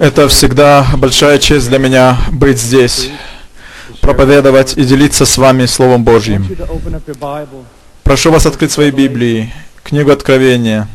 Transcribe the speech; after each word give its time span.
Это 0.00 0.28
всегда 0.28 0.86
большая 0.96 1.38
честь 1.38 1.68
для 1.68 1.78
меня 1.78 2.18
быть 2.32 2.58
здесь, 2.58 3.10
проповедовать 4.00 4.78
и 4.78 4.84
делиться 4.84 5.26
с 5.26 5.36
вами 5.36 5.66
Словом 5.66 6.04
Божьим. 6.04 6.46
Прошу 8.02 8.30
вас 8.32 8.46
открыть 8.46 8.72
свои 8.72 8.90
Библии, 8.90 9.52
книгу 9.82 10.10
Откровения, 10.10 10.88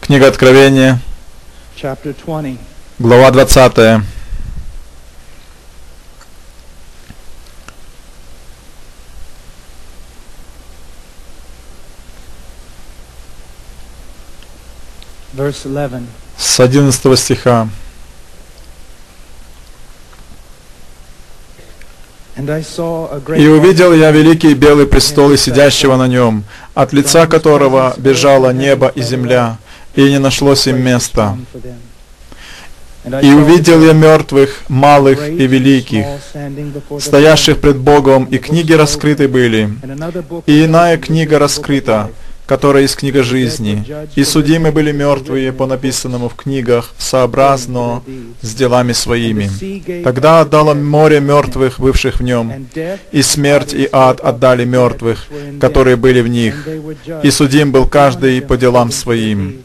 книга 0.00 0.28
Откровения, 0.28 0.98
глава 2.98 3.30
20. 3.30 4.02
С 16.36 16.60
11 16.60 17.18
стиха. 17.18 17.68
И 22.36 23.46
увидел 23.46 23.92
я 23.92 24.10
великий 24.10 24.54
белый 24.54 24.86
престол 24.86 25.32
и 25.32 25.36
сидящего 25.36 25.96
на 25.96 26.08
нем, 26.08 26.44
от 26.74 26.92
лица 26.92 27.26
которого 27.26 27.94
бежало 27.98 28.52
небо 28.52 28.88
и 28.94 29.02
земля, 29.02 29.58
и 29.94 30.02
не 30.02 30.18
нашлось 30.18 30.66
им 30.66 30.82
места. 30.82 31.36
И 33.04 33.32
увидел 33.32 33.82
я 33.82 33.92
мертвых, 33.92 34.62
малых 34.68 35.28
и 35.28 35.46
великих, 35.46 36.06
стоящих 37.00 37.58
пред 37.58 37.76
Богом, 37.76 38.24
и 38.24 38.38
книги 38.38 38.72
раскрыты 38.72 39.28
были, 39.28 39.70
и 40.46 40.64
иная 40.64 40.96
книга 40.98 41.38
раскрыта, 41.38 42.10
которая 42.52 42.84
из 42.84 42.94
книга 42.94 43.22
жизни, 43.22 43.82
и 44.14 44.24
судимы 44.24 44.72
были 44.72 44.92
мертвые 44.92 45.54
по 45.54 45.64
написанному 45.66 46.28
в 46.28 46.34
книгах, 46.34 46.92
сообразно 46.98 48.02
с 48.42 48.54
делами 48.54 48.92
своими. 48.92 49.48
Тогда 50.04 50.40
отдало 50.40 50.74
море 50.74 51.18
мертвых, 51.20 51.80
бывших 51.80 52.20
в 52.20 52.22
нем, 52.22 52.68
и 53.10 53.22
смерть 53.22 53.72
и 53.72 53.88
ад 53.90 54.20
отдали 54.20 54.66
мертвых, 54.66 55.28
которые 55.62 55.96
были 55.96 56.20
в 56.20 56.28
них, 56.28 56.68
и 57.22 57.30
судим 57.30 57.72
был 57.72 57.86
каждый 57.86 58.42
по 58.42 58.58
делам 58.58 58.92
своим. 58.92 59.62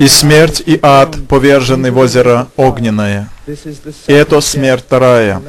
И 0.00 0.08
смерть 0.08 0.60
и 0.66 0.80
ад 0.82 1.16
повержены 1.28 1.92
в 1.92 1.98
озеро 1.98 2.48
огненное. 2.56 3.28
И 4.08 4.12
это 4.12 4.40
смерть 4.40 4.82
вторая. 4.84 5.40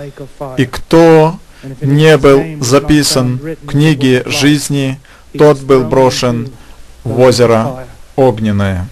И 0.58 0.66
кто 0.68 1.40
не 1.82 2.18
был 2.18 2.64
записан 2.64 3.40
в 3.64 3.66
книге 3.66 4.24
жизни, 4.28 5.00
тот 5.38 5.60
был 5.62 5.84
брошен 5.86 6.52
в 7.04 7.20
озеро 7.20 7.86
огненное. 8.16 8.88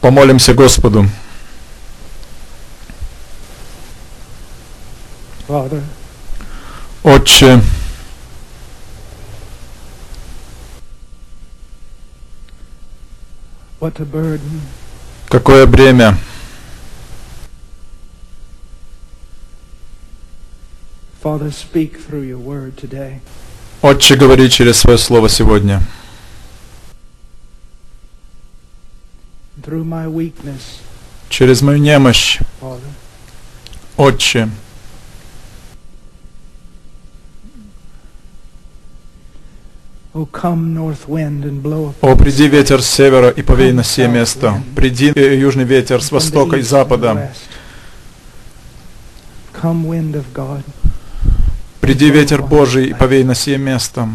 Помолимся 0.00 0.54
Господу. 0.54 1.08
Отче, 7.02 7.62
какое 15.28 15.66
бремя 15.66 16.18
Отче, 23.82 24.16
говори 24.16 24.48
через 24.50 24.78
свое 24.78 24.98
слово 24.98 25.28
сегодня. 25.28 25.82
Через 31.28 31.62
мою 31.62 31.78
немощь, 31.78 32.38
Отче, 33.96 34.48
О, 42.00 42.16
приди 42.16 42.48
ветер 42.48 42.82
с 42.82 42.86
севера 42.88 43.28
и 43.28 43.42
повей 43.42 43.72
на 43.72 43.82
все 43.82 44.08
место. 44.08 44.60
Приди 44.74 45.12
южный 45.14 45.64
ветер 45.64 46.02
с 46.02 46.10
востока 46.10 46.56
и 46.56 46.62
запада. 46.62 47.30
Приди 51.88 52.10
ветер 52.10 52.42
Божий 52.42 52.88
и 52.88 52.92
повей 52.92 53.24
на 53.24 53.34
сие 53.34 53.56
место. 53.56 54.10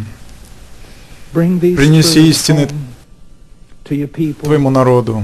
Принеси 1.31 2.29
истины 2.29 2.69
твоему 3.83 4.69
народу 4.69 5.23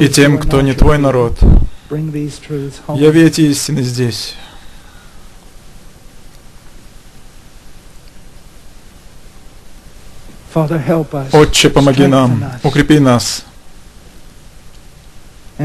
и 0.00 0.08
тем, 0.08 0.38
кто 0.38 0.60
не 0.60 0.74
твой 0.74 0.96
народ. 0.98 1.36
Яви 1.90 3.20
эти 3.20 3.40
истины 3.40 3.82
здесь. 3.82 4.36
Отче, 11.32 11.68
помоги 11.68 12.06
нам, 12.06 12.44
укрепи 12.62 13.00
нас, 13.00 13.44
и 15.58 15.64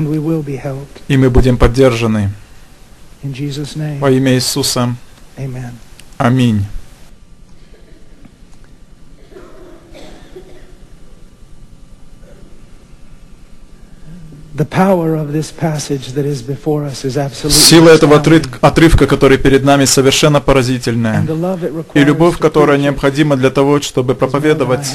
мы 1.17 1.29
будем 1.29 1.57
поддержаны. 1.59 2.31
Во 3.99 4.09
имя 4.09 4.33
Иисуса. 4.33 4.95
Аминь. 5.37 5.90
Сила 17.49 17.89
этого 17.89 18.21
отрывка, 18.61 19.07
который 19.07 19.37
перед 19.37 19.63
нами, 19.63 19.85
совершенно 19.85 20.39
поразительная. 20.41 21.25
И 21.93 22.03
любовь, 22.03 22.37
которая 22.37 22.77
необходима 22.77 23.35
для 23.37 23.49
того, 23.49 23.81
чтобы 23.81 24.13
проповедовать 24.13 24.87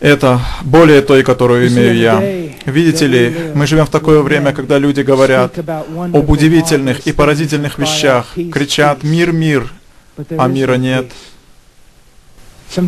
это 0.00 0.40
более 0.62 1.00
той, 1.00 1.22
которую 1.22 1.68
имею 1.68 1.96
я. 1.96 2.20
Видите 2.66 3.06
ли, 3.06 3.34
мы 3.54 3.66
живем 3.66 3.86
в 3.86 3.90
такое 3.90 4.20
время, 4.20 4.52
когда 4.52 4.78
люди 4.78 5.00
говорят 5.00 5.58
об 5.58 6.30
удивительных 6.30 7.06
и 7.06 7.12
поразительных 7.12 7.78
вещах, 7.78 8.34
кричат 8.52 9.02
«Мир, 9.02 9.32
мир!», 9.32 9.72
а 10.16 10.48
мира 10.48 10.74
нет. 10.74 11.10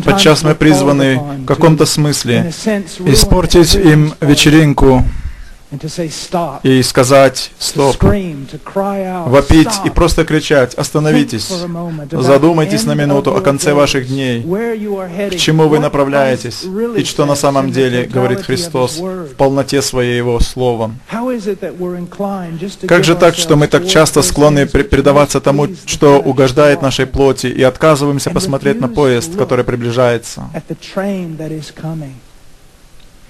Подчас 0.03 0.43
мы 0.43 0.53
призваны 0.55 1.17
в 1.17 1.45
каком-то 1.45 1.85
смысле 1.85 2.51
испортить 3.05 3.75
им 3.75 4.13
вечеринку, 4.19 5.03
и 6.63 6.81
сказать 6.81 7.51
«стоп», 7.59 7.97
вопить 8.01 9.73
и 9.85 9.89
просто 9.89 10.23
кричать 10.23 10.73
«остановитесь», 10.75 11.51
задумайтесь 12.11 12.85
на 12.85 12.95
минуту 12.95 13.35
о 13.35 13.41
конце 13.41 13.73
ваших 13.73 14.07
дней, 14.07 14.41
к 14.43 15.35
чему 15.35 15.67
вы 15.67 15.79
направляетесь. 15.79 16.63
и 16.97 17.03
что 17.03 17.25
на 17.25 17.35
самом 17.35 17.71
деле 17.71 18.05
говорит 18.05 18.41
Христос 18.41 18.97
в 18.97 19.35
полноте 19.35 19.81
Своего 19.81 20.39
Слова. 20.39 20.91
Как 22.87 23.03
же 23.03 23.15
так, 23.15 23.35
что 23.35 23.55
мы 23.57 23.67
так 23.67 23.87
часто 23.87 24.21
склонны 24.21 24.67
предаваться 24.67 25.41
тому, 25.41 25.67
что 25.85 26.19
угождает 26.19 26.81
нашей 26.81 27.05
плоти, 27.05 27.47
и 27.47 27.61
отказываемся 27.63 28.29
посмотреть 28.29 28.79
на 28.79 28.87
поезд, 28.87 29.35
который 29.37 29.65
приближается? 29.65 30.49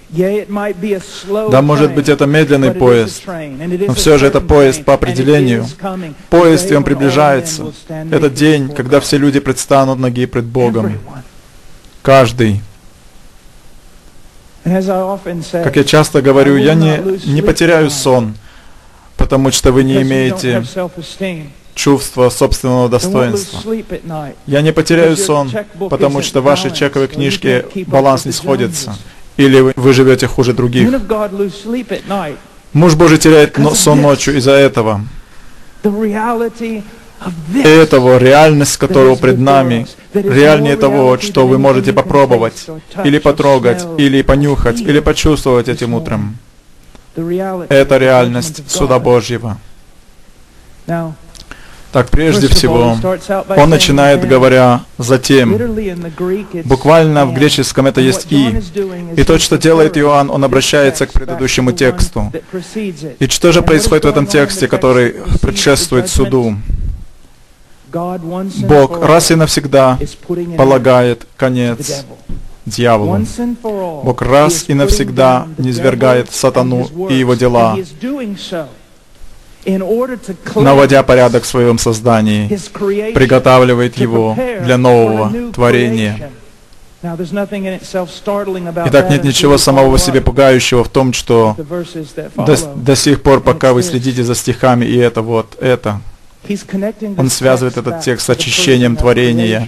Да, 0.09 1.61
может 1.61 1.93
быть, 1.93 2.07
это 2.09 2.25
медленный 2.25 2.71
поезд, 2.71 3.23
но 3.25 3.93
все 3.93 4.17
же 4.17 4.25
это 4.27 4.39
поезд 4.41 4.85
по 4.85 4.93
определению. 4.93 5.65
Поезд, 6.29 6.71
и 6.71 6.75
он 6.75 6.83
приближается. 6.83 7.73
Это 8.11 8.29
день, 8.29 8.69
когда 8.69 8.99
все 8.99 9.17
люди 9.17 9.39
предстанут 9.39 9.99
ноги 9.99 10.25
пред 10.25 10.45
Богом. 10.45 10.93
Каждый. 12.01 12.61
Как 14.63 15.75
я 15.75 15.83
часто 15.83 16.21
говорю, 16.21 16.57
я 16.57 16.73
не, 16.73 17.01
не 17.25 17.41
потеряю 17.41 17.89
сон, 17.89 18.35
потому 19.17 19.51
что 19.51 19.71
вы 19.71 19.83
не 19.83 20.01
имеете 20.01 20.63
чувства 21.73 22.29
собственного 22.29 22.89
достоинства. 22.89 23.61
Я 24.45 24.61
не 24.61 24.73
потеряю 24.73 25.15
сон, 25.15 25.51
потому 25.89 26.21
что 26.21 26.41
в 26.41 26.45
вашей 26.45 26.71
чековой 26.71 27.07
книжке 27.07 27.65
баланс 27.87 28.25
не 28.25 28.31
сходится. 28.31 28.95
Или 29.37 29.59
вы, 29.59 29.73
вы 29.75 29.93
живете 29.93 30.27
хуже 30.27 30.53
других. 30.53 30.89
Муж 32.73 32.95
Божий 32.95 33.17
теряет 33.17 33.57
сон 33.75 34.01
ночью 34.01 34.37
из-за 34.37 34.51
этого. 34.51 35.01
Этого, 37.63 38.17
реальность 38.17 38.77
которого 38.77 39.15
пред 39.15 39.39
нами, 39.39 39.87
реальнее 40.13 40.75
того, 40.75 41.17
что 41.17 41.47
вы 41.47 41.57
можете 41.57 41.93
попробовать, 41.93 42.67
или 43.03 43.19
потрогать, 43.19 43.85
или 43.97 44.21
понюхать, 44.21 44.81
или 44.81 44.99
почувствовать 44.99 45.67
этим 45.67 45.93
утром. 45.93 46.37
Это 47.15 47.97
реальность 47.97 48.69
суда 48.69 48.99
Божьего. 48.99 49.57
Так 51.97 52.11
прежде 52.11 52.47
всего, 52.47 52.95
он 53.57 53.69
начинает, 53.71 54.27
говоря 54.27 54.81
«затем». 54.99 55.57
Буквально 56.63 57.25
в 57.25 57.33
греческом 57.33 57.87
это 57.87 58.01
есть 58.01 58.27
«и». 58.29 58.61
И 59.15 59.23
то, 59.23 59.39
что 59.39 59.57
делает 59.57 59.97
Иоанн, 59.97 60.29
он 60.29 60.43
обращается 60.43 61.07
к 61.07 61.11
предыдущему 61.11 61.71
тексту. 61.71 62.31
И 63.17 63.25
что 63.25 63.51
же 63.51 63.63
происходит 63.63 64.05
в 64.05 64.09
этом 64.09 64.27
тексте, 64.27 64.67
который 64.67 65.15
предшествует 65.41 66.07
суду? 66.07 66.55
Бог 67.91 69.03
раз 69.03 69.31
и 69.31 69.35
навсегда 69.35 69.97
полагает 70.55 71.25
конец 71.35 72.05
дьяволу. 72.67 73.25
Бог 74.03 74.21
раз 74.21 74.65
и 74.67 74.75
навсегда 74.75 75.47
низвергает 75.57 76.31
сатану 76.31 77.07
и 77.09 77.15
его 77.15 77.33
дела, 77.33 77.75
наводя 80.55 81.03
порядок 81.03 81.43
в 81.43 81.45
своем 81.45 81.77
создании, 81.77 82.47
приготавливает 83.13 83.97
его 83.97 84.35
для 84.63 84.77
нового 84.77 85.51
творения. 85.51 86.31
Итак, 87.03 87.19
нет 89.09 89.23
ничего 89.23 89.57
самого 89.57 89.99
себе 89.99 90.21
пугающего 90.21 90.83
в 90.83 90.89
том, 90.89 91.13
что 91.13 91.55
до, 92.35 92.57
до 92.75 92.95
сих 92.95 93.21
пор, 93.21 93.41
пока 93.41 93.73
вы 93.73 93.83
следите 93.83 94.23
за 94.23 94.35
стихами, 94.35 94.85
и 94.85 94.97
это 94.97 95.21
вот, 95.21 95.57
это, 95.61 96.01
он 97.17 97.29
связывает 97.29 97.77
этот 97.77 98.01
текст 98.01 98.25
с 98.25 98.29
очищением 98.29 98.95
творения. 98.95 99.67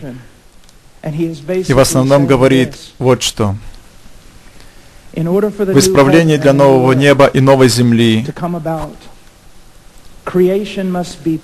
И 1.68 1.74
в 1.74 1.80
основном 1.80 2.26
говорит 2.26 2.74
вот 2.98 3.22
что. 3.22 3.56
В 5.14 5.80
исправлении 5.80 6.38
для 6.38 6.54
нового 6.54 6.94
неба 6.94 7.28
и 7.28 7.42
новой 7.42 7.70
земли 7.70 8.26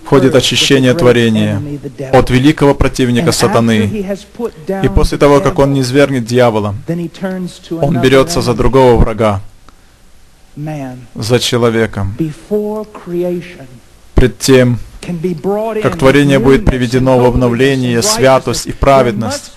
входит 0.03 0.35
очищение 0.35 0.93
творения 0.93 1.61
от 2.13 2.29
великого 2.29 2.75
противника 2.75 3.31
сатаны. 3.31 4.05
И 4.83 4.87
после 4.89 5.17
того, 5.17 5.39
как 5.41 5.59
он 5.59 5.73
не 5.73 5.83
свергнет 5.83 6.25
дьявола, 6.25 6.75
он 7.81 8.01
берется 8.01 8.41
за 8.41 8.53
другого 8.53 8.95
врага, 8.97 9.41
за 11.15 11.39
человеком. 11.39 12.15
Пред 14.13 14.39
тем, 14.39 14.79
как 15.81 15.97
творение 15.97 16.39
будет 16.39 16.65
приведено 16.65 17.19
в 17.19 17.25
обновление, 17.25 18.01
святость 18.01 18.65
и 18.67 18.71
праведность, 18.71 19.51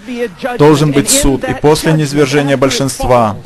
должен 0.58 0.92
быть 0.92 1.10
суд, 1.10 1.44
и 1.44 1.54
после 1.54 1.92
низвержения 1.92 2.56
большинства 2.56 3.36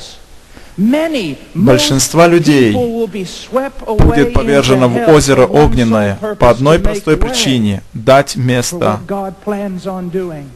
Большинство 1.54 2.26
людей 2.26 2.72
будет 2.72 4.32
повержено 4.32 4.88
в 4.88 5.08
озеро 5.08 5.46
огненное 5.46 6.18
по 6.38 6.48
одной 6.48 6.78
простой 6.78 7.16
причине— 7.18 7.82
дать 7.92 8.36
место 8.36 9.00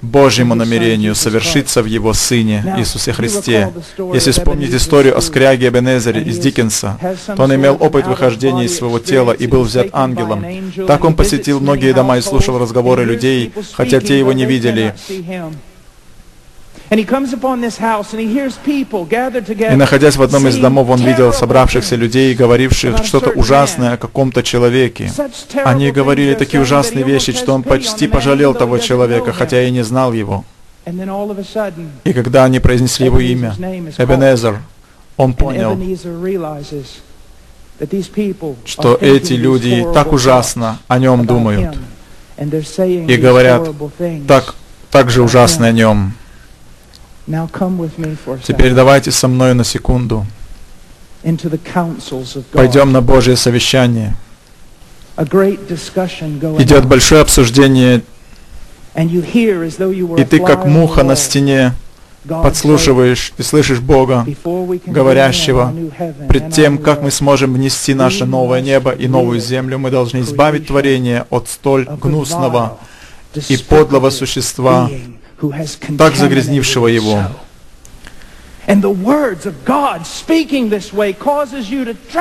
Божьему 0.01 0.55
намерению 0.55 1.15
совершиться 1.15 1.83
в 1.83 1.87
Его 1.87 2.15
Сыне 2.15 2.65
Иисусе 2.79 3.13
Христе. 3.13 3.73
Если 4.15 4.31
вспомнить 4.31 4.75
историю 4.75 5.19
о 5.19 5.21
скряге 5.21 5.69
Эбенезере 5.69 6.23
из 6.23 6.39
Диккенса, 6.39 6.99
то 7.37 7.43
он 7.43 7.55
имел 7.55 7.77
опыт 7.79 8.07
выхождения 8.07 8.65
из 8.65 8.77
своего 8.77 8.99
тела 8.99 9.33
и 9.33 9.47
был 9.47 9.65
взят 9.65 9.89
ангелом. 9.93 10.45
Так 10.87 11.05
он 11.05 11.15
посетил 11.15 11.61
многие 11.61 11.93
дома 11.93 12.17
и 12.17 12.23
слушал 12.23 12.59
разговоры 12.59 13.05
людей, 13.05 13.53
хотя 13.75 14.01
те 14.01 14.19
его 14.19 14.33
не 14.33 14.47
видели. 14.47 14.95
И 16.89 17.05
находясь 19.77 20.17
в 20.17 20.23
одном 20.23 20.47
из 20.47 20.57
домов, 20.57 20.89
он 20.89 21.01
видел 21.01 21.33
собравшихся 21.33 21.97
людей, 21.97 22.35
говоривших 22.35 23.05
что-то 23.05 23.31
ужасное 23.31 23.95
о 23.95 23.97
каком-то 23.97 24.43
человеке. 24.43 25.11
Они 25.65 25.91
говорили 25.91 26.35
такие 26.35 26.63
ужасные 26.63 27.05
вещи, 27.05 27.33
что 27.33 27.55
он 27.55 27.63
почти 27.63 28.07
пожалел 28.07 28.55
того 28.55 28.79
человека, 28.79 29.33
хотя 29.33 29.63
и 29.63 29.71
не 29.71 29.83
знал 29.83 30.13
его. 30.13 30.45
И 32.05 32.13
когда 32.13 32.45
они 32.45 32.61
произнесли 32.61 33.07
его 33.07 33.19
имя, 33.19 33.53
Эбенезер, 33.99 34.61
он 35.17 35.35
понял, 35.35 35.77
что 38.65 38.95
эти 39.01 39.33
люди 39.33 39.85
так 39.93 40.13
ужасно 40.13 40.79
о 40.87 40.99
нем 40.99 41.27
думают 41.27 41.77
и 42.39 43.17
говорят 43.17 43.69
так, 44.29 44.55
так 44.91 45.11
же 45.11 45.23
ужасно 45.23 45.67
о 45.67 45.73
нем. 45.73 46.15
Теперь 48.43 48.73
давайте 48.73 49.11
со 49.11 49.29
мной 49.29 49.55
на 49.55 49.65
секунду. 49.65 50.27
Пойдем 52.53 52.93
на 52.93 53.03
Божье 53.03 53.37
совещание. 53.37 54.15
Идет 56.59 56.87
большое 56.87 57.23
обсуждение, 57.23 58.03
и 58.95 60.25
ты 60.25 60.41
как 60.41 60.67
муха 60.67 61.03
на 61.03 61.17
стене 61.17 61.73
подслушиваешь 62.29 63.33
и 63.39 63.43
слышишь 63.43 63.81
Бога, 63.81 64.27
говорящего, 64.87 65.73
пред 66.29 66.53
тем, 66.53 66.79
как 66.79 67.03
мы 67.03 67.11
сможем 67.11 67.55
внести 67.55 67.95
наше 67.95 68.25
новое 68.25 68.61
небо 68.61 68.91
и 68.91 69.07
новую 69.09 69.41
землю, 69.41 69.79
мы 69.79 69.91
должны 69.91 70.21
избавить 70.21 70.67
творение 70.67 71.27
от 71.31 71.49
столь 71.49 71.89
гнусного 72.03 72.79
и 73.49 73.57
подлого 73.57 74.11
существа, 74.11 74.91
так 75.99 76.17
загрязнившего 76.17 76.87
его. 76.87 77.23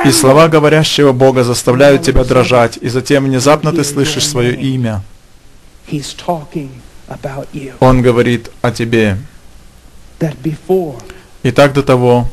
И 0.04 0.12
слова 0.12 0.48
говорящего 0.48 1.12
Бога 1.12 1.42
заставляют 1.42 2.02
тебя 2.02 2.24
дрожать, 2.24 2.78
и 2.80 2.88
затем 2.88 3.24
внезапно 3.24 3.72
ты 3.72 3.82
слышишь 3.84 4.28
свое 4.28 4.54
имя. 4.54 5.02
Он 7.80 8.02
говорит 8.02 8.50
о 8.62 8.70
тебе. 8.70 9.16
И 11.42 11.52
так 11.52 11.72
до 11.74 11.82
того, 11.82 12.28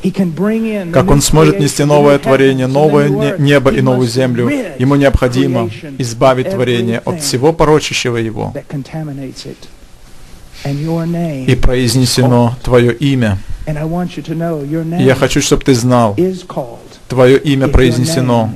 как 0.92 1.12
Он 1.12 1.22
сможет 1.22 1.60
нести 1.60 1.84
новое 1.84 2.18
творение, 2.18 2.68
новое 2.68 3.38
небо 3.38 3.72
и 3.72 3.82
новую 3.82 4.08
землю, 4.08 4.50
Ему 4.80 4.96
необходимо 4.96 5.70
избавить 5.98 6.50
творение 6.52 7.00
от 7.00 7.22
всего 7.22 7.54
порочащего 7.54 8.18
его 8.18 8.54
и 10.66 11.56
произнесено 11.56 12.56
Твое 12.64 12.94
имя. 12.94 13.38
Я 13.66 15.16
хочу, 15.16 15.42
чтобы 15.42 15.64
ты 15.64 15.74
знал, 15.74 16.16
Твое 17.08 17.38
имя 17.38 17.68
произнесено, 17.68 18.52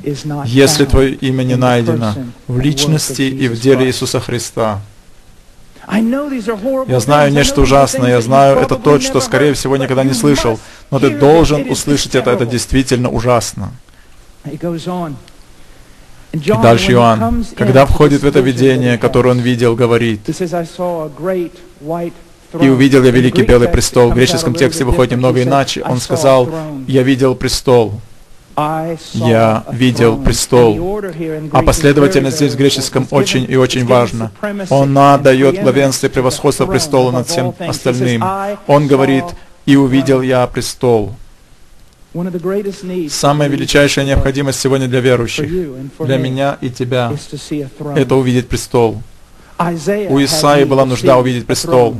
если 0.45 0.85
Твое 0.85 1.13
имя 1.13 1.43
не 1.43 1.55
найдено 1.55 2.13
в 2.47 2.59
личности 2.59 3.23
и 3.23 3.47
в 3.47 3.59
деле 3.59 3.85
Иисуса 3.85 4.19
Христа. 4.19 4.81
Я 5.89 6.99
знаю 6.99 7.31
нечто 7.31 7.61
ужасное, 7.61 8.09
я 8.09 8.21
знаю 8.21 8.57
это 8.57 8.75
то, 8.75 8.99
что, 8.99 9.21
скорее 9.21 9.53
всего, 9.53 9.77
никогда 9.77 10.03
не 10.03 10.13
слышал, 10.13 10.59
но 10.91 10.99
ты 10.99 11.11
должен 11.11 11.69
услышать 11.69 12.15
это, 12.15 12.31
это 12.31 12.45
действительно 12.45 13.09
ужасно. 13.09 13.71
И 14.45 14.57
дальше 16.61 16.91
Иоанн, 16.91 17.45
когда 17.55 17.85
входит 17.85 18.21
в 18.21 18.25
это 18.25 18.41
видение, 18.41 18.97
которое 18.97 19.29
он 19.29 19.39
видел, 19.39 19.75
говорит, 19.75 20.21
«И 22.61 22.69
увидел 22.69 23.03
я 23.03 23.11
великий 23.11 23.43
белый 23.43 23.67
престол». 23.67 24.11
В 24.11 24.15
греческом 24.15 24.53
тексте 24.55 24.83
выходит 24.83 25.11
немного 25.11 25.43
иначе. 25.43 25.83
Он 25.83 25.99
сказал, 25.99 26.49
«Я 26.87 27.03
видел 27.03 27.35
престол». 27.35 27.99
Я 29.13 29.63
видел 29.71 30.17
престол. 30.17 30.99
А 31.51 31.61
последовательность 31.61 32.37
здесь 32.37 32.53
в 32.53 32.57
греческом 32.57 33.07
очень 33.11 33.45
и 33.47 33.55
очень 33.55 33.85
важна. 33.85 34.31
Он 34.69 34.93
дает 35.21 35.61
главенство 35.61 36.07
и 36.07 36.09
превосходство 36.09 36.65
престола 36.65 37.11
над 37.11 37.27
всем 37.27 37.53
остальным. 37.59 38.23
Он 38.65 38.87
говорит, 38.87 39.25
«И 39.67 39.75
увидел 39.75 40.21
я 40.21 40.47
престол». 40.47 41.13
Самая 43.09 43.47
величайшая 43.47 44.05
необходимость 44.05 44.59
сегодня 44.59 44.87
для 44.87 45.01
верующих, 45.01 45.47
для 45.99 46.17
меня 46.17 46.57
и 46.61 46.69
тебя, 46.71 47.13
это 47.95 48.15
увидеть 48.15 48.47
престол. 48.47 49.03
У 49.59 50.23
Исаи 50.23 50.63
была 50.63 50.85
нужда 50.85 51.17
увидеть 51.17 51.45
престол. 51.45 51.95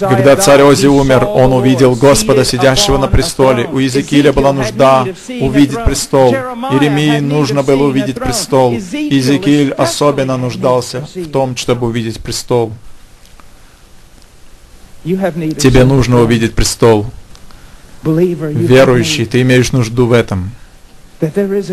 Когда 0.00 0.36
царь 0.36 0.62
Ози 0.62 0.86
умер, 0.86 1.24
он 1.24 1.52
увидел 1.52 1.94
Господа, 1.94 2.44
сидящего 2.44 2.98
на 2.98 3.06
престоле. 3.06 3.68
У 3.72 3.78
Иезекииля 3.78 4.32
была 4.32 4.52
нужда 4.52 5.06
увидеть 5.40 5.84
престол. 5.84 6.32
Иеремии 6.32 7.20
нужно 7.20 7.62
было 7.62 7.84
увидеть 7.84 8.16
престол. 8.16 8.72
Иезекииль 8.72 9.72
особенно 9.72 10.36
нуждался 10.36 11.06
в 11.14 11.30
том, 11.30 11.56
чтобы 11.56 11.86
увидеть 11.86 12.20
престол. 12.20 12.72
Тебе 15.04 15.84
нужно 15.84 16.20
увидеть 16.20 16.54
престол 16.54 17.06
верующий, 18.06 19.26
ты 19.26 19.42
имеешь 19.42 19.72
нужду 19.72 20.06
в 20.06 20.12
этом. 20.12 20.50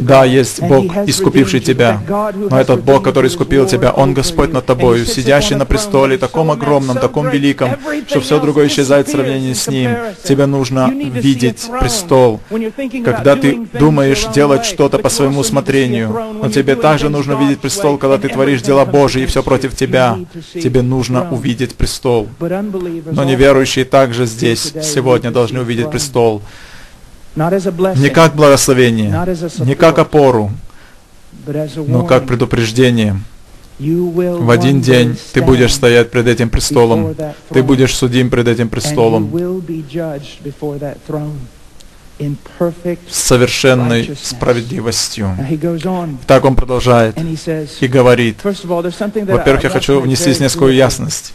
Да, 0.01 0.23
есть 0.23 0.61
Бог, 0.61 0.85
искупивший 1.07 1.59
тебя, 1.59 2.01
но 2.49 2.59
этот 2.59 2.83
Бог, 2.83 3.03
который 3.03 3.27
искупил 3.27 3.65
тебя, 3.65 3.91
Он 3.91 4.13
Господь 4.13 4.53
над 4.53 4.65
тобою, 4.65 5.05
сидящий 5.05 5.55
на 5.55 5.65
престоле, 5.65 6.17
таком 6.17 6.51
огромном, 6.51 6.97
таком 6.97 7.29
великом, 7.29 7.71
что 8.07 8.21
все 8.21 8.39
другое 8.39 8.67
исчезает 8.67 9.07
в 9.07 9.11
сравнении 9.11 9.53
с 9.53 9.67
Ним. 9.67 9.91
Тебе 10.23 10.45
нужно 10.45 10.89
видеть 10.89 11.67
престол. 11.79 12.39
Когда 13.03 13.35
ты 13.35 13.67
думаешь 13.73 14.25
делать 14.33 14.65
что-то 14.65 14.99
по 14.99 15.09
своему 15.09 15.41
усмотрению, 15.41 16.15
но 16.41 16.49
тебе 16.49 16.75
также 16.75 17.09
нужно 17.09 17.33
видеть 17.33 17.59
престол, 17.59 17.97
когда 17.97 18.17
ты 18.17 18.29
творишь 18.29 18.61
дела 18.61 18.85
Божьи, 18.85 19.23
и 19.23 19.25
все 19.25 19.43
против 19.43 19.75
тебя. 19.75 20.17
Тебе 20.53 20.81
нужно 20.81 21.29
увидеть 21.31 21.75
престол. 21.75 22.27
Но 22.39 23.23
неверующие 23.23 23.85
также 23.85 24.25
здесь 24.25 24.73
сегодня 24.81 25.31
должны 25.31 25.61
увидеть 25.61 25.89
престол 25.89 26.41
не 27.35 28.09
как 28.09 28.35
благословение, 28.35 29.25
не 29.59 29.75
как 29.75 29.99
опору, 29.99 30.51
но 31.87 32.05
как 32.05 32.25
предупреждение. 32.25 33.19
В 33.79 34.51
один 34.51 34.81
день 34.81 35.17
ты 35.33 35.41
будешь 35.41 35.73
стоять 35.73 36.11
пред 36.11 36.27
этим 36.27 36.49
престолом, 36.49 37.15
ты 37.49 37.63
будешь 37.63 37.95
судим 37.95 38.29
пред 38.29 38.47
этим 38.47 38.69
престолом 38.69 39.31
с 43.09 43.17
совершенной 43.17 44.15
справедливостью. 44.21 45.35
Так 46.27 46.45
он 46.45 46.55
продолжает 46.55 47.17
и 47.81 47.87
говорит. 47.87 48.43
Во-первых, 48.43 49.63
я 49.63 49.69
хочу 49.69 49.99
внести 49.99 50.25
здесь 50.25 50.39
несколько 50.39 50.67
ясность. 50.67 51.33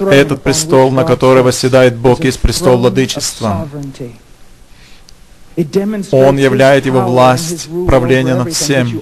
Этот 0.00 0.42
престол, 0.42 0.90
на 0.90 1.04
который 1.04 1.42
восседает 1.42 1.96
Бог, 1.96 2.24
есть 2.24 2.40
престол 2.40 2.78
владычества. 2.78 3.68
Он 6.12 6.36
являет 6.38 6.86
его 6.86 7.00
власть, 7.00 7.68
правление 7.86 8.34
над 8.34 8.52
всем. 8.52 9.00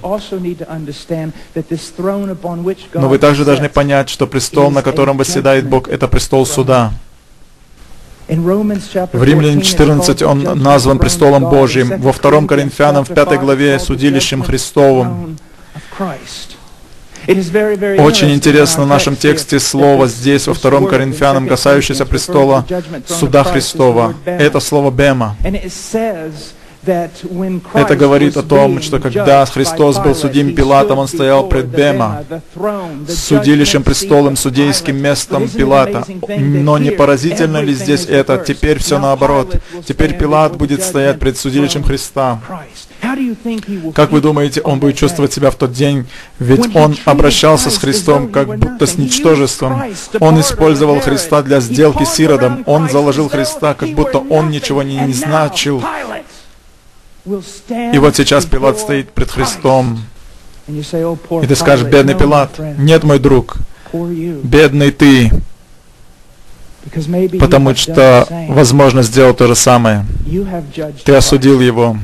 Но 2.93 3.09
вы 3.09 3.17
также 3.19 3.45
должны 3.45 3.69
понять, 3.69 4.09
что 4.09 4.25
престол, 4.27 4.71
на 4.71 4.81
котором 4.81 5.17
восседает 5.17 5.67
Бог, 5.67 5.87
это 5.87 6.07
престол 6.07 6.45
суда. 6.45 6.91
В 8.27 9.23
Римлянам 9.23 9.61
14 9.61 10.21
он 10.23 10.43
назван 10.61 10.99
престолом 10.99 11.49
Божьим, 11.49 12.01
во 12.01 12.11
2 12.11 12.47
Коринфянам 12.47 13.05
в 13.05 13.13
5 13.13 13.39
главе 13.39 13.79
судилищем 13.79 14.43
Христовым. 14.43 15.37
Очень 17.27 18.33
интересно 18.33 18.83
в 18.83 18.87
нашем 18.87 19.15
тексте 19.17 19.59
слово 19.59 20.07
здесь, 20.07 20.47
во 20.47 20.53
втором 20.53 20.87
Коринфянам, 20.87 21.47
касающееся 21.47 22.05
престола 22.05 22.65
суда 23.05 23.43
Христова. 23.43 24.13
Это 24.25 24.59
слово 24.59 24.91
«бема». 24.91 25.35
Это 27.73 27.95
говорит 27.97 28.37
о 28.37 28.43
том, 28.43 28.81
что 28.81 28.99
когда 28.99 29.45
Христос 29.45 29.99
был 29.99 30.15
судим 30.15 30.55
Пилатом, 30.55 30.99
Он 30.99 31.07
стоял 31.09 31.47
пред 31.47 31.65
Бема, 31.65 32.23
судилищем, 33.09 33.83
престолом, 33.83 34.37
судейским 34.37 34.95
местом 34.95 35.49
Пилата. 35.49 36.05
Но 36.37 36.77
не 36.77 36.91
поразительно 36.91 37.61
ли 37.61 37.73
здесь 37.73 38.05
это? 38.05 38.37
Теперь 38.37 38.79
все 38.79 38.99
наоборот. 38.99 39.57
Теперь 39.85 40.17
Пилат 40.17 40.55
будет 40.55 40.81
стоять 40.81 41.19
пред 41.19 41.37
судилищем 41.37 41.83
Христа. 41.83 42.39
Как 43.93 44.11
вы 44.11 44.21
думаете, 44.21 44.61
он 44.61 44.79
будет 44.79 44.97
чувствовать 44.97 45.33
себя 45.33 45.51
в 45.51 45.55
тот 45.55 45.71
день? 45.71 46.05
Ведь 46.39 46.75
он 46.75 46.95
обращался 47.05 47.69
с 47.69 47.77
Христом 47.77 48.31
как 48.31 48.57
будто 48.57 48.85
с 48.85 48.97
ничтожеством. 48.97 49.81
Он 50.19 50.39
использовал 50.39 50.99
Христа 50.99 51.41
для 51.41 51.59
сделки 51.59 52.03
с 52.03 52.19
Иродом. 52.19 52.63
Он 52.65 52.89
заложил 52.89 53.29
Христа, 53.29 53.73
как 53.73 53.89
будто 53.89 54.19
он 54.19 54.49
ничего 54.49 54.83
не, 54.83 54.97
не 54.97 55.13
значил. 55.13 55.83
И 57.25 57.97
вот 57.97 58.15
сейчас 58.15 58.45
Пилат 58.45 58.79
стоит 58.79 59.11
пред 59.11 59.31
Христом. 59.31 59.99
И 60.67 61.47
ты 61.47 61.55
скажешь, 61.55 61.87
бедный 61.87 62.15
Пилат, 62.15 62.59
нет, 62.77 63.03
мой 63.03 63.19
друг, 63.19 63.57
бедный 63.93 64.91
ты, 64.91 65.31
потому 67.39 67.75
что, 67.75 68.27
возможно, 68.49 69.01
сделал 69.01 69.33
то 69.33 69.47
же 69.47 69.55
самое. 69.55 70.05
Ты 71.03 71.15
осудил 71.15 71.59
его. 71.61 71.97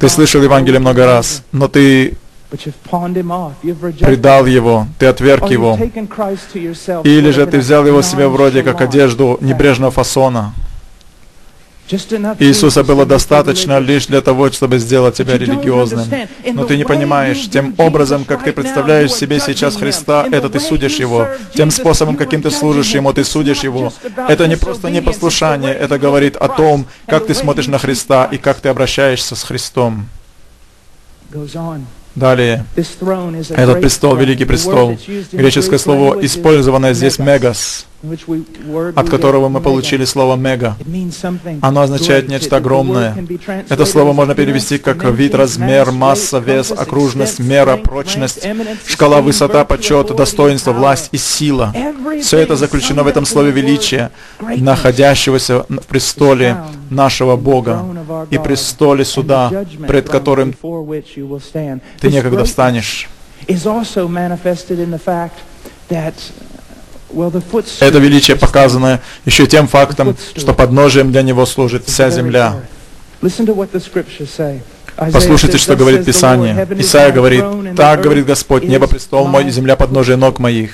Ты 0.00 0.08
слышал 0.08 0.42
Евангелие 0.42 0.78
много 0.80 1.04
раз, 1.06 1.42
но 1.52 1.68
ты 1.68 2.14
предал 4.00 4.46
его, 4.46 4.86
ты 4.98 5.06
отверг 5.06 5.50
его. 5.50 5.76
Или 7.04 7.30
же 7.30 7.46
ты 7.46 7.58
взял 7.58 7.86
его 7.86 8.02
себе 8.02 8.28
вроде 8.28 8.62
как 8.62 8.80
одежду 8.80 9.38
небрежного 9.40 9.90
фасона. 9.90 10.52
Иисуса 11.90 12.84
было 12.84 13.04
достаточно 13.04 13.78
лишь 13.78 14.06
для 14.06 14.20
того, 14.20 14.50
чтобы 14.50 14.78
сделать 14.78 15.14
тебя 15.16 15.36
религиозным. 15.36 16.06
Но 16.52 16.64
ты 16.64 16.76
не 16.76 16.84
понимаешь, 16.84 17.48
тем 17.50 17.74
образом, 17.78 18.24
как 18.24 18.44
ты 18.44 18.52
представляешь 18.52 19.12
себе 19.12 19.40
сейчас 19.40 19.76
Христа, 19.76 20.26
это 20.30 20.48
ты 20.48 20.60
судишь 20.60 20.96
Его. 20.96 21.28
Тем 21.54 21.70
способом, 21.70 22.16
каким 22.16 22.42
ты 22.42 22.50
служишь 22.50 22.94
Ему, 22.94 23.12
ты 23.12 23.24
судишь 23.24 23.62
Его. 23.64 23.92
Это 24.28 24.46
не 24.46 24.56
просто 24.56 24.90
непослушание, 24.90 25.74
это 25.74 25.98
говорит 25.98 26.36
о 26.36 26.48
том, 26.48 26.86
как 27.06 27.26
ты 27.26 27.34
смотришь 27.34 27.66
на 27.66 27.78
Христа 27.78 28.24
и 28.24 28.38
как 28.38 28.60
ты 28.60 28.68
обращаешься 28.68 29.36
с 29.36 29.42
Христом. 29.42 30.08
Далее, 32.14 32.66
этот 32.76 33.80
престол, 33.80 34.16
великий 34.16 34.44
престол, 34.44 34.98
греческое 35.32 35.78
слово, 35.78 36.22
использованное 36.24 36.92
здесь 36.92 37.18
«мегас», 37.18 37.86
от 38.96 39.08
которого 39.08 39.48
мы 39.48 39.60
получили 39.60 40.04
слово 40.04 40.36
«мега». 40.36 40.76
Оно 41.60 41.82
означает 41.82 42.28
нечто 42.28 42.56
огромное. 42.56 43.16
Это 43.68 43.86
слово 43.86 44.12
можно 44.12 44.34
перевести 44.34 44.78
как 44.78 45.04
вид, 45.04 45.34
размер, 45.34 45.92
масса, 45.92 46.38
вес, 46.38 46.72
окружность, 46.72 47.38
мера, 47.38 47.76
прочность, 47.76 48.46
шкала, 48.86 49.20
высота, 49.20 49.64
почет, 49.64 50.14
достоинство, 50.14 50.72
власть 50.72 51.08
и 51.12 51.16
сила. 51.16 51.72
Все 52.20 52.38
это 52.38 52.56
заключено 52.56 53.02
в 53.02 53.06
этом 53.06 53.24
слове 53.24 53.52
величия, 53.52 54.10
находящегося 54.40 55.64
в 55.68 55.86
престоле 55.86 56.56
нашего 56.90 57.36
Бога 57.36 57.84
и 58.30 58.38
престоле 58.38 59.04
суда, 59.04 59.50
пред 59.86 60.08
которым 60.08 60.54
ты 62.00 62.08
некогда 62.08 62.44
встанешь. 62.44 63.08
Это 67.80 67.98
величие 67.98 68.36
показано 68.36 69.00
еще 69.24 69.46
тем 69.46 69.68
фактом, 69.68 70.16
что 70.36 70.54
подножием 70.54 71.12
для 71.12 71.22
него 71.22 71.46
служит 71.46 71.84
вся 71.86 72.10
земля. 72.10 72.60
Послушайте, 74.96 75.58
что 75.58 75.74
говорит 75.74 76.04
Писание. 76.04 76.66
Исаия 76.78 77.12
говорит, 77.12 77.44
«Так, 77.76 78.02
говорит 78.02 78.26
Господь, 78.26 78.64
небо 78.64 78.86
престол 78.86 79.26
мой 79.26 79.46
и 79.46 79.50
земля 79.50 79.76
подножие 79.76 80.16
ног 80.16 80.38
моих». 80.38 80.72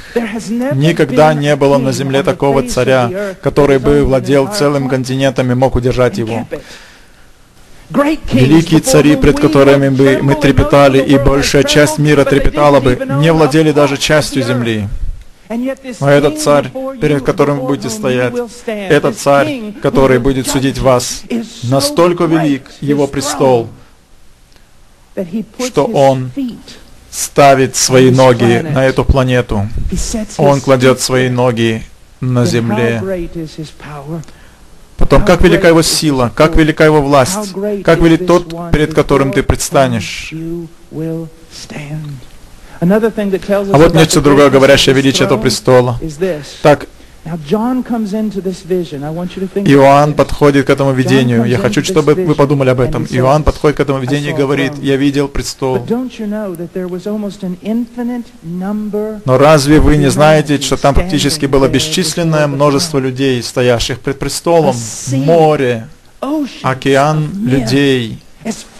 Никогда 0.74 1.34
не 1.34 1.54
было 1.56 1.78
на 1.78 1.92
земле 1.92 2.22
такого 2.22 2.62
царя, 2.68 3.34
который 3.42 3.78
бы 3.78 4.04
владел 4.04 4.48
целым 4.48 4.88
континентом 4.88 5.50
и 5.52 5.54
мог 5.54 5.76
удержать 5.76 6.18
его. 6.18 6.46
Великие 7.90 8.80
цари, 8.80 9.16
пред 9.16 9.40
которыми 9.40 9.88
бы 9.88 10.18
мы 10.20 10.34
трепетали, 10.34 10.98
и 10.98 11.16
большая 11.16 11.62
часть 11.62 11.98
мира 11.98 12.24
трепетала 12.24 12.80
бы, 12.80 12.98
не 13.20 13.32
владели 13.32 13.72
даже 13.72 13.96
частью 13.96 14.42
земли. 14.42 14.88
Но 15.48 16.10
этот 16.10 16.40
царь, 16.40 16.70
перед 17.00 17.24
которым 17.24 17.60
вы 17.60 17.68
будете 17.68 17.90
стоять, 17.90 18.34
этот 18.66 19.18
царь, 19.18 19.72
который 19.82 20.18
будет 20.18 20.46
судить 20.46 20.78
вас, 20.78 21.22
настолько 21.62 22.24
велик 22.24 22.70
его 22.80 23.06
престол, 23.06 23.68
что 25.66 25.84
он 25.86 26.30
ставит 27.10 27.76
свои 27.76 28.10
ноги 28.10 28.60
на 28.60 28.84
эту 28.84 29.04
планету. 29.04 29.68
Он 30.36 30.60
кладет 30.60 31.00
свои 31.00 31.28
ноги 31.28 31.82
на 32.20 32.44
земле. 32.44 33.28
Потом, 34.96 35.24
как 35.24 35.40
велика 35.42 35.68
его 35.68 35.82
сила, 35.82 36.30
как 36.34 36.56
велика 36.56 36.84
его 36.84 37.00
власть, 37.00 37.54
как 37.84 38.00
велик 38.00 38.26
тот, 38.26 38.72
перед 38.72 38.94
которым 38.94 39.32
ты 39.32 39.42
предстанешь. 39.42 40.34
А 42.80 43.78
вот 43.78 43.94
нечто 43.94 44.20
другое, 44.20 44.50
говорящее 44.50 44.94
о 44.94 44.96
величии 44.96 45.24
этого 45.24 45.38
престола. 45.38 45.98
Так, 46.62 46.86
Иоанн 49.64 50.14
подходит 50.14 50.66
к 50.66 50.70
этому 50.70 50.92
видению. 50.92 51.44
Я 51.44 51.58
хочу, 51.58 51.84
чтобы 51.84 52.14
вы 52.14 52.34
подумали 52.34 52.70
об 52.70 52.80
этом. 52.80 53.06
Иоанн 53.10 53.42
подходит 53.42 53.76
к 53.76 53.80
этому 53.80 53.98
видению 53.98 54.30
и 54.30 54.34
говорит, 54.34 54.72
«Я 54.80 54.96
видел 54.96 55.28
престол». 55.28 55.84
Но 59.24 59.38
разве 59.38 59.80
вы 59.80 59.96
не 59.96 60.10
знаете, 60.10 60.60
что 60.60 60.76
там 60.76 60.94
практически 60.94 61.46
было 61.46 61.68
бесчисленное 61.68 62.46
множество 62.46 62.98
людей, 62.98 63.42
стоящих 63.42 64.00
пред 64.00 64.18
престолом? 64.18 64.74
Море, 65.12 65.88
океан 66.62 67.28
людей 67.46 68.22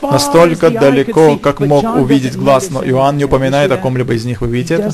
настолько 0.03 0.71
далеко, 0.71 1.37
как 1.37 1.61
мог 1.61 1.85
увидеть 1.97 2.37
глаз, 2.37 2.71
но 2.71 2.85
Иоанн 2.85 3.17
не 3.17 3.25
упоминает 3.25 3.71
о 3.73 3.77
ком-либо 3.77 4.15
из 4.15 4.25
них. 4.25 4.41
Вы 4.41 4.49
видите 4.49 4.75
это? 4.75 4.93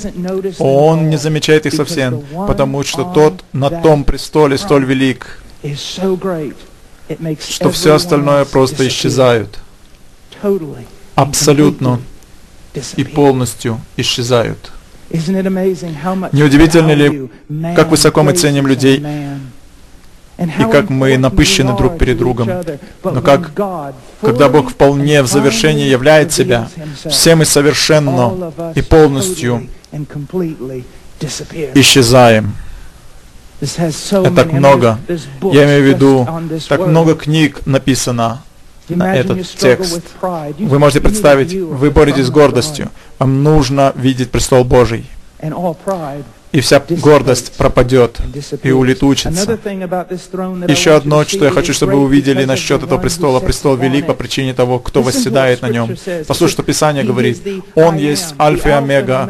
Он 0.58 1.10
не 1.10 1.16
замечает 1.16 1.66
их 1.66 1.74
совсем, 1.74 2.22
потому 2.46 2.82
что 2.84 3.04
тот 3.04 3.44
на 3.52 3.70
том 3.70 4.04
престоле 4.04 4.58
столь 4.58 4.84
велик, 4.84 5.42
что 7.40 7.70
все 7.70 7.94
остальное 7.94 8.44
просто 8.44 8.86
исчезают. 8.88 9.58
абсолютно 11.14 12.00
и 12.96 13.04
полностью 13.04 13.80
исчезают. 13.96 14.72
Неудивительно 16.32 16.92
ли, 16.92 17.30
как 17.76 17.90
высоко 17.90 18.22
мы 18.22 18.32
ценим 18.32 18.66
людей 18.66 19.04
и 20.38 20.64
как 20.70 20.90
мы 20.90 21.16
напыщены 21.16 21.76
друг 21.76 21.98
перед 21.98 22.18
другом. 22.18 22.50
Но 23.02 23.20
как, 23.22 23.52
когда 24.20 24.48
Бог 24.48 24.70
вполне 24.70 25.22
в 25.22 25.26
завершении 25.26 25.88
являет 25.88 26.32
себя, 26.32 26.68
все 27.08 27.34
мы 27.34 27.44
совершенно 27.44 28.52
и 28.74 28.82
полностью 28.82 29.68
исчезаем. 31.74 32.54
Это 33.60 34.30
так 34.34 34.52
много. 34.52 34.98
Я 35.52 35.64
имею 35.64 35.82
в 35.82 35.86
виду, 35.86 36.28
так 36.68 36.86
много 36.86 37.14
книг 37.14 37.64
написано 37.66 38.42
на 38.88 39.16
этот 39.16 39.46
текст. 39.48 40.02
Вы 40.58 40.78
можете 40.78 41.00
представить, 41.00 41.54
вы 41.54 41.90
боретесь 41.90 42.26
с 42.26 42.30
гордостью. 42.30 42.90
Вам 43.18 43.42
нужно 43.42 43.92
видеть 43.96 44.30
престол 44.30 44.64
Божий 44.64 45.06
и 46.54 46.60
вся 46.60 46.80
гордость 46.88 47.52
пропадет 47.54 48.18
и 48.62 48.70
улетучится. 48.70 49.58
Еще 50.68 50.92
одно, 50.92 51.24
что 51.24 51.46
я 51.46 51.50
хочу, 51.50 51.74
чтобы 51.74 51.94
вы 51.94 52.04
увидели 52.04 52.44
насчет 52.44 52.84
этого 52.84 52.98
престола. 52.98 53.40
Престол 53.40 53.74
велик 53.74 54.06
по 54.06 54.14
причине 54.14 54.54
того, 54.54 54.78
кто 54.78 55.02
восседает 55.02 55.62
на 55.62 55.68
нем. 55.68 55.96
Послушайте, 56.28 56.52
что 56.54 56.62
Писание 56.62 57.02
говорит. 57.02 57.42
Он 57.74 57.96
есть 57.96 58.36
Альфа 58.38 58.68
и 58.68 58.72
Омега, 58.72 59.28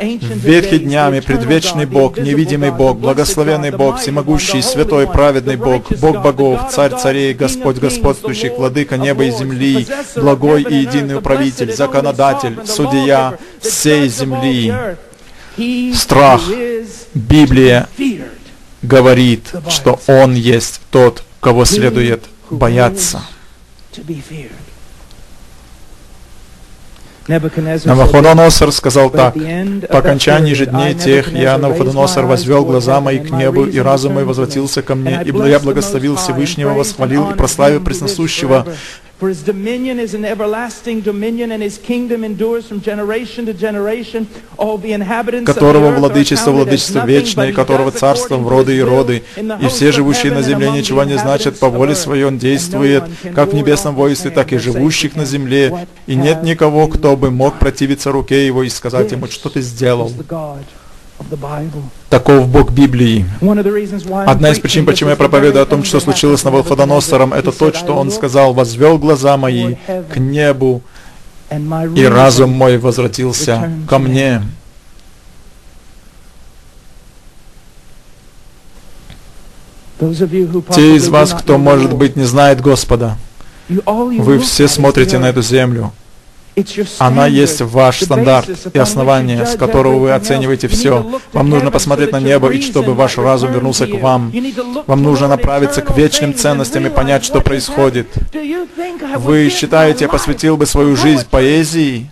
ветхий 0.00 0.80
днями, 0.80 1.20
предвечный 1.20 1.86
Бог, 1.86 2.18
невидимый 2.18 2.72
Бог, 2.72 2.98
благословенный 2.98 3.70
Бог, 3.70 3.98
всемогущий, 3.98 4.60
святой, 4.60 5.06
праведный 5.06 5.56
Бог, 5.56 5.90
Бог 5.98 6.22
богов, 6.22 6.60
царь 6.70 6.92
царей, 6.94 7.32
Господь 7.32 7.78
господствующий, 7.78 8.50
владыка 8.50 8.98
неба 8.98 9.24
и 9.24 9.30
земли, 9.30 9.86
благой 10.14 10.62
и 10.62 10.74
единый 10.74 11.16
управитель, 11.16 11.72
законодатель, 11.72 12.58
судья 12.66 13.38
всей 13.62 14.08
земли 14.08 14.74
страх. 15.94 16.42
Библия 17.14 17.88
говорит, 18.82 19.52
что 19.68 20.00
Он 20.06 20.34
есть 20.34 20.80
тот, 20.90 21.22
кого 21.40 21.64
следует 21.64 22.24
бояться. 22.50 23.22
Навуходоносор 27.28 28.70
сказал 28.70 29.10
так, 29.10 29.34
«По 29.34 29.98
окончании 29.98 30.54
же 30.54 30.66
дней 30.66 30.94
тех 30.94 31.32
я, 31.32 31.58
Навуходоносор, 31.58 32.24
возвел 32.24 32.64
глаза 32.64 33.00
мои 33.00 33.18
к 33.18 33.30
небу, 33.30 33.64
и 33.64 33.78
разум 33.78 34.14
мой 34.14 34.24
возвратился 34.24 34.82
ко 34.82 34.94
мне, 34.94 35.22
и 35.24 35.32
я 35.48 35.58
благословил 35.58 36.16
Всевышнего, 36.16 36.70
восхвалил 36.70 37.30
и 37.30 37.34
прославил 37.34 37.80
Пресносущего, 37.80 38.66
For 39.18 39.30
his 39.30 39.42
dominion 39.42 39.98
is 39.98 40.12
an 40.12 40.26
everlasting 40.26 41.00
dominion, 41.00 41.50
and 41.50 41.62
his 41.62 41.78
kingdom 41.78 42.22
endures 42.22 42.68
from 42.68 42.82
generation 42.82 43.46
to 43.46 43.54
generation. 43.54 44.28
All 44.58 44.76
the 44.76 44.92
inhabitants 44.92 45.50
которого 45.50 45.90
владычество, 45.90 46.50
владычество 46.50 47.06
вечное, 47.06 47.50
которого 47.54 47.92
царство 47.92 48.36
в 48.36 48.46
роды 48.46 48.76
и 48.76 48.82
роды. 48.82 49.22
И 49.62 49.68
все 49.68 49.90
живущие 49.90 50.32
на 50.32 50.42
земле 50.42 50.70
ничего 50.70 51.04
не 51.04 51.16
значат, 51.16 51.58
по 51.58 51.70
воле 51.70 51.94
своей 51.94 52.24
он 52.24 52.36
действует, 52.36 53.04
как 53.34 53.52
в 53.52 53.54
небесном 53.54 53.94
воинстве, 53.94 54.30
так 54.30 54.52
и 54.52 54.58
живущих 54.58 55.16
на 55.16 55.24
земле. 55.24 55.86
И 56.06 56.14
нет 56.14 56.42
никого, 56.42 56.86
кто 56.86 57.16
бы 57.16 57.30
мог 57.30 57.58
противиться 57.58 58.12
руке 58.12 58.46
его 58.46 58.64
и 58.64 58.68
сказать 58.68 59.12
ему, 59.12 59.28
что 59.28 59.48
ты 59.48 59.62
сделал. 59.62 60.12
Таков 62.08 62.48
Бог 62.48 62.70
Библии. 62.70 63.26
Одна 64.26 64.50
из 64.50 64.58
причин, 64.60 64.86
почему 64.86 65.10
я 65.10 65.16
проповедую 65.16 65.62
о 65.62 65.66
том, 65.66 65.82
что 65.82 66.00
случилось 66.00 66.40
с 66.40 66.44
Навуходоносором, 66.44 67.32
это 67.32 67.52
то, 67.52 67.72
что 67.72 67.94
он 67.94 68.10
сказал, 68.10 68.52
«Возвел 68.52 68.98
глаза 68.98 69.36
мои 69.36 69.76
к 70.12 70.16
небу, 70.18 70.82
и 71.94 72.04
разум 72.04 72.50
мой 72.50 72.78
возвратился 72.78 73.70
ко 73.88 73.98
мне». 73.98 74.42
Те 80.74 80.96
из 80.96 81.08
вас, 81.08 81.32
кто, 81.32 81.56
может 81.56 81.94
быть, 81.94 82.16
не 82.16 82.24
знает 82.24 82.60
Господа, 82.60 83.16
вы 83.68 84.38
все 84.38 84.68
смотрите 84.68 85.18
на 85.18 85.30
эту 85.30 85.42
землю, 85.42 85.92
она 86.98 87.26
есть 87.26 87.60
ваш 87.60 88.02
стандарт 88.02 88.48
и 88.72 88.78
основание, 88.78 89.44
с 89.44 89.56
которого 89.56 89.98
вы 89.98 90.12
оцениваете 90.12 90.68
все. 90.68 91.20
Вам 91.32 91.50
нужно 91.50 91.70
посмотреть 91.70 92.12
на 92.12 92.20
небо, 92.20 92.48
и 92.50 92.62
чтобы 92.62 92.94
ваш 92.94 93.18
разум 93.18 93.52
вернулся 93.52 93.86
к 93.86 93.94
вам. 93.94 94.32
Вам 94.86 95.02
нужно 95.02 95.28
направиться 95.28 95.82
к 95.82 95.96
вечным 95.96 96.34
ценностям 96.34 96.86
и 96.86 96.90
понять, 96.90 97.24
что 97.24 97.40
происходит. 97.42 98.08
Вы 99.16 99.50
считаете, 99.50 100.04
я 100.04 100.08
посвятил 100.08 100.56
бы 100.56 100.64
свою 100.64 100.96
жизнь 100.96 101.26
поэзии? 101.30 102.10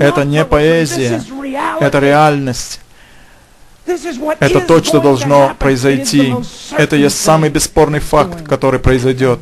Это 0.00 0.24
не 0.24 0.44
поэзия, 0.44 1.22
это 1.80 1.98
реальность. 1.98 2.80
Это 3.86 4.60
то, 4.60 4.82
что 4.82 5.00
должно 5.00 5.54
произойти. 5.58 6.34
Это 6.76 6.96
есть 6.96 7.18
самый 7.20 7.50
бесспорный 7.50 8.00
факт, 8.00 8.46
который 8.46 8.80
произойдет. 8.80 9.40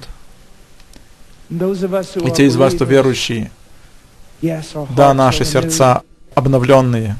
И 1.50 2.30
те 2.34 2.46
из 2.46 2.56
вас, 2.56 2.74
кто 2.74 2.84
верующие, 2.84 3.50
да, 4.96 5.14
наши 5.14 5.44
сердца 5.44 6.02
обновленные. 6.34 7.16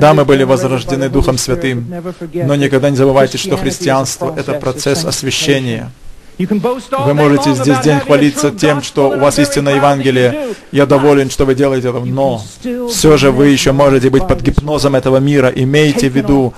Да, 0.00 0.14
мы 0.14 0.24
были 0.24 0.42
возрождены 0.42 1.08
Духом 1.08 1.38
Святым, 1.38 1.86
но 2.32 2.54
никогда 2.56 2.90
не 2.90 2.96
забывайте, 2.96 3.38
что 3.38 3.56
христианство— 3.56 4.34
это 4.36 4.54
процесс 4.54 5.04
освящения. 5.04 5.90
Вы 6.46 7.14
можете 7.14 7.54
здесь 7.54 7.78
день 7.80 8.00
хвалиться 8.00 8.50
тем, 8.50 8.82
что 8.82 9.10
у 9.10 9.18
вас 9.18 9.38
истинное 9.38 9.76
Евангелие. 9.76 10.54
Я 10.70 10.86
доволен, 10.86 11.30
что 11.30 11.44
вы 11.44 11.54
делаете 11.54 11.88
это, 11.88 12.00
но 12.00 12.42
все 12.90 13.16
же 13.16 13.30
вы 13.30 13.48
еще 13.48 13.72
можете 13.72 14.10
быть 14.10 14.26
под 14.26 14.40
гипнозом 14.42 14.94
этого 14.94 15.18
мира. 15.18 15.52
Имейте 15.54 16.08
в 16.08 16.16
виду, 16.16 16.54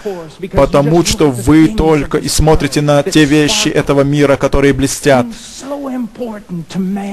потому 0.52 1.04
что 1.04 1.30
вы 1.30 1.68
только 1.68 2.18
и 2.18 2.28
смотрите 2.28 2.80
на 2.80 3.02
те 3.02 3.24
вещи 3.24 3.68
этого 3.68 4.02
мира, 4.02 4.36
которые 4.36 4.72
блестят, 4.72 5.26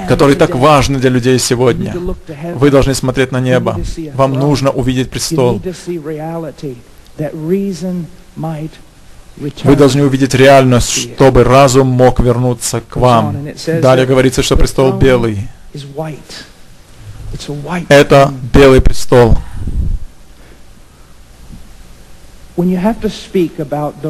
которые 0.07 0.37
так 0.37 0.55
важны 0.55 0.99
для 0.99 1.09
людей 1.09 1.39
сегодня. 1.39 1.95
Вы 2.55 2.69
должны 2.69 2.93
смотреть 2.93 3.31
на 3.31 3.39
небо. 3.39 3.79
Вам 4.13 4.33
нужно 4.33 4.71
увидеть 4.71 5.09
престол. 5.09 5.61
Вы 9.37 9.75
должны 9.75 10.03
увидеть 10.03 10.33
реальность, 10.33 10.89
чтобы 10.89 11.43
разум 11.43 11.87
мог 11.87 12.19
вернуться 12.19 12.81
к 12.81 12.95
вам. 12.95 13.47
Далее 13.81 14.05
говорится, 14.05 14.43
что 14.43 14.57
престол 14.57 14.93
белый. 14.93 15.47
Это 17.89 18.33
белый 18.53 18.81
престол. 18.81 19.37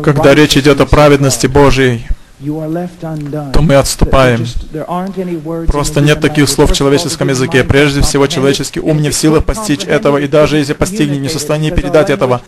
Когда 0.04 0.34
речь 0.34 0.58
идет 0.58 0.82
о 0.82 0.86
праведности 0.86 1.48
Божьей, 1.48 2.08
то 2.44 3.62
мы 3.62 3.76
отступаем. 3.76 4.46
Просто 5.68 6.02
нет 6.02 6.22
таких 6.22 6.50
слов 6.50 6.72
в 6.72 6.76
человеческом 6.76 7.30
языке. 7.30 7.64
Прежде 7.64 8.02
всего, 8.02 8.26
человеческий 8.28 8.80
ум 8.80 9.02
не 9.02 9.10
в 9.12 9.16
силах 9.16 9.46
постичь 9.46 9.86
этого, 9.86 10.18
и 10.18 10.28
даже 10.28 10.58
если 10.58 10.74
постигнет, 10.74 11.22
не 11.22 11.28
в 11.28 11.32
состоянии 11.32 11.70
передать 11.70 12.10
этого 12.10 12.42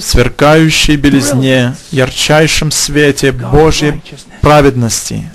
сверкающей 0.00 0.96
белизне, 0.96 1.74
ярчайшем 1.90 2.70
свете 2.70 3.32
Божьей 3.32 4.00
праведности. 4.40 5.30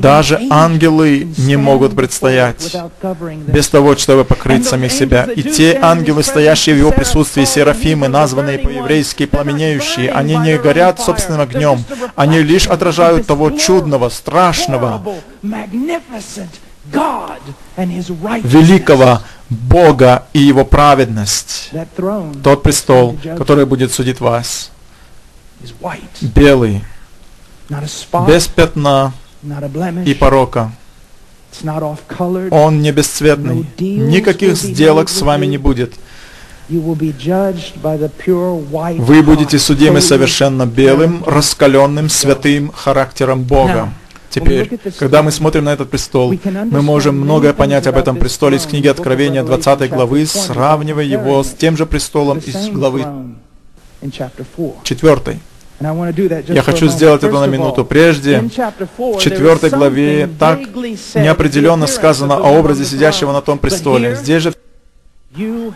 Даже 0.00 0.40
ангелы 0.50 1.28
не 1.38 1.56
могут 1.56 1.94
предстоять 1.94 2.76
без 3.46 3.68
того, 3.68 3.96
чтобы 3.96 4.24
покрыть 4.24 4.66
самих 4.66 4.90
себя. 4.92 5.24
И 5.24 5.42
те 5.42 5.78
ангелы, 5.80 6.22
стоящие 6.22 6.74
в 6.74 6.78
Его 6.78 6.90
присутствии, 6.90 7.44
серафимы, 7.44 8.08
названные 8.08 8.58
по-еврейски 8.58 9.26
пламенеющие, 9.26 10.10
они 10.10 10.36
не 10.36 10.58
горят 10.58 11.00
собственным 11.00 11.42
огнем, 11.42 11.84
они 12.16 12.40
лишь 12.42 12.66
отражают 12.66 13.26
того 13.26 13.50
чудного, 13.50 14.08
страшного, 14.08 15.02
великого 18.42 19.20
Бога 19.50 20.24
и 20.32 20.40
Его 20.40 20.64
праведность. 20.64 21.70
Тот 22.42 22.62
престол, 22.62 23.16
который 23.36 23.66
будет 23.66 23.92
судить 23.92 24.20
вас, 24.20 24.70
белый, 26.20 26.82
без 28.26 28.46
пятна 28.46 29.12
и 30.04 30.14
порока. 30.14 30.72
Он 32.50 32.80
не 32.82 32.92
бесцветный. 32.92 33.66
Никаких 33.78 34.54
сделок 34.56 35.08
с 35.08 35.22
вами 35.22 35.46
не 35.46 35.58
будет. 35.58 35.94
Вы 36.68 36.82
будете 39.22 39.58
судимы 39.58 40.00
совершенно 40.02 40.66
белым, 40.66 41.24
раскаленным, 41.26 42.10
святым 42.10 42.70
характером 42.72 43.42
Бога. 43.44 43.92
Теперь, 44.30 44.78
когда 44.98 45.22
мы 45.22 45.30
смотрим 45.30 45.64
на 45.64 45.72
этот 45.72 45.90
престол, 45.90 46.34
мы 46.44 46.82
можем 46.82 47.18
многое 47.18 47.52
понять 47.52 47.86
об 47.86 47.96
этом 47.96 48.16
престоле 48.16 48.58
из 48.58 48.66
книги 48.66 48.86
Откровения 48.86 49.42
20 49.42 49.90
главы, 49.90 50.26
сравнивая 50.26 51.04
его 51.04 51.42
с 51.42 51.50
тем 51.50 51.76
же 51.76 51.86
престолом 51.86 52.38
из 52.38 52.68
главы 52.68 53.06
4. 54.84 55.40
Я 55.80 56.62
хочу 56.62 56.88
сделать 56.88 57.22
это 57.22 57.38
на 57.38 57.46
минуту. 57.46 57.84
Прежде, 57.84 58.42
в 58.96 59.18
четвертой 59.18 59.70
главе 59.70 60.28
так 60.38 60.58
неопределенно 61.14 61.86
сказано 61.86 62.36
о 62.36 62.58
образе 62.58 62.84
сидящего 62.84 63.32
на 63.32 63.40
том 63.40 63.58
престоле. 63.58 64.16
Здесь 64.16 64.42
же 64.42 64.54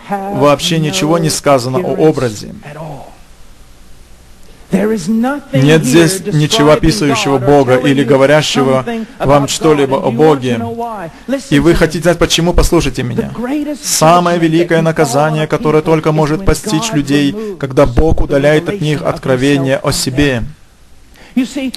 вообще 0.09 0.79
ничего 0.79 1.19
не 1.19 1.31
сказано 1.31 1.79
о 1.79 1.95
образе. 1.95 2.55
Нет 5.53 5.85
здесь 5.85 6.21
ничего 6.33 6.73
описывающего 6.73 7.39
Бога 7.39 7.77
или 7.77 8.03
говорящего 8.03 8.85
вам 9.19 9.49
что-либо 9.49 9.97
о 9.97 10.11
Боге. 10.11 10.61
И 11.51 11.59
вы 11.59 11.75
хотите 11.75 12.03
знать, 12.03 12.19
почему? 12.19 12.53
Послушайте 12.53 13.03
меня. 13.03 13.31
Самое 13.83 14.39
великое 14.39 14.83
наказание, 14.83 15.47
которое 15.47 15.83
только 15.83 16.13
может 16.13 16.45
постичь 16.45 16.93
людей, 16.93 17.35
когда 17.59 17.87
Бог 17.87 18.21
удаляет 18.21 18.69
от 18.69 18.81
них 18.81 19.03
откровение 19.03 19.77
о 19.77 19.93
себе. 19.93 20.43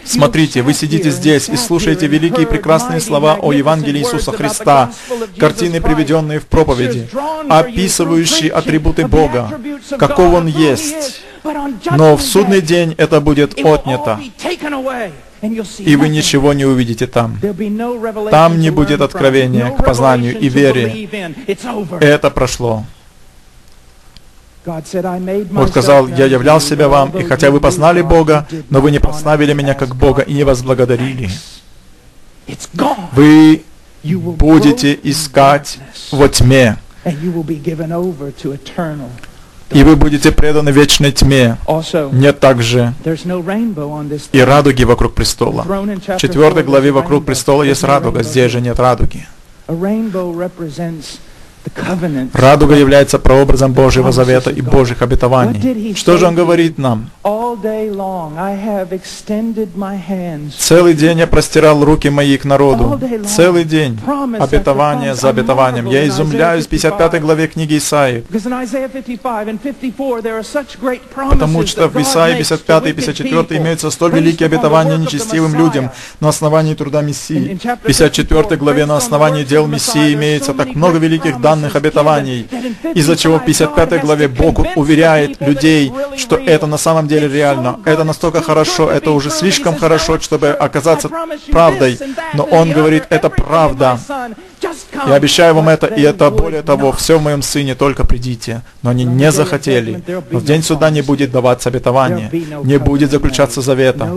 Смотрите, 0.04 0.62
вы 0.62 0.74
сидите 0.74 1.12
здесь 1.12 1.50
и 1.50 1.56
слушаете 1.56 2.08
великие 2.08 2.44
и 2.44 2.50
прекрасные 2.50 3.00
слова 3.00 3.38
о 3.42 3.54
Евангелии 3.54 4.02
Иисуса 4.02 4.32
Христа, 4.32 4.92
картины, 5.38 5.82
приведенные 5.82 6.40
в 6.40 6.46
проповеди, 6.48 7.08
описывающие 7.50 8.52
атрибуты 8.52 9.08
Бога, 9.08 9.60
каков 9.98 10.34
Он 10.34 10.48
есть. 10.48 11.22
Но 11.92 12.18
в 12.18 12.22
судный 12.22 12.62
день 12.62 12.96
это 12.98 13.22
будет 13.22 13.54
отнято, 13.64 14.20
и 15.80 15.96
вы 15.96 16.10
ничего 16.10 16.54
не 16.54 16.66
увидите 16.66 17.08
там. 17.08 17.38
Там 18.32 18.60
не 18.60 18.72
будет 18.72 19.02
откровения 19.02 19.70
к 19.70 19.86
познанию 19.86 20.38
и 20.40 20.50
вере. 20.50 21.08
Это 22.02 22.30
прошло. 22.32 22.84
Бог 25.52 25.70
сказал, 25.70 26.08
«Я 26.08 26.26
являл 26.26 26.60
себя 26.60 26.88
вам, 26.88 27.10
и 27.12 27.24
хотя 27.24 27.52
вы 27.52 27.60
познали 27.60 28.02
Бога, 28.02 28.48
но 28.70 28.82
вы 28.82 28.92
не 28.92 29.00
прославили 29.00 29.54
Меня 29.54 29.74
как 29.74 29.96
Бога 29.96 30.22
и 30.22 30.34
не 30.34 30.44
возблагодарили. 30.44 31.30
Вы 33.14 33.64
будете 34.04 35.00
искать 35.04 35.80
во 36.12 36.28
тьме, 36.30 36.78
и 39.72 39.84
вы 39.84 39.96
будете 39.96 40.32
преданы 40.32 40.70
вечной 40.70 41.12
тьме. 41.12 41.58
Нет 42.12 42.40
также 42.40 42.94
и 44.32 44.40
радуги 44.40 44.84
вокруг 44.84 45.14
престола. 45.16 45.64
В 45.64 46.18
четвертой 46.18 46.64
главе 46.64 46.92
вокруг 46.92 47.26
престола 47.26 47.64
есть 47.64 47.84
радуга, 47.84 48.24
здесь 48.24 48.52
же 48.52 48.62
нет 48.62 48.80
радуги. 48.80 49.28
Радуга 52.34 52.76
является 52.76 53.20
прообразом 53.20 53.74
Божьего 53.74 54.12
завета 54.12 54.50
и 54.50 54.62
Божьих 54.62 55.02
обетований. 55.02 55.94
Что 55.96 56.18
же 56.18 56.26
он 56.28 56.36
говорит 56.36 56.78
нам? 56.78 57.10
Целый 60.58 60.94
день 60.94 61.20
я 61.20 61.28
простирал 61.28 61.84
руки 61.84 62.10
мои 62.10 62.38
к 62.38 62.46
народу. 62.46 63.00
Целый 63.26 63.64
день. 63.64 64.00
Обетование 64.40 65.16
за 65.16 65.30
обетованием. 65.30 65.88
Я 65.88 66.08
изумляюсь 66.08 66.66
в 66.66 66.70
55 66.70 67.22
главе 67.22 67.48
книги 67.48 67.78
Исаии. 67.78 68.24
Потому 71.30 71.66
что 71.66 71.88
в 71.88 72.02
Исаии 72.02 72.36
55 72.36 72.86
и 72.88 72.94
54 72.94 73.62
имеются 73.62 73.90
столь 73.90 74.12
великие 74.16 74.48
обетования 74.48 74.98
нечестивым 74.98 75.56
людям 75.56 75.92
на 76.20 76.30
основании 76.30 76.76
труда 76.76 77.02
Мессии. 77.02 77.58
В 77.64 77.88
54 77.88 78.58
главе 78.58 78.86
на 78.86 78.98
основании 78.98 79.44
дел 79.44 79.66
Мессии 79.68 80.14
имеется 80.14 80.54
так 80.54 80.76
много 80.76 80.98
великих 80.98 81.40
данных 81.42 81.55
данных 81.56 81.76
обетований, 81.76 82.48
из-за 82.94 83.16
чего 83.16 83.40
в 83.40 83.46
55 83.46 84.02
главе 84.02 84.28
Бог 84.28 84.60
уверяет 84.76 85.42
людей, 85.42 85.92
что 86.18 86.36
это 86.36 86.68
на 86.68 86.78
самом 86.78 87.08
деле 87.08 87.28
реально, 87.28 87.80
это 87.86 88.04
настолько 88.04 88.42
хорошо, 88.42 88.92
это 88.92 89.12
уже 89.12 89.30
слишком 89.30 89.78
хорошо, 89.78 90.20
чтобы 90.20 90.50
оказаться 90.50 91.10
правдой, 91.52 91.98
но 92.34 92.44
Он 92.44 92.72
говорит, 92.72 93.04
это 93.10 93.30
правда. 93.30 94.00
Я 95.08 95.16
обещаю 95.16 95.54
вам 95.56 95.70
это, 95.70 95.88
и 95.88 96.02
это 96.02 96.32
более 96.32 96.62
того, 96.62 96.92
все 96.92 97.18
в 97.18 97.22
моем 97.24 97.42
Сыне, 97.42 97.76
только 97.76 98.06
придите. 98.06 98.62
Но 98.82 98.90
они 98.90 99.04
не 99.04 99.32
захотели. 99.32 100.02
Но 100.32 100.40
в 100.40 100.46
день 100.46 100.64
суда 100.64 100.90
не 100.90 101.02
будет 101.02 101.32
даваться 101.32 101.70
обетование, 101.70 102.30
не 102.64 102.80
будет 102.80 103.12
заключаться 103.12 103.62
завета. 103.62 104.10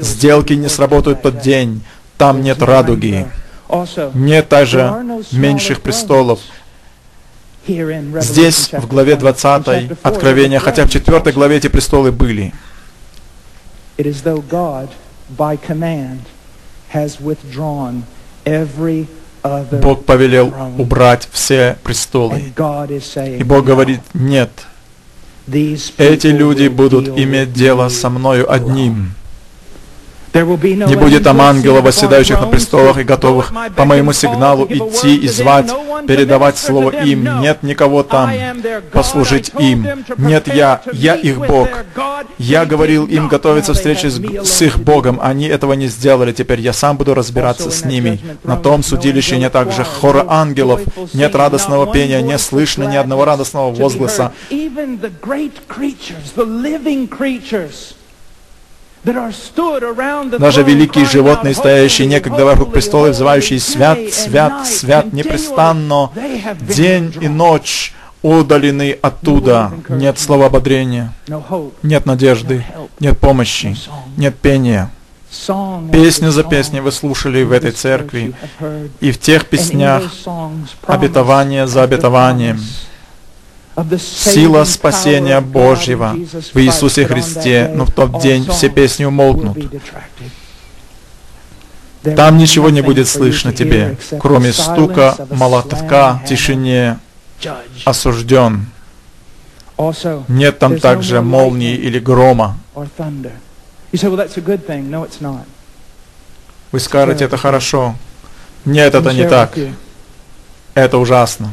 Сделки 0.00 0.52
не 0.52 0.68
сработают 0.68 1.22
тот 1.22 1.40
день, 1.40 1.82
там 2.18 2.42
нет 2.42 2.62
радуги. 2.62 3.26
Нет 4.14 4.48
даже 4.48 4.94
меньших 5.32 5.80
престолов, 5.80 6.40
Здесь, 8.20 8.70
в 8.72 8.86
главе 8.86 9.16
20 9.16 9.98
Откровения, 10.02 10.58
хотя 10.60 10.84
в 10.86 10.90
4 10.90 11.32
главе 11.32 11.56
эти 11.56 11.68
престолы 11.68 12.12
были. 12.12 12.52
Бог 19.82 20.04
повелел 20.04 20.52
убрать 20.78 21.28
все 21.32 21.76
престолы. 21.82 22.52
И 23.16 23.42
Бог 23.44 23.64
говорит, 23.64 24.00
нет, 24.14 24.50
эти 25.46 26.26
люди 26.28 26.68
будут 26.68 27.08
иметь 27.18 27.52
дело 27.52 27.88
со 27.88 28.10
мною 28.10 28.52
одним. 28.52 29.12
Не 30.44 30.96
будет 30.96 31.24
там 31.24 31.40
ангелов, 31.40 31.84
восседающих 31.84 32.40
на 32.40 32.46
престолах 32.46 32.98
и 32.98 33.04
готовых 33.04 33.52
по 33.74 33.84
моему 33.84 34.12
сигналу 34.12 34.66
идти 34.68 35.16
и 35.16 35.28
звать, 35.28 35.70
передавать 36.06 36.58
слово 36.58 36.90
им. 36.90 37.40
Нет 37.40 37.62
никого 37.62 38.02
там 38.02 38.30
послужить 38.92 39.52
им. 39.58 39.86
Нет 40.18 40.48
я, 40.54 40.80
я 40.92 41.14
их 41.14 41.38
Бог. 41.38 41.68
Я 42.38 42.66
говорил 42.66 43.06
им 43.06 43.28
готовиться 43.28 43.74
встрече 43.74 44.10
с, 44.10 44.20
с 44.44 44.62
их 44.62 44.78
Богом. 44.78 45.18
Они 45.22 45.46
этого 45.46 45.72
не 45.72 45.86
сделали. 45.86 46.32
Теперь 46.32 46.60
я 46.60 46.72
сам 46.72 46.96
буду 46.96 47.14
разбираться 47.14 47.70
с 47.70 47.84
ними. 47.84 48.20
На 48.44 48.56
том 48.56 48.82
судилище 48.82 49.38
нет 49.38 49.52
также 49.52 49.84
хора 49.84 50.26
ангелов, 50.28 50.82
нет 51.14 51.34
радостного 51.34 51.90
пения, 51.90 52.20
не 52.20 52.38
слышно 52.38 52.84
ни 52.84 52.96
одного 52.96 53.24
радостного 53.24 53.74
возгласа. 53.74 54.32
Даже 60.38 60.62
великие 60.64 61.04
животные, 61.04 61.54
стоящие 61.54 62.08
некогда 62.08 62.44
вокруг 62.44 62.72
престола, 62.72 63.08
взывающие 63.08 63.60
«Свят, 63.60 63.98
свят, 64.12 64.66
свят» 64.66 65.12
непрестанно, 65.12 66.10
день 66.60 67.14
и 67.20 67.28
ночь 67.28 67.94
удалены 68.22 68.98
оттуда. 69.00 69.70
Нет 69.88 70.18
слова 70.18 70.46
ободрения, 70.46 71.12
нет 71.84 72.04
надежды, 72.06 72.64
нет 72.98 73.16
помощи, 73.18 73.76
нет 74.16 74.34
пения. 74.36 74.90
Песни 75.92 76.28
за 76.28 76.42
песней 76.42 76.80
вы 76.80 76.90
слушали 76.90 77.44
в 77.44 77.52
этой 77.52 77.70
церкви, 77.70 78.34
и 79.00 79.12
в 79.12 79.20
тех 79.20 79.46
песнях 79.46 80.02
обетование 80.86 81.68
за 81.68 81.84
обетованием– 81.84 82.60
сила 83.98 84.64
спасения 84.64 85.40
Божьего 85.40 86.16
в 86.54 86.58
Иисусе 86.58 87.06
Христе, 87.06 87.70
но 87.74 87.84
в 87.84 87.90
тот 87.90 88.20
день 88.20 88.46
все 88.48 88.68
песни 88.68 89.04
умолкнут. 89.04 89.58
Там 92.14 92.38
ничего 92.38 92.70
не 92.70 92.82
будет 92.82 93.08
слышно 93.08 93.52
тебе, 93.52 93.96
кроме 94.20 94.52
стука 94.52 95.16
молотка 95.30 96.22
тишине 96.28 96.98
осужден. 97.84 98.66
Нет 100.28 100.58
там 100.58 100.78
также 100.78 101.20
молнии 101.20 101.74
или 101.74 101.98
грома. 101.98 102.56
Вы 106.72 106.80
скажете, 106.80 107.24
это 107.24 107.36
хорошо. 107.36 107.94
Нет, 108.64 108.94
это 108.94 109.12
не 109.12 109.28
так. 109.28 109.56
Это 110.74 110.98
ужасно. 110.98 111.50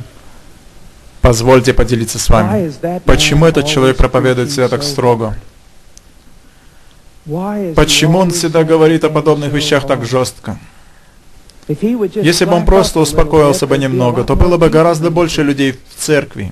Позвольте 1.23 1.73
поделиться 1.73 2.19
с 2.19 2.29
вами. 2.29 2.71
Почему 3.05 3.45
этот 3.45 3.65
человек 3.65 3.95
проповедует 3.95 4.51
себя 4.51 4.67
так 4.67 4.83
строго? 4.83 5.33
Почему 7.75 8.19
он 8.19 8.31
всегда 8.31 8.65
говорит 8.65 9.05
о 9.05 9.09
подобных 9.09 9.53
вещах 9.53 9.87
так 9.87 10.05
жестко? 10.05 10.59
Если 11.69 12.43
бы 12.43 12.53
он 12.55 12.65
просто 12.65 12.99
успокоился 12.99 13.65
бы 13.67 13.77
немного, 13.77 14.25
то 14.25 14.35
было 14.35 14.57
бы 14.57 14.69
гораздо 14.69 15.09
больше 15.11 15.43
людей 15.43 15.71
в 15.71 15.95
церкви. 15.97 16.51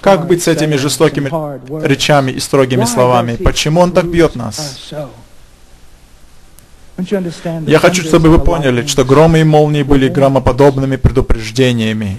Как 0.00 0.26
быть 0.26 0.42
с 0.42 0.48
этими 0.48 0.76
жестокими 0.76 1.28
речами 1.86 2.30
и 2.30 2.40
строгими 2.40 2.86
словами? 2.86 3.36
Почему 3.36 3.82
он 3.82 3.92
так 3.92 4.06
бьет 4.06 4.36
нас? 4.36 4.90
Я 7.66 7.78
хочу, 7.78 8.02
чтобы 8.02 8.28
вы 8.28 8.38
поняли, 8.40 8.86
что 8.86 9.04
громы 9.04 9.40
и 9.40 9.44
молнии 9.44 9.84
были 9.84 10.08
громоподобными 10.08 10.96
предупреждениями. 10.96 12.18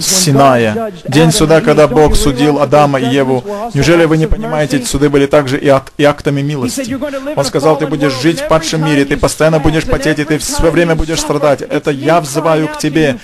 Синая, 0.00 0.92
день 1.06 1.30
суда, 1.30 1.60
когда 1.60 1.86
Бог 1.86 2.16
судил 2.16 2.60
Адама 2.60 2.98
и 2.98 3.06
Еву. 3.06 3.44
Неужели 3.72 4.04
вы 4.06 4.16
не 4.16 4.26
понимаете, 4.26 4.78
эти 4.78 4.86
суды 4.86 5.08
были 5.08 5.26
также 5.26 5.56
и, 5.56 5.68
ак 5.68 5.92
и 5.98 6.04
актами 6.04 6.40
милости? 6.40 6.98
Он 7.36 7.44
сказал, 7.44 7.78
ты 7.78 7.86
будешь 7.86 8.20
жить 8.20 8.40
в 8.40 8.48
падшем 8.48 8.84
мире, 8.84 9.04
ты 9.04 9.16
постоянно 9.16 9.60
будешь 9.60 9.84
потеть, 9.84 10.18
и 10.18 10.24
ты 10.24 10.38
все 10.38 10.70
время 10.70 10.96
будешь 10.96 11.20
страдать. 11.20 11.62
Это 11.62 11.92
я 11.92 12.20
взываю 12.20 12.66
к 12.68 12.78
тебе. 12.78 13.18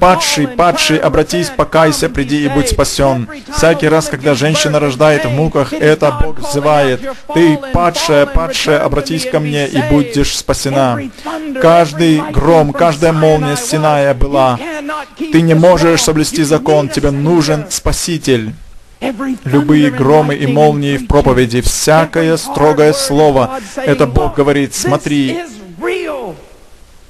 падший, 0.00 0.48
падший, 0.48 0.98
обратись, 0.98 1.50
покайся, 1.54 2.08
приди 2.08 2.44
и 2.44 2.48
будь 2.48 2.70
спасен. 2.70 3.28
Всякий 3.54 3.88
раз, 3.88 4.08
когда 4.08 4.34
женщина 4.34 4.80
рождает 4.80 5.26
в 5.26 5.30
муках, 5.30 5.74
это 5.74 6.10
Бог 6.22 6.38
взывает. 6.38 7.00
Ты, 7.34 7.58
падшая, 7.74 8.24
падшая, 8.26 8.82
обратись 8.82 9.28
ко 9.30 9.40
мне 9.40 9.66
и 9.66 9.82
будешь 9.90 10.36
спасена. 10.36 10.98
Каждый 11.60 12.22
гром, 12.30 12.72
каждая 12.72 13.12
молния 13.12 13.56
стеная 13.56 14.14
была. 14.14 14.58
Ты 15.16 15.40
не 15.42 15.54
можешь 15.54 16.02
соблюсти 16.02 16.42
закон, 16.42 16.88
тебе 16.88 17.10
нужен 17.10 17.66
Спаситель. 17.70 18.54
Любые 19.44 19.90
громы 19.90 20.36
и 20.36 20.46
молнии 20.46 20.96
в 20.96 21.08
проповеди, 21.08 21.60
всякое 21.60 22.36
строгое 22.36 22.92
слово, 22.92 23.58
это 23.76 24.06
Бог 24.06 24.36
говорит, 24.36 24.74
смотри, 24.74 25.38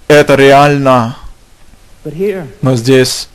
это 0.09 0.35
реально. 0.35 1.17
Но 2.63 2.77
здесь 2.77 3.29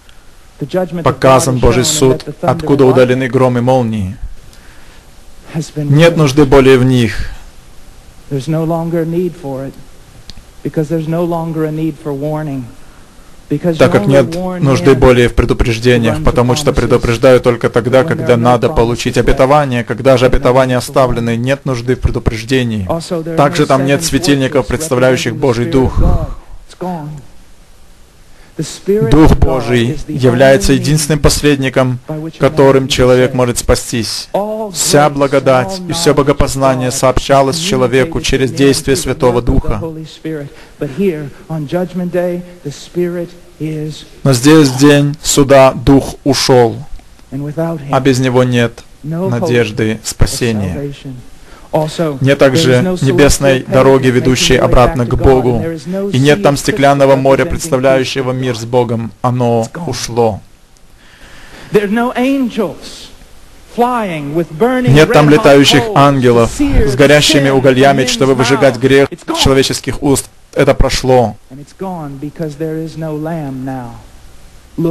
показан 1.04 1.60
Божий 1.60 1.86
суд, 1.86 2.26
откуда 2.41 2.86
удалены 2.86 3.28
громы 3.28 3.60
и 3.60 3.62
молнии. 3.62 4.17
Нет 5.76 6.17
нужды 6.17 6.46
более 6.46 6.78
в 6.78 6.84
них. 6.84 7.30
Так 13.77 13.91
как 13.91 14.07
нет 14.07 14.36
нужды 14.60 14.95
более 14.95 15.29
в 15.29 15.36
предупреждениях, 15.36 16.23
потому 16.23 16.55
что 16.55 16.73
предупреждаю 16.73 17.39
только 17.39 17.69
тогда, 17.69 18.03
когда 18.03 18.38
надо 18.38 18.69
получить 18.69 19.17
обетование. 19.17 19.83
Когда 19.83 20.17
же 20.17 20.25
обетования 20.25 20.77
оставлены, 20.77 21.38
нет 21.38 21.65
нужды 21.65 21.95
в 21.95 21.99
предупреждении. 21.99 22.88
Также 23.36 23.65
там 23.65 23.86
нет 23.86 24.03
светильников, 24.03 24.67
представляющих 24.67 25.36
Божий 25.36 25.65
Дух. 25.65 25.99
Дух 29.12 29.38
Божий 29.38 29.98
является 30.08 30.74
единственным 30.74 31.20
посредником, 31.20 32.00
которым 32.39 32.88
человек 32.88 33.34
может 33.34 33.60
спастись. 33.60 34.30
Вся 34.74 35.10
благодать 35.10 35.80
и 35.88 35.93
все 35.93 36.13
богопознание 36.13 36.91
сообщалось 36.91 37.58
человеку 37.58 38.20
через 38.22 38.52
действие 38.52 38.96
Святого 38.96 39.41
Духа. 39.41 39.82
Но 44.24 44.34
здесь 44.34 44.72
день 44.72 45.15
суда 45.22 45.74
Дух 45.74 46.15
ушел, 46.24 46.78
а 47.91 48.00
без 48.00 48.20
Него 48.20 48.43
нет 48.43 48.84
надежды 49.04 50.00
спасения. 50.04 50.93
Нет 52.21 52.39
также 52.39 52.97
небесной 53.01 53.63
дороги, 53.67 54.08
ведущей 54.08 54.56
обратно 54.56 55.06
к 55.06 55.15
Богу. 55.15 55.63
И 56.12 56.19
нет 56.19 56.43
там 56.43 56.58
стеклянного 56.58 57.15
моря, 57.15 57.45
представляющего 57.45 58.32
мир 58.32 58.58
с 58.58 58.65
Богом. 58.65 59.12
Оно 59.21 59.67
ушло. 59.86 60.41
Нет 64.89 65.13
там 65.13 65.30
летающих 65.30 65.84
ангелов 65.93 66.51
с 66.60 66.95
горящими 66.95 67.49
угольями, 67.49 68.06
чтобы 68.06 68.34
выжигать 68.36 68.77
грех 68.77 69.10
человеческих 69.41 70.01
уст. 70.01 70.30
Это 70.53 70.73
прошло. 70.73 71.36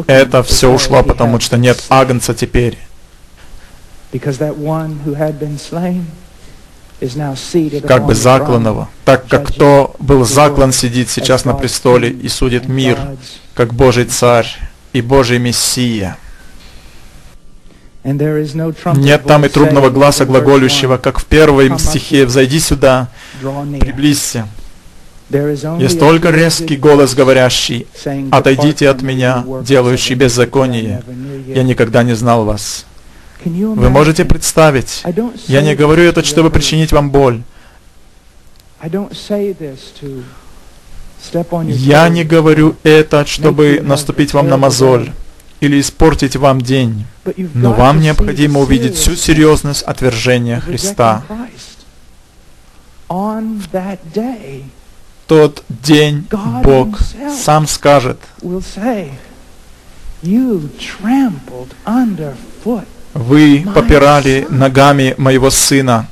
Это 0.07 0.43
все 0.43 0.73
ушло, 0.73 1.03
потому 1.03 1.41
что 1.41 1.57
нет 1.57 1.83
агнца 1.89 2.35
теперь 2.35 2.79
как 7.87 8.07
бы 8.07 8.15
закланного, 8.15 8.89
так 9.05 9.27
как 9.29 9.49
кто 9.49 9.95
был 9.99 10.25
заклан, 10.25 10.73
сидит 10.73 11.11
сейчас 11.11 11.45
на 11.45 11.55
престоле 11.55 12.11
и 12.11 12.29
судит 12.29 12.69
мир, 12.69 12.99
как 13.55 13.75
Божий 13.75 14.07
Царь 14.07 14.49
и 14.93 15.03
Божий 15.03 15.39
Мессия. 15.39 16.17
Нет 18.95 19.25
там 19.25 19.45
и 19.45 19.49
трубного 19.49 19.91
глаза 19.91 20.25
глаголющего, 20.25 20.97
как 20.97 21.19
в 21.19 21.25
первом 21.25 21.79
стихе 21.79 22.25
«Взойди 22.25 22.61
сюда, 22.61 23.09
приблизься». 23.81 24.49
Есть 25.29 25.99
только 25.99 26.31
резкий 26.31 26.77
голос, 26.77 27.15
говорящий 27.15 27.87
«Отойдите 28.31 28.89
от 28.89 29.03
меня, 29.03 29.45
делающий 29.63 30.15
беззаконие, 30.15 31.03
я 31.49 31.63
никогда 31.65 32.05
не 32.05 32.15
знал 32.15 32.45
вас». 32.45 32.87
Вы 33.45 33.91
можете 33.91 34.25
представить, 34.25 35.03
я 35.47 35.63
не 35.63 35.75
говорю 35.75 36.03
это, 36.05 36.25
чтобы 36.25 36.51
причинить 36.51 36.93
вам 36.93 37.11
боль. 37.11 37.43
Я 41.69 42.09
не 42.09 42.25
говорю 42.25 42.77
это, 42.83 43.25
чтобы 43.27 43.81
наступить 43.83 44.33
вам 44.35 44.49
на 44.49 44.57
мозоль 44.57 45.11
или 45.61 45.81
испортить 45.81 46.37
вам 46.37 46.61
день, 46.61 47.07
но 47.55 47.73
вам 47.73 48.01
необходимо 48.01 48.61
увидеть 48.61 48.97
всю 48.97 49.17
серьезность 49.17 49.83
отвержения 49.83 50.61
Христа. 50.61 51.23
Тот 55.27 55.65
день 55.69 56.27
Бог 56.63 56.99
сам 57.43 57.67
скажет, 57.67 58.19
вы 63.17 63.65
попирали 63.75 64.47
ногами 64.51 65.15
моего 65.17 65.51
сына. 65.51 66.09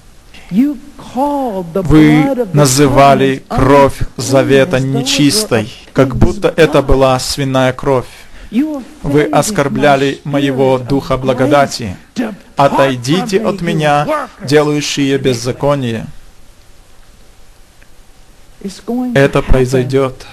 Вы 1.74 2.24
называли 2.52 3.42
кровь 3.46 3.98
завета 4.16 4.80
нечистой, 4.80 5.72
как 5.92 6.16
будто 6.16 6.52
это 6.56 6.82
была 6.82 7.18
свиная 7.18 7.72
кровь. 7.72 8.06
Вы 9.02 9.24
оскорбляли 9.24 10.20
моего 10.24 10.78
духа 10.78 11.16
благодати. 11.16 11.96
Отойдите 12.56 13.40
от 13.44 13.60
меня, 13.60 14.28
делающие 14.42 15.18
беззаконие. 15.18 16.06
Это 19.14 19.42
произойдет. 19.42 20.26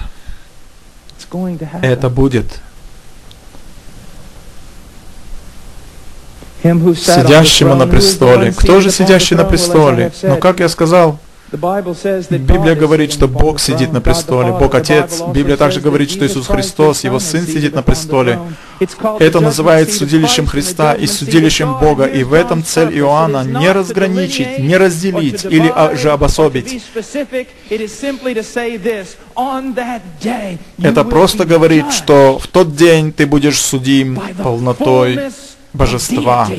Это 1.82 2.10
будет. 2.10 2.62
Сидящему 6.63 7.76
на 7.76 7.88
престоле. 7.88 8.52
Кто 8.52 8.82
же 8.82 8.91
сидящий 8.91 9.36
на 9.36 9.43
престоле? 9.43 10.12
Ну, 10.21 10.38
как 10.38 10.60
я 10.60 10.69
сказал, 10.69 11.19
Библия 11.52 12.76
говорит, 12.76 13.12
что 13.12 13.28
Бог 13.28 13.60
сидит 13.60 13.91
на 13.91 14.00
престоле, 14.00 14.54
Бог 14.54 14.74
Отец. 14.74 15.21
Библия 15.34 15.58
также 15.58 15.82
говорит, 15.82 16.10
что 16.10 16.26
Иисус 16.26 16.47
Христос, 16.47 17.04
Его 17.04 17.19
Сын 17.19 17.45
сидит 17.45 17.76
на 17.76 17.84
престоле. 17.84 18.39
Это 19.19 19.41
называется 19.41 19.97
судилищем 19.97 20.45
Христа 20.45 20.93
и 20.93 21.08
судилищем 21.08 21.78
Бога. 21.78 22.06
И 22.06 22.24
в 22.24 22.34
этом 22.34 22.63
цель 22.63 22.97
Иоанна 22.97 23.43
не 23.43 23.69
разграничить, 23.71 24.60
не 24.60 24.78
разделить 24.78 25.43
или 25.43 25.74
же 25.97 26.12
обособить. 26.12 26.82
Это 30.82 31.04
просто 31.04 31.45
говорит, 31.45 31.91
что 31.91 32.39
в 32.39 32.47
тот 32.47 32.76
день 32.76 33.12
ты 33.12 33.26
будешь 33.26 33.60
судим 33.60 34.21
полнотой 34.41 35.19
божества. 35.74 36.50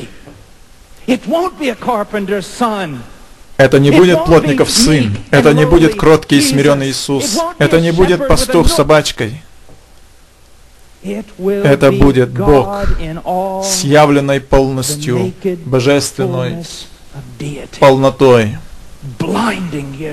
Это 3.56 3.78
не 3.78 3.90
будет 3.90 4.24
плотников 4.24 4.70
сын, 4.70 5.16
это 5.30 5.52
не 5.52 5.66
будет 5.66 5.94
кроткий 5.94 6.38
и 6.38 6.40
смиренный 6.40 6.88
Иисус, 6.90 7.38
это 7.58 7.80
не 7.80 7.92
будет 7.92 8.26
пастух 8.26 8.68
с 8.68 8.74
собачкой. 8.74 9.42
Это 11.02 11.90
будет 11.92 12.30
Бог 12.30 12.86
с 13.64 13.82
явленной 13.82 14.40
полностью, 14.40 15.32
божественной 15.64 16.64
полнотой 17.80 18.56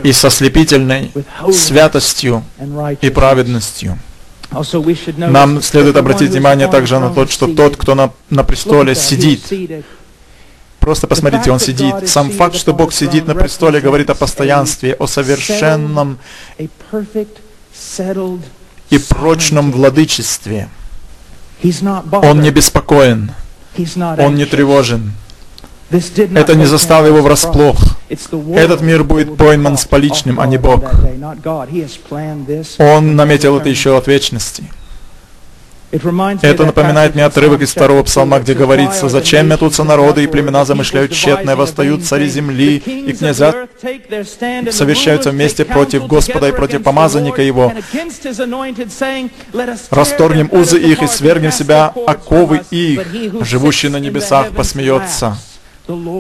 и 0.04 0.12
со 0.12 0.30
слепительной 0.30 1.12
святостью 1.54 2.44
и 3.02 3.10
праведностью. 3.10 4.00
Нам 5.32 5.62
следует 5.62 5.96
обратить 5.98 6.32
внимание 6.32 6.68
также 6.68 7.00
на 7.00 7.14
то, 7.14 7.28
что 7.28 7.48
тот, 7.48 7.78
кто 7.78 7.96
на, 7.96 8.12
на 8.30 8.44
престоле 8.44 8.96
сидит, 8.96 9.42
Просто 10.80 11.08
посмотрите, 11.08 11.52
он 11.52 11.60
сидит. 11.60 12.10
Сам 12.10 12.32
факт, 12.32 12.56
что 12.56 12.74
Бог 12.74 12.94
сидит 12.94 13.28
на 13.28 13.36
престоле, 13.36 13.80
говорит 13.82 14.10
о 14.10 14.16
постоянстве, 14.16 14.94
о 14.94 15.08
совершенном 15.08 16.18
и 18.90 18.98
прочном 18.98 19.72
владычестве. 19.72 20.70
Он 22.12 22.42
не 22.42 22.50
беспокоен, 22.52 23.32
он 24.18 24.36
не 24.36 24.46
тревожен. 24.46 25.14
Это 25.92 26.56
не 26.56 26.66
застало 26.66 27.08
его 27.08 27.22
врасплох. 27.22 27.78
Этот 28.56 28.82
мир 28.82 29.04
будет 29.04 29.38
пойман 29.38 29.78
с 29.78 29.86
поличным, 29.86 30.40
а 30.40 30.48
не 30.48 30.58
Бог. 30.58 30.84
Он 32.78 33.16
наметил 33.16 33.58
это 33.58 33.70
еще 33.70 33.98
от 33.98 34.08
вечности. 34.08 34.64
Это 35.92 36.66
напоминает 36.66 37.16
мне 37.16 37.26
отрывок 37.26 37.62
из 37.62 37.72
второго 37.72 38.04
псалма, 38.04 38.40
где 38.40 38.54
говорится, 38.54 39.10
«Зачем 39.10 39.50
метутся 39.50 39.84
народы, 39.84 40.24
и 40.24 40.28
племена 40.28 40.64
замышляют 40.64 41.12
тщетное, 41.12 41.56
восстают 41.56 42.06
цари 42.06 42.28
земли, 42.28 42.78
и 42.78 43.12
князя 43.14 43.68
совещаются 44.72 45.32
вместе 45.32 45.66
против 45.66 46.06
Господа 46.06 46.50
и 46.50 46.52
против 46.52 46.84
помазанника 46.84 47.42
Его. 47.42 47.74
Расторгнем 49.90 50.50
узы 50.52 50.78
их 50.78 51.02
и 51.02 51.08
свергнем 51.08 51.52
себя 51.52 51.92
оковы 52.06 52.62
их, 52.70 53.02
живущий 53.42 53.90
на 53.90 53.98
небесах 53.98 54.52
посмеется. 54.52 55.38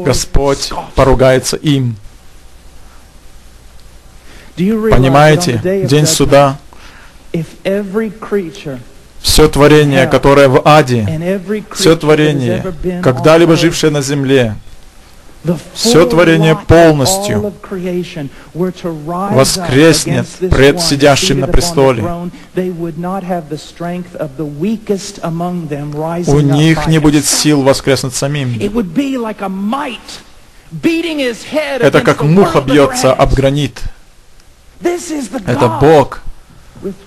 Господь 0.04 0.72
поругается 0.96 1.56
им». 1.58 1.96
Понимаете, 4.56 5.86
день 5.88 6.06
суда, 6.06 6.58
все 9.22 9.48
творение, 9.48 10.08
которое 10.08 10.50
в 10.50 10.62
аде, 10.66 11.40
все 11.72 11.96
творение, 11.96 12.64
когда-либо 13.02 13.56
жившее 13.56 13.92
на 13.92 14.02
земле, 14.02 14.56
все 15.74 16.06
творение 16.06 16.56
полностью 16.56 17.54
воскреснет 19.04 20.28
пред 20.52 20.82
сидящим 20.82 21.40
на 21.40 21.48
престоле. 21.48 22.04
У 26.28 26.40
них 26.40 26.88
не 26.88 27.00
будет 27.00 27.26
сил 27.26 27.62
воскреснуть 27.62 28.16
самим. 28.16 28.60
Это 31.80 32.02
как 32.02 32.24
муха 32.24 32.62
бьется 32.62 33.14
об 33.14 33.34
гранит. 33.34 33.82
Это 34.82 35.68
Бог, 35.82 36.22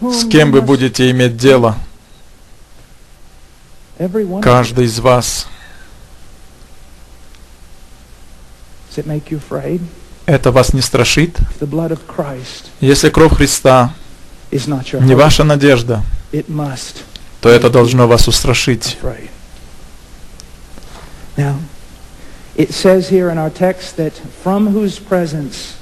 с 0.00 0.24
кем 0.28 0.52
вы 0.52 0.62
будете 0.62 1.10
иметь 1.10 1.36
дело. 1.36 1.76
Каждый 4.42 4.86
из 4.86 4.98
вас. 5.00 5.46
Это 10.26 10.50
вас 10.52 10.72
не 10.72 10.80
страшит? 10.82 11.36
Если 12.80 13.10
кровь 13.10 13.34
Христа 13.34 13.92
не 15.06 15.14
ваша 15.14 15.44
надежда, 15.44 16.02
то 17.40 17.48
это 17.48 17.70
должно 17.70 18.06
вас 18.06 18.28
устрашить. 18.28 18.98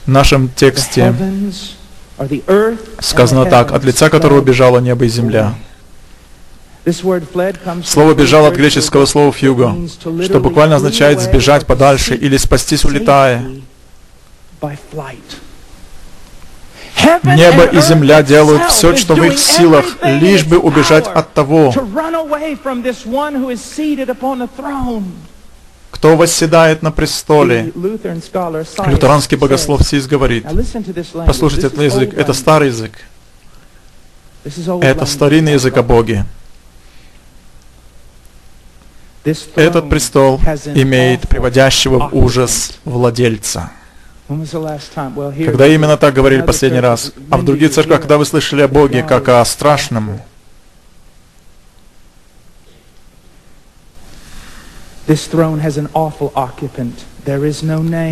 В 0.06 0.10
нашем 0.10 0.48
тексте 0.48 1.12
Сказано 3.00 3.44
так, 3.46 3.72
от 3.72 3.84
лица 3.84 4.08
которого 4.08 4.40
бежало 4.40 4.78
небо 4.78 5.04
и 5.04 5.08
земля. 5.08 5.54
Слово 6.92 8.14
«бежал» 8.14 8.46
от 8.46 8.54
греческого 8.54 9.06
слова 9.06 9.32
«фьюго», 9.32 9.74
что 10.22 10.40
буквально 10.40 10.76
означает 10.76 11.20
«сбежать 11.20 11.66
подальше» 11.66 12.14
или 12.14 12.36
«спастись, 12.36 12.84
улетая». 12.84 13.44
Небо 17.24 17.64
и 17.64 17.80
земля 17.80 18.22
делают 18.22 18.64
все, 18.70 18.94
что 18.96 19.14
в 19.14 19.24
их 19.24 19.38
силах, 19.38 19.84
лишь 20.02 20.44
бы 20.44 20.58
убежать 20.58 21.06
от 21.06 21.32
того, 21.32 21.72
кто 25.90 26.16
восседает 26.16 26.82
на 26.82 26.92
престоле. 26.92 27.72
Лютеранский 27.74 29.36
богослов 29.36 29.82
Сис 29.82 30.06
говорит, 30.06 30.46
послушайте 31.26 31.66
этот 31.66 31.80
язык, 31.80 32.14
это 32.14 32.32
старый 32.32 32.68
язык. 32.68 32.92
Это 34.80 35.04
старинный 35.04 35.54
язык 35.54 35.76
о 35.76 35.82
Боге. 35.82 36.24
Этот 39.24 39.88
престол 39.90 40.40
имеет 40.74 41.28
приводящего 41.28 42.08
в 42.08 42.16
ужас 42.16 42.78
владельца. 42.84 43.70
Когда 44.28 45.66
именно 45.66 45.96
так 45.96 46.14
говорили 46.14 46.42
последний 46.42 46.80
раз? 46.80 47.12
А 47.30 47.36
в 47.36 47.44
других 47.44 47.72
церквях, 47.72 48.00
когда 48.00 48.16
вы 48.16 48.24
слышали 48.24 48.62
о 48.62 48.68
Боге 48.68 49.02
как 49.02 49.28
о 49.28 49.44
страшном, 49.44 50.20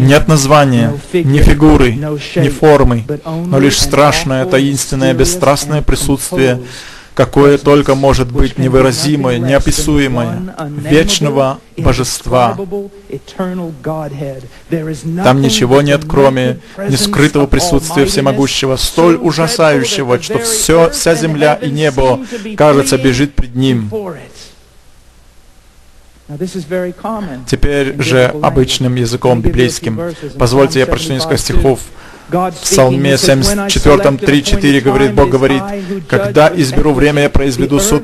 Нет 0.00 0.26
названия, 0.26 0.92
ни 1.12 1.38
фигуры, 1.38 1.92
ни 1.92 2.48
формы, 2.48 3.04
но 3.24 3.58
лишь 3.60 3.78
страшное, 3.78 4.44
таинственное, 4.44 5.14
бесстрастное 5.14 5.82
присутствие, 5.82 6.60
какое 7.18 7.58
только 7.58 7.96
может 7.96 8.30
быть 8.30 8.58
невыразимое, 8.58 9.38
неописуемое, 9.38 10.54
вечного 10.68 11.58
божества. 11.76 12.56
Там 15.24 15.40
ничего 15.40 15.82
нет, 15.82 16.02
кроме 16.08 16.60
нескрытого 16.88 17.48
присутствия 17.48 18.04
всемогущего, 18.04 18.76
столь 18.76 19.16
ужасающего, 19.16 20.22
что 20.22 20.38
все, 20.38 20.90
вся 20.90 21.16
земля 21.16 21.54
и 21.54 21.70
небо, 21.72 22.20
кажется, 22.56 22.96
бежит 22.96 23.34
пред 23.34 23.56
ним. 23.56 23.90
Теперь 27.46 28.00
же 28.02 28.34
обычным 28.42 28.94
языком 28.96 29.40
библейским. 29.40 29.98
Позвольте, 30.38 30.80
я 30.80 30.86
прочту 30.86 31.14
несколько 31.14 31.38
стихов. 31.38 31.80
В 32.28 32.52
Псалме 32.60 33.16
74, 33.16 33.96
3-4 33.96 34.80
говорит, 34.82 35.14
Бог 35.14 35.30
говорит, 35.30 35.62
«Когда 36.06 36.52
изберу 36.54 36.92
время, 36.92 37.22
я 37.22 37.30
произведу 37.30 37.80
суд 37.80 38.02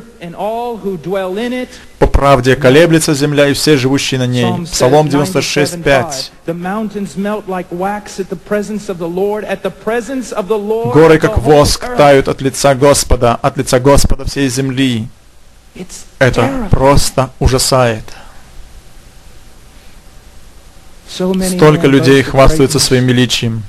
по 1.98 2.06
правде, 2.06 2.56
колеблется 2.56 3.12
земля 3.12 3.48
и 3.48 3.52
все 3.52 3.76
живущие 3.76 4.18
на 4.18 4.26
ней». 4.26 4.64
Псалом 4.64 5.10
96, 5.10 5.82
5. 5.82 6.32
«Горы, 10.94 11.18
как 11.18 11.36
воск, 11.36 11.86
тают 11.96 12.28
от 12.28 12.40
лица 12.40 12.74
Господа, 12.74 13.34
от 13.34 13.58
лица 13.58 13.78
Господа 13.78 14.24
всей 14.24 14.48
земли». 14.48 15.08
Это 16.18 16.68
просто 16.70 17.30
ужасает. 17.38 18.04
Столько 21.08 21.86
людей 21.86 22.22
хвастаются 22.22 22.78
своим 22.78 23.06
величием. 23.06 23.62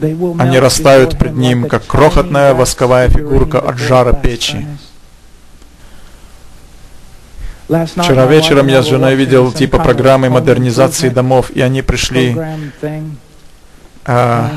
Они 0.00 0.58
растают 0.58 1.18
пред 1.18 1.34
ним, 1.34 1.68
как 1.68 1.86
крохотная 1.86 2.54
восковая 2.54 3.08
фигурка 3.08 3.60
от 3.60 3.78
жара 3.78 4.12
печи. 4.12 4.66
Вчера 7.68 8.26
вечером 8.26 8.66
я 8.66 8.82
с 8.82 8.86
женой 8.86 9.14
видел 9.14 9.52
типа 9.52 9.78
программы 9.78 10.28
модернизации 10.28 11.08
домов, 11.08 11.50
и 11.50 11.60
они 11.60 11.82
пришли 11.82 12.36
в 14.04 14.50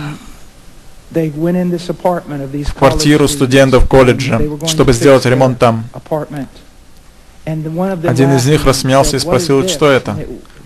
квартиру 2.78 3.28
студентов 3.28 3.88
колледжа, 3.88 4.42
чтобы 4.68 4.94
сделать 4.94 5.26
ремонт 5.26 5.60
там. 5.60 5.86
Один 7.46 8.36
из 8.36 8.46
них 8.46 8.66
рассмеялся 8.66 9.18
и 9.18 9.20
спросил, 9.20 9.68
что 9.68 9.90
это. 9.90 10.18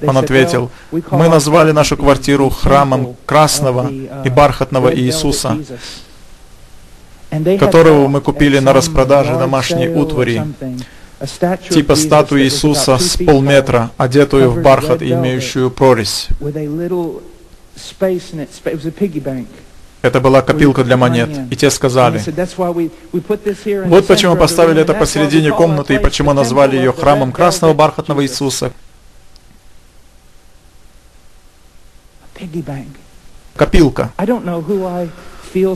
Он 0.06 0.18
ответил, 0.18 0.70
мы 0.92 1.28
назвали 1.28 1.72
нашу 1.72 1.98
квартиру 1.98 2.50
храмом 2.50 3.16
красного 3.26 3.90
и 3.92 4.30
бархатного 4.30 4.96
Иисуса, 4.96 5.58
которого 7.60 8.08
мы 8.08 8.22
купили 8.22 8.60
на 8.60 8.74
распродаже 8.74 9.38
домашней 9.40 9.90
утвари, 9.90 10.44
типа 11.70 11.96
статуи 11.96 12.44
Иисуса 12.44 13.00
с 13.00 13.18
полметра, 13.18 13.90
одетую 13.98 14.52
в 14.52 14.62
бархат 14.62 15.02
и 15.02 15.12
имеющую 15.12 15.72
прорезь. 15.72 16.28
Это 20.08 20.22
была 20.22 20.42
копилка 20.42 20.84
для 20.84 20.96
монет. 20.96 21.30
И 21.52 21.56
те 21.56 21.70
сказали, 21.70 22.22
вот 23.86 24.08
почему 24.08 24.36
поставили 24.38 24.82
это 24.82 24.94
посередине 24.94 25.52
комнаты 25.52 25.96
и 25.96 26.00
почему 26.00 26.34
назвали 26.34 26.78
ее 26.78 26.94
храмом 26.94 27.32
красного 27.32 27.74
бархатного 27.74 28.24
Иисуса. 28.24 28.72
Копилка. 33.56 34.12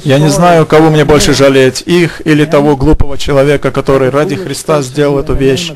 Я 0.04 0.20
не 0.20 0.30
знаю, 0.30 0.66
кого 0.66 0.90
мне 0.90 1.06
больше 1.06 1.34
жалеть, 1.34 1.82
их 1.86 2.22
или 2.26 2.46
того 2.46 2.78
глупого 2.78 3.18
человека, 3.18 3.72
который 3.72 4.10
ради 4.10 4.36
Христа 4.36 4.82
сделал 4.82 5.20
эту 5.20 5.34
вещь, 5.34 5.74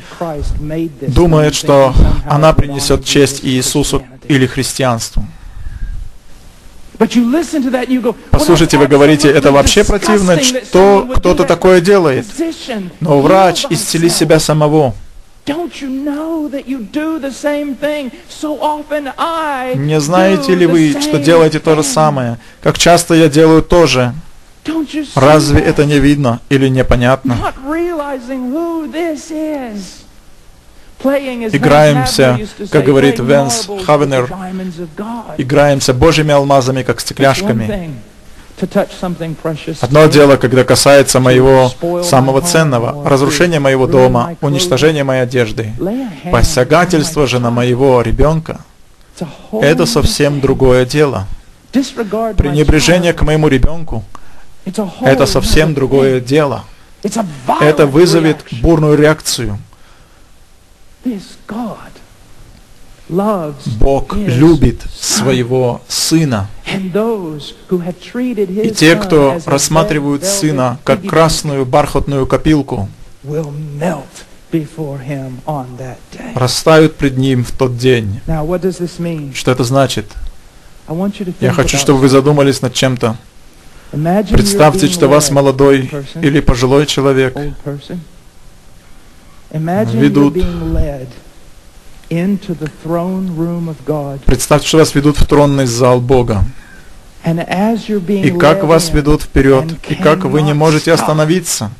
думает, 1.00 1.54
что 1.54 1.92
она 2.28 2.52
принесет 2.52 3.04
честь 3.04 3.40
Иисусу 3.44 4.02
или 4.28 4.46
христианству. 4.46 5.26
Послушайте, 8.30 8.78
вы 8.78 8.86
говорите, 8.86 9.28
это 9.28 9.52
вообще 9.52 9.84
противно, 9.84 10.42
что 10.42 11.08
кто-то 11.16 11.44
такое 11.44 11.80
делает. 11.80 12.26
Но 13.00 13.20
врач, 13.20 13.66
исцели 13.70 14.08
себя 14.08 14.40
самого. 14.40 14.94
Не 19.74 20.00
знаете 20.00 20.54
ли 20.54 20.66
вы, 20.66 20.96
что 21.00 21.18
делаете 21.18 21.60
то 21.60 21.76
же 21.76 21.82
самое? 21.84 22.38
Как 22.62 22.78
часто 22.78 23.14
я 23.14 23.28
делаю 23.28 23.62
то 23.62 23.86
же? 23.86 24.12
Разве 25.14 25.60
это 25.60 25.84
не 25.84 26.00
видно 26.00 26.40
или 26.48 26.68
непонятно? 26.68 27.36
Not 27.40 27.54
realizing 27.64 28.50
who 28.52 28.90
this 28.90 29.30
is. 29.30 29.76
Playing 29.76 29.78
as 29.78 30.02
Играемся, 31.02 32.38
как 32.70 32.84
говорит 32.84 33.18
Венс 33.18 33.68
Хавенер. 33.84 34.32
Играемся 35.36 35.94
Божьими 35.94 36.32
алмазами, 36.32 36.82
как 36.82 37.00
стекляшками. 37.00 37.90
Одно 39.80 40.06
дело, 40.06 40.36
когда 40.36 40.64
касается 40.64 41.20
моего 41.20 41.70
самого 42.02 42.40
ценного, 42.40 43.08
разрушения 43.08 43.60
моего 43.60 43.86
дома, 43.86 44.36
уничтожения 44.40 45.04
моей 45.04 45.22
одежды. 45.22 45.72
Посягательство 46.30 47.26
же 47.26 47.38
на 47.38 47.50
моего 47.50 48.00
ребенка 48.00 48.60
это 49.52 49.86
совсем 49.86 50.40
другое 50.40 50.86
дело. 50.86 51.26
Пренебрежение 51.72 53.12
к 53.12 53.22
моему 53.22 53.48
ребенку 53.48 54.04
это 55.02 55.26
совсем 55.26 55.74
другое 55.74 56.20
дело. 56.20 56.64
Это 57.60 57.86
вызовет 57.86 58.38
бурную 58.62 58.96
реакцию. 58.96 59.58
Бог 63.78 64.16
любит 64.16 64.82
своего 64.98 65.80
сына. 65.86 66.48
И 66.66 68.70
те, 68.70 68.96
кто 68.96 69.38
рассматривают 69.46 70.24
сына 70.24 70.80
как 70.82 71.06
красную 71.06 71.64
бархатную 71.64 72.26
копилку, 72.26 72.88
растают 76.34 76.96
пред 76.96 77.16
ним 77.16 77.44
в 77.44 77.52
тот 77.52 77.76
день. 77.76 78.20
Что 79.34 79.52
это 79.52 79.64
значит? 79.64 80.06
Я 81.40 81.52
хочу, 81.52 81.78
чтобы 81.78 82.00
вы 82.00 82.08
задумались 82.08 82.62
над 82.62 82.74
чем-то. 82.74 83.16
Представьте, 83.92 84.88
что 84.88 85.08
вас 85.08 85.30
молодой 85.30 85.90
или 86.20 86.40
пожилой 86.40 86.86
человек 86.86 87.36
God. 93.86 94.20
Представьте, 94.24 94.68
что 94.68 94.78
вас 94.78 94.94
ведут 94.94 95.18
в 95.18 95.26
тронный 95.26 95.66
зал 95.66 96.00
Бога. 96.00 96.44
И 97.24 98.30
как 98.38 98.62
вас 98.62 98.90
ведут 98.90 99.22
вперед, 99.22 99.64
и 99.88 99.94
как 99.94 100.24
вы 100.24 100.42
не 100.42 100.54
можете 100.54 100.92
остановиться. 100.92 101.70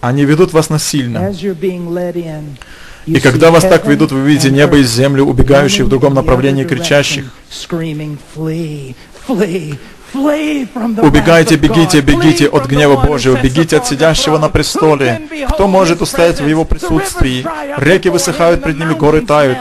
Они 0.00 0.24
ведут 0.24 0.52
вас 0.52 0.70
насильно. 0.70 1.30
И 3.06 3.20
когда 3.20 3.50
вас 3.50 3.62
так 3.64 3.86
ведут, 3.86 4.12
вы 4.12 4.20
видите 4.20 4.50
небо 4.50 4.78
и 4.78 4.82
землю, 4.82 5.24
убегающие 5.24 5.84
в 5.84 5.88
другом 5.88 6.14
направлении, 6.14 6.64
кричащих. 6.64 7.32
Убегайте, 10.14 11.56
бегите, 11.56 12.00
бегите 12.00 12.48
от 12.48 12.66
гнева 12.66 12.96
Божьего, 12.96 13.36
бегите 13.40 13.76
от 13.76 13.86
сидящего 13.86 14.38
на 14.38 14.48
престоле. 14.48 15.22
Кто 15.50 15.68
может 15.68 16.00
устоять 16.00 16.40
в 16.40 16.46
Его 16.46 16.64
присутствии? 16.64 17.46
Реки 17.76 18.08
высыхают 18.08 18.62
пред 18.62 18.78
ними, 18.78 18.94
горы 18.94 19.20
тают. 19.22 19.58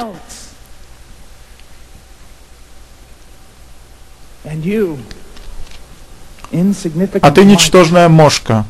А 7.22 7.32
ты, 7.32 7.43
ничтожная 7.43 8.08
мошка, 8.08 8.66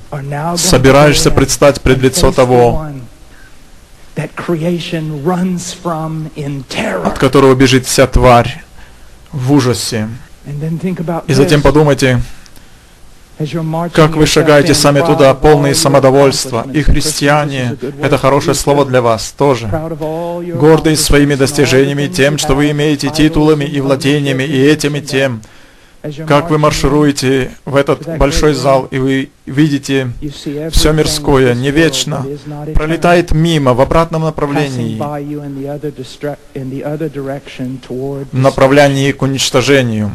собираешься 0.56 1.30
предстать 1.30 1.82
пред 1.82 2.00
лицо 2.00 2.32
того, 2.32 2.88
от 7.06 7.20
которого 7.20 7.54
бежит 7.54 7.86
вся 7.86 8.08
тварь 8.08 8.64
в 9.32 9.54
ужасе. 9.54 10.10
И 11.28 11.34
затем 11.34 11.62
подумайте, 11.62 12.22
как 13.93 14.16
вы 14.16 14.26
шагаете 14.26 14.74
сами 14.74 15.02
туда, 15.02 15.34
полные 15.36 15.76
самодовольства. 15.76 16.66
И 16.74 16.82
христиане 16.82 17.78
это 18.02 18.18
хорошее 18.18 18.56
слово 18.56 18.86
для 18.86 19.02
вас 19.02 19.34
тоже. 19.38 19.68
Гордые 19.68 20.98
своими 20.98 21.36
достижениями, 21.36 22.08
тем, 22.08 22.38
что 22.38 22.56
вы 22.56 22.72
имеете 22.72 23.10
титулами 23.10 23.66
и 23.66 23.80
владениями, 23.80 24.43
и 24.43 24.60
этим, 24.60 24.95
и 24.95 25.02
тем. 25.02 25.41
Как 26.26 26.50
вы 26.50 26.58
маршируете 26.58 27.52
в 27.66 27.76
этот 27.76 28.18
большой 28.18 28.54
зал, 28.54 28.88
и 28.91 28.98
вы 28.98 29.30
видите, 29.45 30.12
все 30.72 30.93
мирское, 30.93 31.54
не 31.54 31.72
вечно, 31.72 32.26
пролетает 32.74 33.32
мимо 33.34 33.74
в 33.74 33.82
обратном 33.82 34.22
направлении, 34.24 34.98
в 38.32 38.38
направлении 38.38 39.12
к 39.12 39.22
уничтожению. 39.22 40.12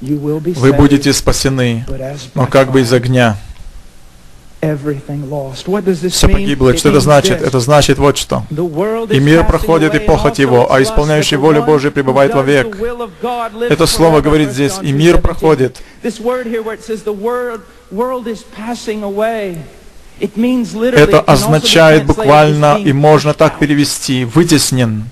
Вы 0.00 0.72
будете 0.72 1.12
спасены, 1.12 1.84
но 2.34 2.46
как 2.46 2.70
бы 2.70 2.80
из 2.80 2.92
огня. 2.92 3.36
Все 4.60 6.28
погибло. 6.28 6.76
Что 6.76 6.88
это 6.88 7.00
значит? 7.00 7.40
Это 7.42 7.60
значит 7.60 7.98
вот 7.98 8.16
что. 8.16 8.44
И 9.10 9.20
мир 9.20 9.46
проходит, 9.46 9.94
и 9.94 9.98
похоть 10.00 10.38
его, 10.38 10.72
а 10.72 10.82
исполняющий 10.82 11.36
волю 11.36 11.62
Божию 11.62 11.92
пребывает 11.92 12.34
вовек. 12.34 12.76
Это 13.70 13.86
слово 13.86 14.20
говорит 14.22 14.48
1 14.48 14.54
здесь, 14.54 14.78
и 14.82 14.92
мир 14.92 15.16
2:17. 15.16 15.20
проходит. 15.20 15.82
Это 20.18 21.20
означает 21.20 22.06
буквально, 22.06 22.78
и 22.78 22.92
можно 22.92 23.34
так 23.34 23.58
перевести, 23.58 24.24
вытеснен. 24.24 25.04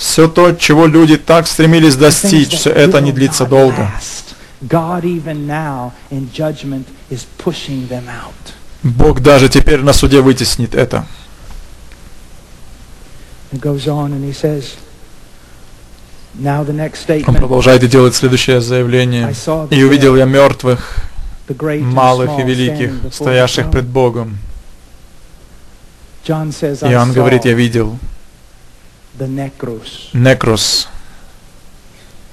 Все 0.00 0.28
то, 0.28 0.52
чего 0.52 0.86
люди 0.86 1.18
так 1.18 1.46
стремились 1.46 1.94
достичь, 1.94 2.54
все 2.54 2.70
это 2.70 3.02
не 3.02 3.12
длится 3.12 3.44
долго. 3.44 3.92
Бог 8.82 9.20
даже 9.20 9.50
теперь 9.50 9.82
на 9.82 9.92
суде 9.92 10.22
вытеснит 10.22 10.74
это. 10.74 11.06
Он 17.28 17.34
продолжает 17.34 17.82
и 17.82 17.86
делает 17.86 18.14
следующее 18.14 18.62
заявление. 18.62 19.34
«И 19.68 19.82
увидел 19.82 20.16
я 20.16 20.24
мертвых, 20.24 20.96
малых 21.80 22.38
и 22.38 22.42
великих, 22.42 23.12
стоящих 23.12 23.66
throne». 23.66 23.70
пред 23.70 23.84
Богом». 23.84 24.38
Иоанн 26.26 27.12
говорит, 27.12 27.44
я 27.44 27.52
видел 27.52 27.98
the 29.18 29.26
necros. 29.26 30.10
некрос. 30.12 30.88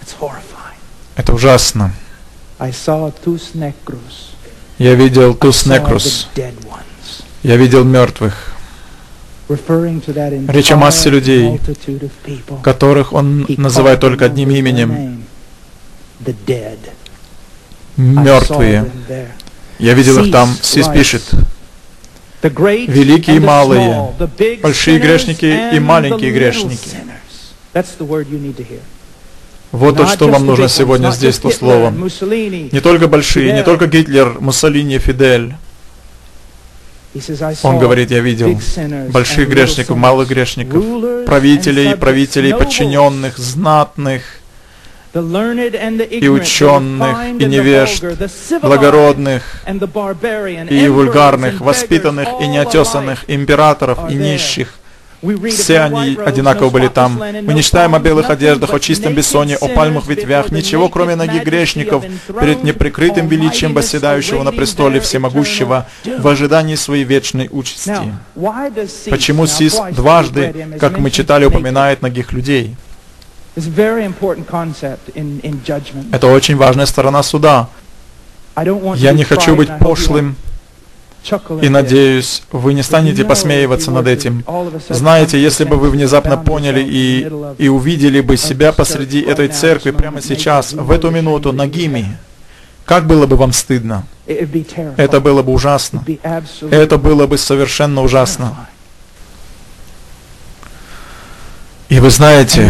It's 0.01 0.13
horrifying. 0.19 0.79
Это 1.15 1.33
ужасно. 1.33 1.93
I 2.59 2.71
saw 2.71 3.13
tus 3.23 3.53
necros. 3.53 4.33
Я 4.77 4.95
видел 4.95 5.33
тус 5.33 5.65
некрос. 5.65 6.27
Я 7.43 7.55
видел 7.55 7.83
мертвых, 7.83 8.57
Речь 10.49 10.71
о 10.71 10.75
массе 10.75 11.09
людей, 11.09 11.59
которых 12.63 13.13
он 13.13 13.45
называет 13.57 14.01
только 14.01 14.25
одним 14.25 14.49
именем. 14.51 15.23
Мертвые. 17.95 18.91
Я 19.79 19.93
видел 19.93 20.23
их 20.23 20.31
там. 20.33 20.53
Сис 20.61 20.87
пишет. 20.89 21.23
Великие 22.43 23.37
и 23.37 23.39
малые, 23.39 24.13
большие 24.61 24.99
грешники 24.99 25.75
и 25.75 25.79
маленькие 25.79 26.31
грешники. 26.31 26.97
Вот 29.71 29.97
то, 29.97 30.07
что 30.07 30.27
вам 30.27 30.45
нужно 30.45 30.69
сегодня 30.69 31.11
здесь, 31.11 31.39
and 31.39 31.97
Mussolini. 31.97 32.69
Не 32.71 32.79
только 32.79 33.07
большие, 33.07 33.53
не 33.53 33.63
только 33.63 33.87
Гитлер, 33.87 34.37
Муссолини, 34.39 34.97
Фидель. 34.97 35.55
Он 37.63 37.79
говорит, 37.79 38.11
я 38.11 38.19
видел 38.19 38.59
больших 39.09 39.49
грешников, 39.49 39.97
малых 39.97 40.29
грешников, 40.29 41.25
правителей, 41.25 41.95
правителей, 41.95 42.53
подчиненных, 42.53 43.37
знатных, 43.37 44.21
the 45.06 45.06
learned 45.06 45.06
and 45.06 45.06
the 45.06 45.06
и 45.17 46.27
ученых, 46.27 47.17
и 47.39 47.45
невежд, 47.45 48.03
благородных 48.61 49.43
и 50.69 50.87
вульгарных, 50.87 51.61
воспитанных 51.61 52.27
и 52.41 52.47
неотесанных, 52.47 53.25
императоров 53.27 54.09
и 54.09 54.15
нищих. 54.15 54.73
Все 55.49 55.79
они 55.79 56.15
одинаково 56.23 56.69
были 56.69 56.87
там. 56.87 57.19
Мы 57.41 57.53
не 57.53 57.63
читаем 57.63 57.95
о 57.95 57.99
белых 57.99 58.29
одеждах, 58.29 58.73
о 58.73 58.79
чистом 58.79 59.13
бессоне, 59.13 59.55
о 59.55 59.67
пальмах 59.67 60.07
ветвях, 60.07 60.51
ничего, 60.51 60.89
кроме 60.89 61.15
ноги 61.15 61.39
грешников, 61.39 62.05
перед 62.39 62.63
неприкрытым 62.63 63.27
величием 63.27 63.73
восседающего 63.73 64.43
на 64.43 64.51
престоле 64.51 64.99
всемогущего 64.99 65.87
в 66.05 66.27
ожидании 66.27 66.75
своей 66.75 67.03
вечной 67.03 67.49
участи. 67.51 68.13
Почему 69.09 69.47
Сис 69.47 69.79
дважды, 69.91 70.77
как 70.79 70.99
мы 70.99 71.09
читали, 71.09 71.45
упоминает 71.45 72.01
ногих 72.01 72.31
людей? 72.31 72.75
Это 76.11 76.27
очень 76.27 76.55
важная 76.55 76.85
сторона 76.85 77.23
суда. 77.23 77.69
Я 78.55 79.13
не 79.13 79.23
хочу 79.23 79.55
быть 79.55 79.69
пошлым, 79.79 80.35
И 81.61 81.69
надеюсь, 81.69 82.43
вы 82.51 82.73
не 82.73 82.83
станете 82.83 83.25
посмеиваться 83.25 83.91
над 83.91 84.07
этим. 84.07 84.45
Знаете, 84.89 85.41
если 85.41 85.65
бы 85.65 85.75
вы 85.75 85.89
внезапно 85.89 86.37
поняли 86.37 86.81
и, 86.81 87.29
и 87.57 87.67
увидели 87.67 88.21
бы 88.21 88.37
себя 88.37 88.71
посреди 88.71 89.21
этой 89.21 89.49
церкви 89.49 89.91
прямо 89.91 90.21
сейчас, 90.21 90.73
в 90.73 90.89
эту 90.91 91.09
минуту, 91.09 91.51
нагими, 91.51 92.17
как 92.85 93.05
было 93.05 93.27
бы 93.27 93.35
вам 93.35 93.51
стыдно? 93.51 94.05
Это 94.25 95.19
было 95.19 95.43
бы 95.43 95.51
ужасно. 95.51 96.05
Это 96.71 96.97
было 96.97 97.27
бы 97.27 97.37
совершенно 97.37 98.01
ужасно. 98.01 98.67
И 101.89 102.01
вы 102.01 102.09
знаете, 102.09 102.69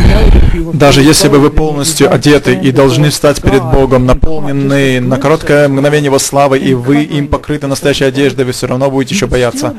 даже 0.74 1.02
если 1.02 1.28
бы 1.28 1.40
вы 1.40 1.50
полностью 1.50 2.14
одеты 2.14 2.54
и 2.54 2.72
должны 2.72 3.10
встать 3.10 3.42
перед 3.42 3.64
Богом, 3.64 4.06
наполнены 4.06 5.02
на 5.02 5.18
короткое 5.18 5.68
мгновение 5.68 6.06
Его 6.06 6.20
славы, 6.20 6.60
и 6.60 6.76
вы 6.76 7.02
им 7.02 7.28
покрыты 7.28 7.66
настоящей 7.66 8.06
одеждой, 8.06 8.46
вы 8.46 8.52
все 8.52 8.68
равно 8.68 8.92
будете 8.92 9.16
еще 9.16 9.26
бояться. 9.26 9.74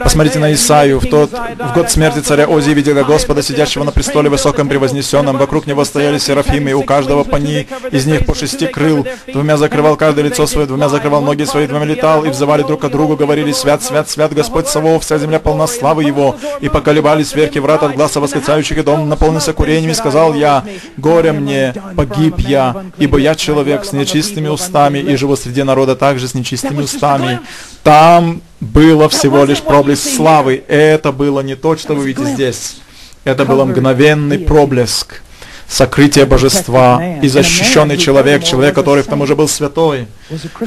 Посмотрите 0.00 0.38
на 0.38 0.52
Исаию. 0.52 1.00
В, 1.00 1.06
тот, 1.06 1.32
в 1.32 1.74
год 1.74 1.90
смерти 1.90 2.20
царя 2.20 2.46
Ози 2.46 2.70
видел 2.70 2.96
я 2.96 3.02
Господа, 3.02 3.42
сидящего 3.42 3.82
на 3.82 3.90
престоле 3.90 4.30
высоком 4.30 4.68
превознесенном. 4.68 5.36
Вокруг 5.36 5.66
него 5.66 5.84
стояли 5.84 6.18
серафимы, 6.18 6.70
и 6.70 6.74
у 6.74 6.84
каждого 6.84 7.24
по 7.24 7.36
ней, 7.36 7.66
из 7.90 8.06
них 8.06 8.24
по 8.24 8.36
шести 8.36 8.68
крыл. 8.68 9.04
Двумя 9.26 9.56
закрывал 9.56 9.96
каждое 9.96 10.26
лицо 10.26 10.46
свое, 10.46 10.68
двумя 10.68 10.88
закрывал 10.88 11.22
ноги 11.22 11.42
свои, 11.42 11.66
двумя 11.66 11.86
летал, 11.86 12.24
и 12.24 12.28
взывали 12.28 12.62
друг 12.62 12.82
к 12.82 12.88
другу, 12.88 13.16
говорили, 13.16 13.50
«Свят, 13.50 13.82
свят, 13.82 14.08
свят 14.08 14.32
Господь 14.32 14.68
Савов, 14.68 15.02
вся 15.02 15.18
земля 15.18 15.40
полна 15.40 15.66
славы 15.66 16.04
Его». 16.04 16.36
И 16.60 16.68
поколебались 16.68 17.34
верки 17.34 17.58
врат 17.58 17.82
от 17.82 17.96
глаза 17.96 18.20
восклицания 18.20 18.43
и 18.48 18.82
дом 18.82 19.08
наполнился 19.08 19.52
курением, 19.52 19.90
и 19.90 19.94
сказал 19.94 20.34
я, 20.34 20.64
«Горе 20.96 21.32
мне, 21.32 21.74
погиб 21.96 22.38
я, 22.38 22.84
ибо 22.98 23.18
я 23.18 23.34
человек 23.34 23.84
с 23.84 23.92
нечистыми 23.92 24.48
устами, 24.48 24.98
и 24.98 25.16
живу 25.16 25.36
среди 25.36 25.62
народа 25.62 25.96
также 25.96 26.28
с 26.28 26.34
нечистыми 26.34 26.82
устами». 26.82 27.40
Там 27.82 28.40
было 28.60 29.08
всего 29.08 29.44
лишь 29.44 29.60
проблеск 29.60 30.08
славы. 30.08 30.64
Это 30.68 31.12
было 31.12 31.40
не 31.40 31.54
то, 31.54 31.76
что 31.76 31.94
вы 31.94 32.06
видите 32.06 32.32
здесь. 32.32 32.76
Это 33.24 33.44
был 33.44 33.64
мгновенный 33.64 34.38
проблеск 34.38 35.22
сокрытие 35.68 36.26
божества 36.26 37.02
и 37.22 37.28
защищенный 37.28 37.96
человек, 37.96 38.44
человек, 38.44 38.74
который 38.74 39.02
к 39.02 39.06
тому 39.06 39.26
же 39.26 39.34
был 39.34 39.48
святой, 39.48 40.06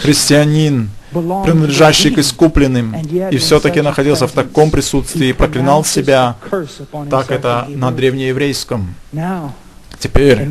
христианин, 0.01 0.89
принадлежащий 1.11 2.11
к 2.11 2.17
искупленным, 2.19 2.95
и 3.31 3.37
все-таки 3.37 3.81
находился 3.81 4.27
в 4.27 4.31
таком 4.31 4.71
присутствии 4.71 5.29
и 5.29 5.33
проклинал 5.33 5.83
себя. 5.85 6.35
Так 7.09 7.31
это 7.31 7.65
на 7.69 7.91
древнееврейском. 7.91 8.95
Теперь 9.99 10.47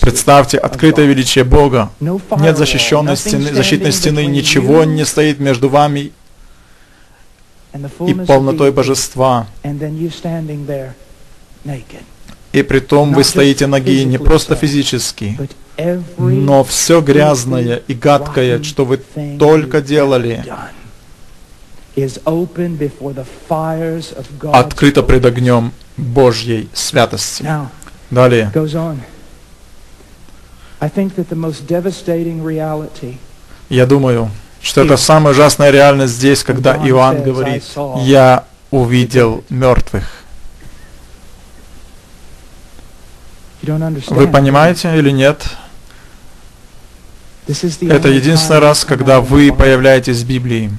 представьте 0.00 0.58
открытое 0.58 1.06
величие 1.06 1.44
Бога. 1.44 1.90
Нет 2.00 2.56
защищенной 2.58 3.16
стены, 3.16 3.54
защитной 3.54 3.92
стены, 3.92 4.26
ничего 4.26 4.84
не 4.84 5.04
стоит 5.04 5.38
между 5.38 5.68
вами 5.68 6.12
и 8.06 8.14
полнотой 8.26 8.72
божества. 8.72 9.46
И 12.52 12.62
при 12.62 12.80
том 12.80 13.12
вы 13.14 13.22
стоите 13.22 13.66
ноги 13.66 14.04
не 14.04 14.18
просто 14.18 14.56
физически, 14.56 15.38
но 16.18 16.64
все 16.64 17.00
грязное 17.00 17.82
и 17.86 17.94
гадкое, 17.94 18.62
что 18.62 18.84
вы 18.84 19.00
только 19.38 19.80
делали, 19.80 20.44
открыто 24.52 25.02
пред 25.02 25.24
огнем 25.24 25.72
Божьей 25.96 26.68
святости. 26.72 27.48
Далее. 28.10 28.50
Я 33.68 33.86
думаю, 33.86 34.30
что 34.60 34.82
это 34.82 34.96
самая 34.96 35.32
ужасная 35.34 35.70
реальность 35.70 36.14
здесь, 36.14 36.42
когда 36.42 36.74
Иоанн 36.76 37.22
говорит, 37.22 37.62
«Я 37.98 38.44
увидел 38.72 39.44
мертвых». 39.48 40.19
Вы 44.08 44.26
понимаете 44.28 44.96
или 44.98 45.10
нет? 45.10 45.44
Это 47.46 48.08
единственный 48.08 48.58
раз, 48.60 48.84
когда 48.84 49.20
вы 49.20 49.52
появляетесь 49.52 50.22
в 50.22 50.26
Библии. 50.26 50.70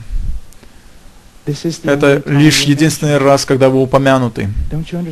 Это 1.83 2.21
лишь 2.25 2.61
единственный 2.63 3.17
раз, 3.17 3.45
когда 3.45 3.69
вы 3.69 3.81
упомянуты. 3.81 4.49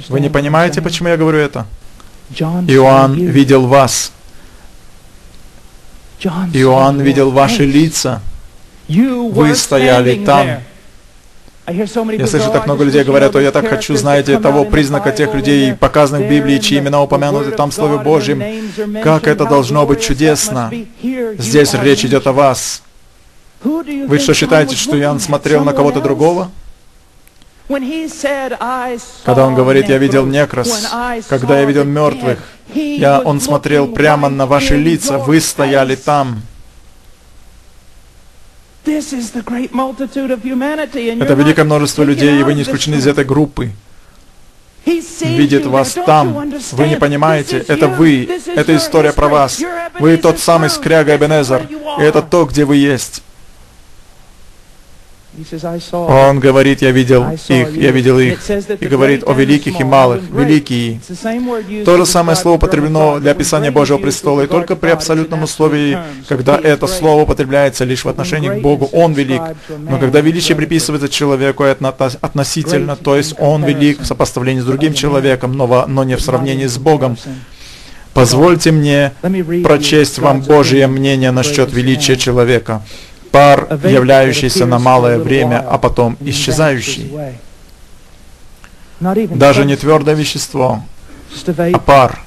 Вы 0.10 0.20
не 0.20 0.30
понимаете, 0.30 0.82
почему 0.82 1.10
я 1.10 1.18
говорю 1.18 1.38
это? 1.40 1.66
Иоанн 2.68 3.14
видел 3.14 3.68
вас. 3.68 4.12
Иоанн 6.54 7.02
видел 7.02 7.32
ваши 7.32 7.66
лица. 7.66 8.22
Вы 8.88 9.56
стояли 9.56 10.24
там. 10.26 10.48
Я 11.72 12.28
слышу, 12.28 12.52
так 12.52 12.66
много 12.66 12.84
людей 12.84 13.04
говорят, 13.04 13.36
о, 13.36 13.42
я 13.42 13.52
так 13.52 13.68
хочу, 13.68 13.96
знаете, 13.96 14.40
того 14.40 14.66
признака 14.66 15.12
тех 15.12 15.34
людей, 15.34 15.74
показанных 15.74 16.28
в 16.28 16.30
Библии, 16.30 16.58
чьи 16.60 16.80
имена 16.80 17.02
упомянуты 17.02 17.52
там 17.52 17.72
в 17.72 17.74
Слове 17.74 17.98
Божьем. 17.98 18.44
Как 19.04 19.28
это 19.28 19.46
должно 19.46 19.86
быть 19.86 20.02
чудесно. 20.02 20.72
Здесь 21.38 21.74
речь 21.74 22.06
идет 22.06 22.28
о 22.28 22.34
вас. 22.34 22.82
Вы 23.64 24.20
что 24.20 24.34
считаете, 24.34 24.76
что 24.76 24.98
Иоанн 25.00 25.20
смотрел 25.20 25.64
на 25.64 25.74
кого-то 25.74 26.02
другого? 26.02 26.50
Когда 29.24 29.46
он 29.46 29.54
говорит, 29.54 29.90
я 29.90 29.98
видел 30.00 30.26
некрас, 30.26 30.92
когда 31.28 31.60
я 31.60 31.66
видел 31.66 31.84
мертвых, 31.84 32.40
я, 32.74 33.20
он 33.20 33.40
смотрел 33.40 33.88
прямо 33.88 34.30
на 34.30 34.48
ваши 34.48 34.76
лица, 34.76 35.20
вы 35.20 35.40
стояли 35.40 35.96
там. 35.96 36.42
Это 41.22 41.34
великое 41.34 41.64
множество 41.64 42.04
людей, 42.04 42.40
и 42.40 42.44
вы 42.44 42.54
не 42.54 42.64
исключены 42.64 42.96
из 42.96 43.08
этой 43.08 43.26
группы. 43.26 43.72
Видит 44.86 45.66
вас 45.66 45.96
там. 46.06 46.34
Вы 46.72 46.88
не 46.88 46.96
понимаете, 46.98 47.64
это 47.68 47.88
вы, 47.88 48.28
это 48.56 48.76
история 48.76 49.14
про 49.14 49.28
вас. 49.28 49.62
Вы 50.00 50.18
тот 50.18 50.40
самый 50.40 50.70
скряга 50.70 51.16
Эбенезер, 51.16 51.68
и 52.00 52.02
это 52.02 52.22
то, 52.22 52.46
где 52.46 52.66
вы 52.66 52.78
есть. 52.78 53.22
Он 56.08 56.40
говорит, 56.40 56.82
я 56.82 56.92
видел 56.92 57.26
их, 57.32 57.76
я 57.76 57.92
видел 57.92 58.20
их, 58.20 58.40
и 58.80 58.86
говорит 58.88 59.24
о 59.26 59.34
великих 59.34 59.80
и 59.80 59.84
малых, 59.84 60.22
великие. 60.32 61.00
То 61.86 61.98
же 61.98 62.06
самое 62.06 62.36
слово 62.36 62.56
употреблено 62.58 63.20
для 63.20 63.32
описания 63.32 63.72
Божьего 63.72 63.98
престола, 63.98 64.42
и 64.42 64.48
только 64.48 64.76
при 64.76 64.90
абсолютном 64.90 65.44
условии, 65.44 65.98
когда 66.28 66.58
это 66.58 66.88
слово 66.88 67.24
употребляется 67.24 67.86
лишь 67.86 68.06
в 68.06 68.10
отношении 68.10 68.50
к 68.50 68.62
Богу, 68.62 68.90
Он 68.92 69.14
велик. 69.14 69.42
Но 69.78 69.98
когда 69.98 70.22
величие 70.22 70.56
приписывается 70.56 71.10
человеку 71.10 71.64
относительно, 71.64 72.96
то 72.96 73.16
есть 73.16 73.36
Он 73.40 73.64
велик 73.64 74.02
в 74.02 74.06
сопоставлении 74.06 74.62
с 74.62 74.66
другим 74.66 74.94
человеком, 74.94 75.54
но, 75.54 75.86
но 75.88 76.04
не 76.04 76.16
в 76.16 76.22
сравнении 76.22 76.68
с 76.68 76.78
Богом, 76.78 77.18
Позвольте 78.14 78.72
мне 78.72 79.14
прочесть 79.64 80.20
вам 80.20 80.42
Божье 80.42 80.88
мнение 80.88 81.32
насчет 81.32 81.72
величия 81.72 82.18
человека 82.18 82.82
пар, 83.32 83.68
являющийся 83.84 84.66
на 84.66 84.80
малое 84.80 85.18
время, 85.18 85.66
а 85.68 85.78
потом 85.78 86.18
исчезающий. 86.20 87.12
Даже 89.00 89.66
не 89.66 89.76
твердое 89.76 90.16
вещество, 90.16 90.84
а 91.48 91.80
пар. 91.80 92.20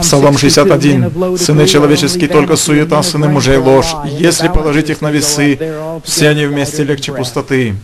Псалом 0.00 0.38
61. 0.38 1.36
«Сыны 1.36 1.66
человеческие 1.66 2.28
только 2.28 2.56
суета, 2.56 3.02
сыны 3.02 3.28
мужей 3.28 3.56
ложь. 3.56 3.94
Если 4.06 4.48
положить 4.48 4.90
их 4.90 5.00
на 5.00 5.10
весы, 5.10 5.58
все 6.04 6.28
они 6.28 6.46
вместе 6.46 6.84
легче 6.84 7.12
пустоты». 7.12 7.74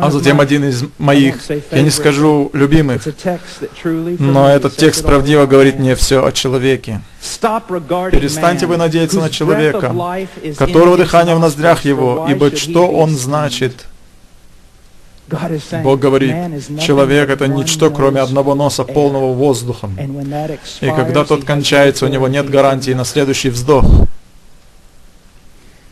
А 0.00 0.10
затем 0.10 0.40
один 0.40 0.64
из 0.64 0.84
моих, 0.96 1.36
я 1.70 1.82
не 1.82 1.90
скажу 1.90 2.50
любимых, 2.54 3.02
но 3.84 4.48
этот 4.48 4.76
текст 4.76 5.04
правдиво 5.04 5.44
говорит 5.44 5.78
мне 5.78 5.94
все 5.94 6.24
о 6.24 6.32
человеке. 6.32 7.02
Перестаньте 7.20 8.66
вы 8.66 8.78
надеяться 8.78 9.20
на 9.20 9.28
человека, 9.28 9.94
которого 10.56 10.96
дыхание 10.96 11.34
в 11.34 11.40
ноздрях 11.40 11.84
его, 11.84 12.26
ибо 12.30 12.54
что 12.56 12.88
он 12.88 13.10
значит? 13.10 13.84
Бог 15.82 16.00
говорит, 16.00 16.34
человек 16.80 17.28
это 17.28 17.46
ничто, 17.46 17.90
кроме 17.90 18.22
одного 18.22 18.54
носа, 18.54 18.84
полного 18.84 19.34
воздухом. 19.34 19.98
И 20.80 20.86
когда 20.86 21.24
тот 21.24 21.44
кончается, 21.44 22.06
у 22.06 22.08
него 22.08 22.28
нет 22.28 22.48
гарантии 22.48 22.92
на 22.92 23.04
следующий 23.04 23.50
вздох. 23.50 23.84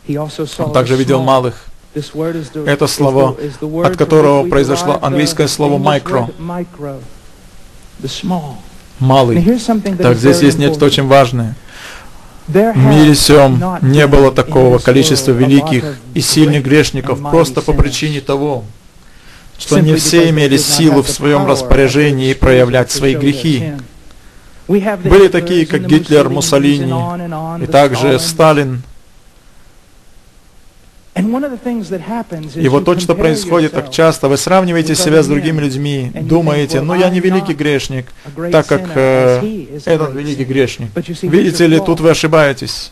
Он 0.09 0.73
также 0.73 0.95
видел 0.95 1.21
малых, 1.21 1.66
это 2.65 2.87
слово, 2.87 3.37
от 3.83 3.97
которого 3.97 4.47
произошло 4.47 4.99
английское 5.01 5.47
слово 5.47 5.77
«micro». 5.77 6.31
Малый. 8.99 9.59
Так, 9.97 10.17
здесь 10.17 10.41
есть 10.41 10.57
нечто 10.57 10.85
очень 10.85 11.07
важное. 11.07 11.55
В 12.47 12.77
мире 12.77 13.13
всем 13.13 13.61
не 13.81 14.07
было 14.07 14.31
такого 14.31 14.79
количества 14.79 15.31
великих 15.31 15.97
и 16.13 16.21
сильных 16.21 16.63
грешников 16.63 17.19
просто 17.19 17.61
по 17.61 17.73
причине 17.73 18.21
того, 18.21 18.63
что 19.57 19.79
не 19.79 19.95
все 19.95 20.29
имели 20.29 20.57
силу 20.57 21.01
в 21.03 21.09
своем 21.09 21.45
распоряжении 21.45 22.33
проявлять 22.33 22.91
свои 22.91 23.15
грехи. 23.15 23.73
Были 24.67 25.27
такие, 25.27 25.65
как 25.65 25.87
Гитлер, 25.87 26.29
Муссолини 26.29 26.93
и 27.63 27.67
также 27.67 28.19
Сталин, 28.19 28.81
И 32.55 32.67
вот 32.67 32.85
то, 32.85 32.99
что 32.99 33.15
происходит 33.15 33.73
так 33.73 33.91
часто, 33.91 34.27
вы 34.27 34.37
сравниваете 34.37 34.95
себя 34.95 35.23
с 35.23 35.27
другими 35.27 35.61
людьми, 35.61 36.11
думаете, 36.21 36.81
ну 36.81 36.93
я 36.93 37.09
не 37.09 37.19
великий 37.19 37.53
грешник, 37.53 38.07
так 38.51 38.67
как 38.67 38.81
э, 38.95 39.65
этот 39.85 40.13
великий 40.15 40.45
грешник. 40.45 40.89
Видите 41.23 41.67
ли, 41.67 41.79
тут 41.79 41.99
вы 41.99 42.11
ошибаетесь. 42.11 42.91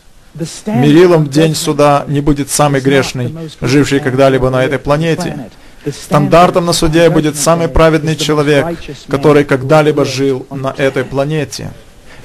Мерилом 0.66 1.28
день 1.28 1.54
суда 1.54 2.04
не 2.08 2.20
будет 2.20 2.50
самый 2.50 2.80
грешный, 2.80 3.34
живший 3.60 4.00
когда-либо 4.00 4.50
на 4.50 4.64
этой 4.64 4.78
планете. 4.78 5.48
Стандартом 5.90 6.66
на 6.66 6.72
суде 6.72 7.08
будет 7.10 7.36
самый 7.36 7.68
праведный 7.68 8.16
человек, 8.16 8.66
который 9.08 9.44
когда-либо 9.44 10.04
жил 10.04 10.46
на 10.50 10.74
этой 10.76 11.04
планете. 11.04 11.70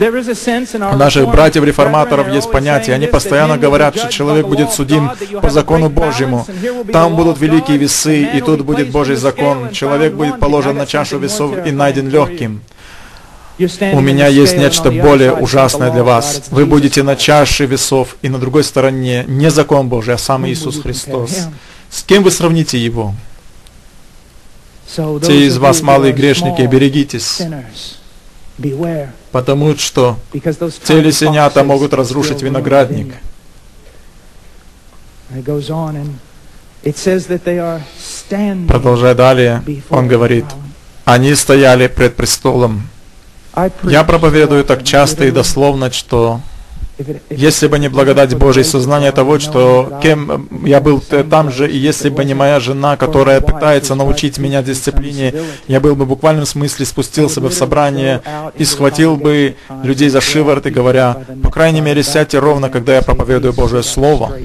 У 0.02 0.98
наших 0.98 1.28
братьев-реформаторов 1.30 2.28
есть 2.34 2.50
понятие, 2.50 2.96
они 2.96 3.06
постоянно 3.06 3.58
говорят, 3.58 3.96
что 3.96 4.10
человек 4.10 4.48
будет 4.48 4.72
судим 4.72 5.12
по 5.42 5.50
закону 5.52 5.90
Божьему. 5.90 6.48
Там 6.92 7.16
будут 7.16 7.40
великие 7.40 7.78
весы, 7.78 8.24
и 8.24 8.42
тут 8.42 8.62
будет 8.62 8.90
Божий 8.90 9.16
закон. 9.16 9.70
Человек 9.72 10.14
будет 10.14 10.40
положен 10.40 10.76
на 10.76 10.88
чашу 10.88 11.20
весов 11.20 11.56
и 11.68 11.72
найден 11.72 12.10
легким. 12.10 12.62
У 13.60 14.00
меня 14.00 14.26
есть 14.26 14.58
нечто 14.58 14.90
более 14.90 15.34
ужасное 15.34 15.92
для 15.92 16.04
вас. 16.04 16.44
Вы 16.50 16.66
будете 16.66 17.04
на 17.04 17.16
чаше 17.16 17.68
весов, 17.68 18.16
и 18.24 18.30
на 18.30 18.40
другой 18.40 18.64
стороне 18.64 19.24
не 19.28 19.52
закон 19.52 19.88
Божий, 19.88 20.16
а 20.16 20.18
сам 20.18 20.48
Иисус 20.48 20.82
Христос. 20.82 21.48
С 21.92 22.02
кем 22.02 22.24
вы 22.24 22.32
сравните 22.32 22.80
Его? 22.80 23.14
Те 24.96 25.46
из 25.46 25.58
вас 25.58 25.82
малые 25.82 26.12
грешники, 26.12 26.64
берегитесь, 26.64 27.42
потому 29.32 29.76
что 29.78 30.18
те 30.84 31.00
лисенята 31.02 31.64
могут 31.64 31.94
разрушить 31.94 32.42
виноградник. 32.42 33.14
Продолжая 38.68 39.16
далее, 39.16 39.64
он 39.90 40.08
говорит, 40.08 40.46
они 41.06 41.36
стояли 41.36 41.88
пред 41.88 42.16
престолом. 42.16 42.88
Я 43.84 44.04
проповедую 44.04 44.64
так 44.64 44.84
часто 44.84 45.26
и 45.26 45.32
дословно, 45.32 45.92
что 45.92 46.42
если 47.30 47.68
бы 47.68 47.80
не 47.80 47.90
благодать 47.90 48.36
Божьей, 48.36 48.64
сознание 48.64 49.12
того, 49.12 49.40
что 49.40 50.00
кем 50.02 50.48
я 50.66 50.80
был 50.80 51.02
там 51.30 51.52
же, 51.52 51.70
и 51.70 51.78
если 51.78 52.10
бы 52.10 52.26
не 52.26 52.34
моя 52.34 52.60
жена, 52.60 52.98
которая 52.98 53.42
пытается 53.42 53.96
научить 53.96 54.38
меня 54.38 54.62
дисциплине, 54.62 55.34
я 55.68 55.80
был 55.80 55.96
бы 55.96 56.06
в 56.06 56.10
буквальном 56.10 56.46
смысле 56.46 56.86
спустился 56.86 57.42
бы 57.42 57.50
в 57.50 57.54
собрание 57.54 58.22
и 58.58 58.66
схватил 58.66 59.16
бы 59.16 59.56
людей 59.84 60.10
за 60.10 60.22
шиворот 60.22 60.66
и 60.66 60.70
говоря, 60.70 61.18
по 61.44 61.50
крайней 61.50 61.82
мере, 61.82 62.04
сядьте 62.04 62.40
ровно, 62.40 62.70
когда 62.70 62.96
я 62.96 63.02
проповедую 63.02 63.54
Божье 63.54 63.84
Слово. 63.84 64.38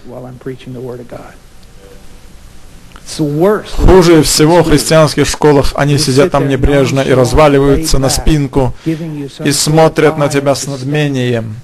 Хуже 3.77 4.23
всего 4.23 4.63
в 4.63 4.69
христианских 4.69 5.27
школах 5.29 5.73
они 5.77 5.97
сидят 5.97 6.33
там 6.33 6.49
небрежно 6.49 7.01
и 7.01 7.13
разваливаются 7.13 7.99
на 7.99 8.09
спинку 8.09 8.75
и 8.85 9.53
смотрят 9.53 10.19
на 10.19 10.29
тебя 10.29 10.55
с 10.55 10.67
надмением. 10.67 11.57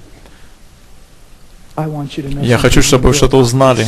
Я 2.43 2.57
хочу, 2.57 2.81
чтобы 2.83 3.07
вы 3.09 3.13
что-то 3.15 3.37
узнали. 3.37 3.85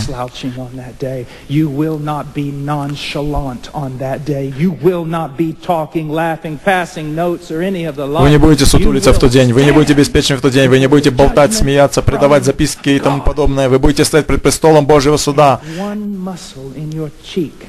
Вы 8.24 8.30
не 8.30 8.38
будете 8.40 8.66
сутулиться 8.66 9.14
в 9.14 9.20
тот 9.20 9.32
день, 9.32 9.54
вы 9.54 9.64
не 9.64 9.72
будете 9.72 9.94
беспечны 9.94 10.36
в 10.38 10.42
тот 10.42 10.52
день, 10.52 10.68
вы 10.68 10.80
не 10.80 10.88
будете 10.88 11.12
болтать, 11.12 11.54
смеяться, 11.54 12.02
придавать 12.02 12.44
записки 12.44 12.90
и 12.90 13.00
тому 13.00 13.22
подобное. 13.22 13.70
Вы 13.70 13.78
будете 13.80 14.04
стоять 14.04 14.26
пред 14.26 14.42
престолом 14.42 14.86
Божьего 14.88 15.18
суда. 15.18 15.62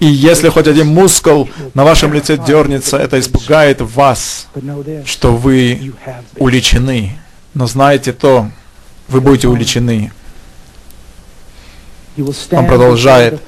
И 0.01 0.07
если 0.07 0.49
хоть 0.49 0.67
один 0.67 0.89
мускул 0.89 1.49
на 1.75 1.85
вашем 1.85 2.13
лице 2.15 2.39
дернется, 2.39 2.97
это 2.97 3.19
испугает 3.21 3.81
вас, 3.83 4.49
что 5.05 5.37
вы 5.37 5.93
уличены. 6.39 7.19
Но 7.55 7.67
знаете 7.67 8.13
то, 8.13 8.51
вы 9.09 9.21
будете 9.21 9.49
уличены. 9.49 10.13
Он 12.53 12.67
продолжает. 12.67 13.41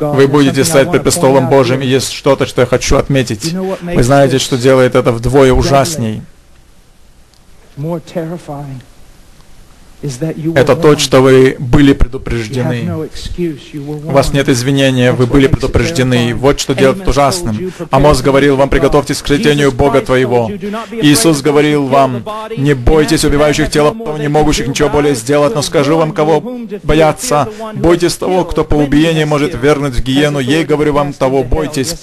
Вы 0.00 0.26
будете 0.26 0.64
стоять 0.64 0.90
пред 0.90 1.02
престолом 1.04 1.48
Божьим, 1.48 1.80
и 1.80 1.86
есть 1.86 2.12
что-то, 2.12 2.46
что 2.46 2.62
я 2.62 2.66
хочу 2.66 2.96
отметить. 2.96 3.52
Вы 3.52 4.02
знаете, 4.02 4.38
что 4.38 4.56
делает 4.56 4.94
это 4.94 5.12
вдвое 5.12 5.52
ужасней. 5.52 6.22
Это 10.02 10.76
то, 10.76 10.96
что 10.98 11.22
вы 11.22 11.56
были 11.58 11.92
предупреждены. 11.94 13.08
У 14.04 14.10
вас 14.10 14.32
нет 14.32 14.48
извинения, 14.48 15.12
вы 15.12 15.26
были 15.26 15.46
предупреждены. 15.46 16.34
Вот 16.34 16.60
что 16.60 16.74
делает 16.74 17.06
ужасным. 17.08 17.72
Амос 17.90 18.20
говорил 18.20 18.56
вам, 18.56 18.68
приготовьтесь 18.68 19.16
к 19.16 19.20
скрытению 19.20 19.72
Бога 19.72 20.00
твоего. 20.02 20.50
Иисус 20.92 21.40
говорил 21.40 21.86
вам, 21.86 22.22
не 22.56 22.74
бойтесь 22.74 23.24
убивающих 23.24 23.70
тело, 23.70 23.96
не 24.18 24.28
могущих 24.28 24.68
ничего 24.68 24.88
более 24.90 25.14
сделать, 25.14 25.54
но 25.54 25.62
скажу 25.62 25.96
вам, 25.96 26.12
кого 26.12 26.42
бояться. 26.82 27.48
Бойтесь 27.74 28.16
того, 28.16 28.44
кто 28.44 28.64
по 28.64 28.74
убиению 28.74 29.26
может 29.26 29.54
вернуть 29.54 29.94
в 29.94 30.02
гиену. 30.02 30.38
Ей 30.38 30.64
говорю 30.64 30.92
вам 30.92 31.12
того, 31.12 31.42
бойтесь. 31.42 31.94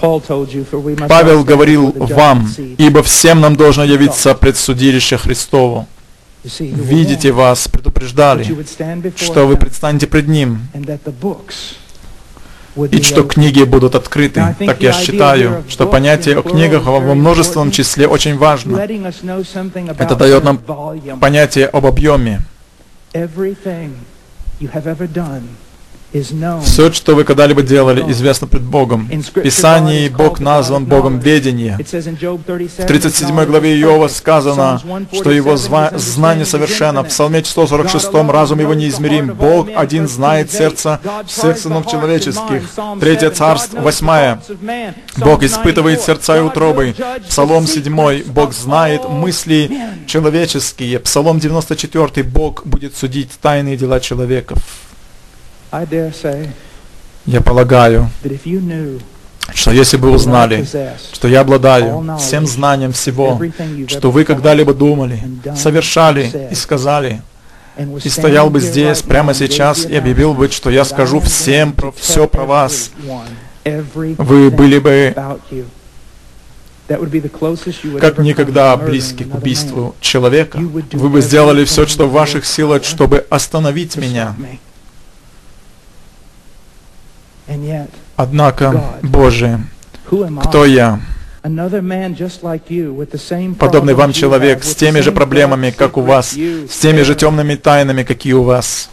Павел 0.00 1.44
говорил 1.44 1.92
вам, 1.96 2.48
ибо 2.78 3.02
всем 3.02 3.40
нам 3.40 3.56
должно 3.56 3.84
явиться 3.84 4.34
предсудилище 4.34 5.16
Христову. 5.16 5.86
Видите 6.42 7.32
вас, 7.32 7.68
предупреждали, 7.68 8.44
что 9.16 9.46
вы 9.46 9.56
предстанете 9.56 10.06
пред 10.06 10.28
Ним, 10.28 10.60
и 12.90 13.02
что 13.02 13.24
книги 13.24 13.62
будут 13.64 13.94
открыты. 13.94 14.54
Так 14.64 14.82
я 14.82 14.92
считаю, 14.92 15.64
что 15.68 15.86
понятие 15.86 16.38
о 16.38 16.42
книгах 16.42 16.84
во 16.84 17.14
множественном 17.14 17.70
числе 17.70 18.06
очень 18.06 18.38
важно. 18.38 18.78
Это 19.98 20.16
дает 20.16 20.44
нам 20.44 20.58
понятие 21.20 21.66
об 21.66 21.86
объеме. 21.86 22.40
Все, 26.12 26.92
что 26.92 27.14
вы 27.14 27.24
когда-либо 27.24 27.62
делали, 27.62 28.10
известно 28.10 28.48
пред 28.48 28.62
Богом. 28.62 29.08
В 29.08 29.40
Писании 29.42 30.08
Бог 30.08 30.40
назван 30.40 30.84
Богом 30.84 31.20
ведения. 31.20 31.78
В 31.78 32.86
37 32.86 33.44
главе 33.44 33.80
Иова 33.80 34.08
сказано, 34.08 34.82
что 35.12 35.30
его 35.30 35.56
знание 35.56 36.44
совершенно. 36.44 37.04
В 37.04 37.08
Псалме 37.08 37.44
146 37.44 38.12
разум 38.28 38.58
его 38.58 38.74
неизмерим. 38.74 39.34
Бог 39.34 39.68
один 39.74 40.08
знает 40.08 40.50
сердце, 40.50 41.00
сердце 41.28 41.68
ног 41.68 41.88
человеческих. 41.88 42.62
Третье 43.00 43.30
царство, 43.30 43.80
восьмая. 43.80 44.42
Бог 45.16 45.44
испытывает 45.44 46.00
сердца 46.00 46.36
и 46.38 46.40
утробы. 46.40 46.94
Псалом 47.28 47.66
7. 47.66 48.24
Бог 48.24 48.52
знает 48.52 49.08
мысли 49.08 49.70
человеческие. 50.06 50.98
Псалом 50.98 51.38
94. 51.38 52.24
Бог 52.26 52.66
будет 52.66 52.96
судить 52.96 53.30
тайные 53.40 53.76
дела 53.76 54.00
человеков. 54.00 54.58
Я 57.26 57.40
полагаю, 57.40 58.10
что 59.54 59.70
если 59.72 59.96
бы 59.96 60.10
узнали, 60.10 60.66
что 61.12 61.28
я 61.28 61.40
обладаю 61.40 62.16
всем 62.18 62.46
знанием 62.46 62.92
всего, 62.92 63.40
что 63.88 64.10
вы 64.10 64.24
когда-либо 64.24 64.74
думали, 64.74 65.22
совершали 65.56 66.48
и 66.50 66.54
сказали, 66.54 67.22
и 68.04 68.08
стоял 68.08 68.50
бы 68.50 68.60
здесь 68.60 69.02
прямо 69.02 69.34
сейчас 69.34 69.84
и 69.86 69.94
объявил 69.94 70.34
бы, 70.34 70.48
что 70.50 70.70
я 70.70 70.84
скажу 70.84 71.20
всем 71.20 71.72
про 71.72 71.92
все 71.92 72.26
про 72.26 72.44
вас, 72.44 72.90
вы 73.64 74.50
были 74.50 74.78
бы 74.78 75.14
как 78.00 78.18
никогда 78.18 78.76
близки 78.76 79.24
к 79.24 79.34
убийству 79.34 79.94
человека. 80.00 80.58
Вы 80.58 81.08
бы 81.08 81.20
сделали 81.20 81.64
все, 81.64 81.86
что 81.86 82.06
в 82.06 82.12
ваших 82.12 82.44
силах, 82.44 82.82
чтобы 82.84 83.24
остановить 83.30 83.96
меня. 83.96 84.34
Однако, 88.16 88.82
Боже, 89.02 89.60
кто 90.42 90.64
я? 90.64 91.00
Подобный 93.58 93.94
вам 93.94 94.12
человек 94.12 94.62
с 94.62 94.74
теми 94.74 95.00
же 95.00 95.10
проблемами, 95.12 95.70
как 95.70 95.96
у 95.96 96.02
вас, 96.02 96.32
с 96.32 96.78
теми 96.78 97.02
же 97.02 97.14
темными 97.14 97.54
тайнами, 97.54 98.02
какие 98.02 98.34
у 98.34 98.42
вас. 98.42 98.90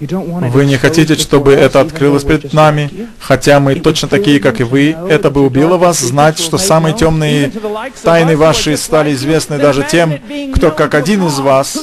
Вы 0.00 0.66
не 0.66 0.76
хотите, 0.76 1.14
чтобы 1.16 1.52
это 1.52 1.80
открылось 1.80 2.22
перед 2.22 2.52
нами, 2.52 3.08
хотя 3.18 3.58
мы 3.58 3.74
точно 3.76 4.08
такие, 4.08 4.38
как 4.38 4.60
и 4.60 4.62
вы. 4.62 4.96
Это 5.08 5.30
бы 5.30 5.44
убило 5.44 5.76
вас, 5.76 5.98
знать, 5.98 6.38
что 6.38 6.56
самые 6.58 6.94
темные 6.94 7.50
тайны 8.02 8.36
ваши 8.36 8.76
стали 8.76 9.12
известны 9.12 9.58
даже 9.58 9.86
тем, 9.90 10.20
кто 10.54 10.70
как 10.70 10.94
один 10.94 11.26
из 11.26 11.38
вас, 11.40 11.78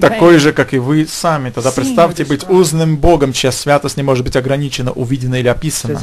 такой 0.00 0.38
же, 0.38 0.52
как 0.52 0.74
и 0.74 0.78
вы 0.78 1.06
сами. 1.06 1.50
Тогда 1.50 1.72
представьте 1.72 2.24
быть 2.24 2.48
узным 2.48 2.96
Богом, 2.96 3.32
чья 3.32 3.50
святость 3.50 3.96
не 3.96 4.02
может 4.02 4.24
быть 4.24 4.36
ограничена, 4.36 4.92
увидена 4.92 5.36
или 5.36 5.48
описана. 5.48 5.98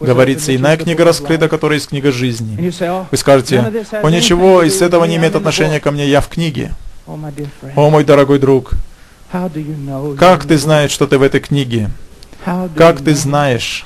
Говорится, 0.00 0.54
иная 0.54 0.76
книга 0.76 1.04
раскрыта, 1.04 1.48
которая 1.48 1.78
есть 1.78 1.88
книга 1.88 2.12
жизни. 2.12 2.72
Вы 3.10 3.16
скажете, 3.16 3.84
о 4.02 4.10
ничего, 4.10 4.62
из 4.62 4.82
этого 4.82 5.04
не 5.04 5.16
имеет 5.16 5.34
отношения 5.34 5.80
ко 5.80 5.90
мне, 5.90 6.06
я 6.08 6.20
в 6.20 6.28
книге. 6.28 6.72
Oh, 7.06 7.18
О, 7.74 7.90
мой 7.90 8.04
дорогой 8.04 8.38
друг, 8.38 8.74
как 10.18 10.44
ты 10.44 10.58
знаешь, 10.58 10.90
что 10.90 11.06
ты 11.06 11.18
в 11.18 11.22
этой 11.22 11.40
книге? 11.40 11.90
Как 12.76 13.00
ты 13.00 13.14
знаешь? 13.14 13.84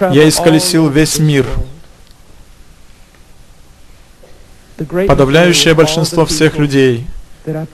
Я 0.00 0.28
исколесил 0.28 0.88
весь 0.88 1.18
мир. 1.18 1.46
Подавляющее 5.06 5.74
большинство 5.74 6.24
всех 6.26 6.56
людей, 6.58 7.06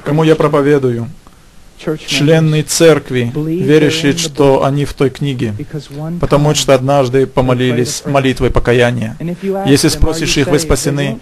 кому 0.05 0.25
я 0.25 0.37
проповедую, 0.37 1.11
члены 2.07 2.63
церкви, 2.63 3.31
верящие, 3.35 4.17
что 4.17 4.65
они 4.65 4.85
в 4.85 4.95
той 4.95 5.11
книге, 5.11 5.55
потому 6.21 6.55
что 6.55 6.73
однажды 6.75 7.27
помолились 7.27 8.03
молитвой 8.07 8.51
покаяния. 8.51 9.17
Если 9.67 9.89
спросишь 9.89 10.37
"Are 10.37 10.39
you 10.39 10.41
их, 10.43 10.47
вы 10.47 10.57
saved?" 10.57 10.61
they 10.61 10.65
спасены, 10.65 11.21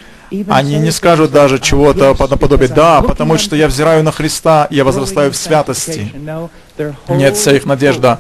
Они 0.49 0.79
не 0.79 0.91
скажут 0.91 1.33
даже 1.33 1.57
"Ah, 1.57 1.61
чего-то 1.61 2.17
наподобие 2.31 2.69
«да, 2.69 3.03
потому 3.03 3.39
что 3.39 3.57
я 3.57 3.69
взираю 3.69 4.03
на 4.03 4.13
Христа, 4.13 4.67
и 4.71 4.77
я 4.77 4.85
возрастаю 4.85 5.31
в 5.33 5.37
святости». 5.37 6.13
sanctification." 6.15 6.25
No, 6.25 6.51
their 6.79 6.95
Нет, 7.09 7.37
вся 7.37 7.53
их 7.53 7.67
надежда 7.67 8.19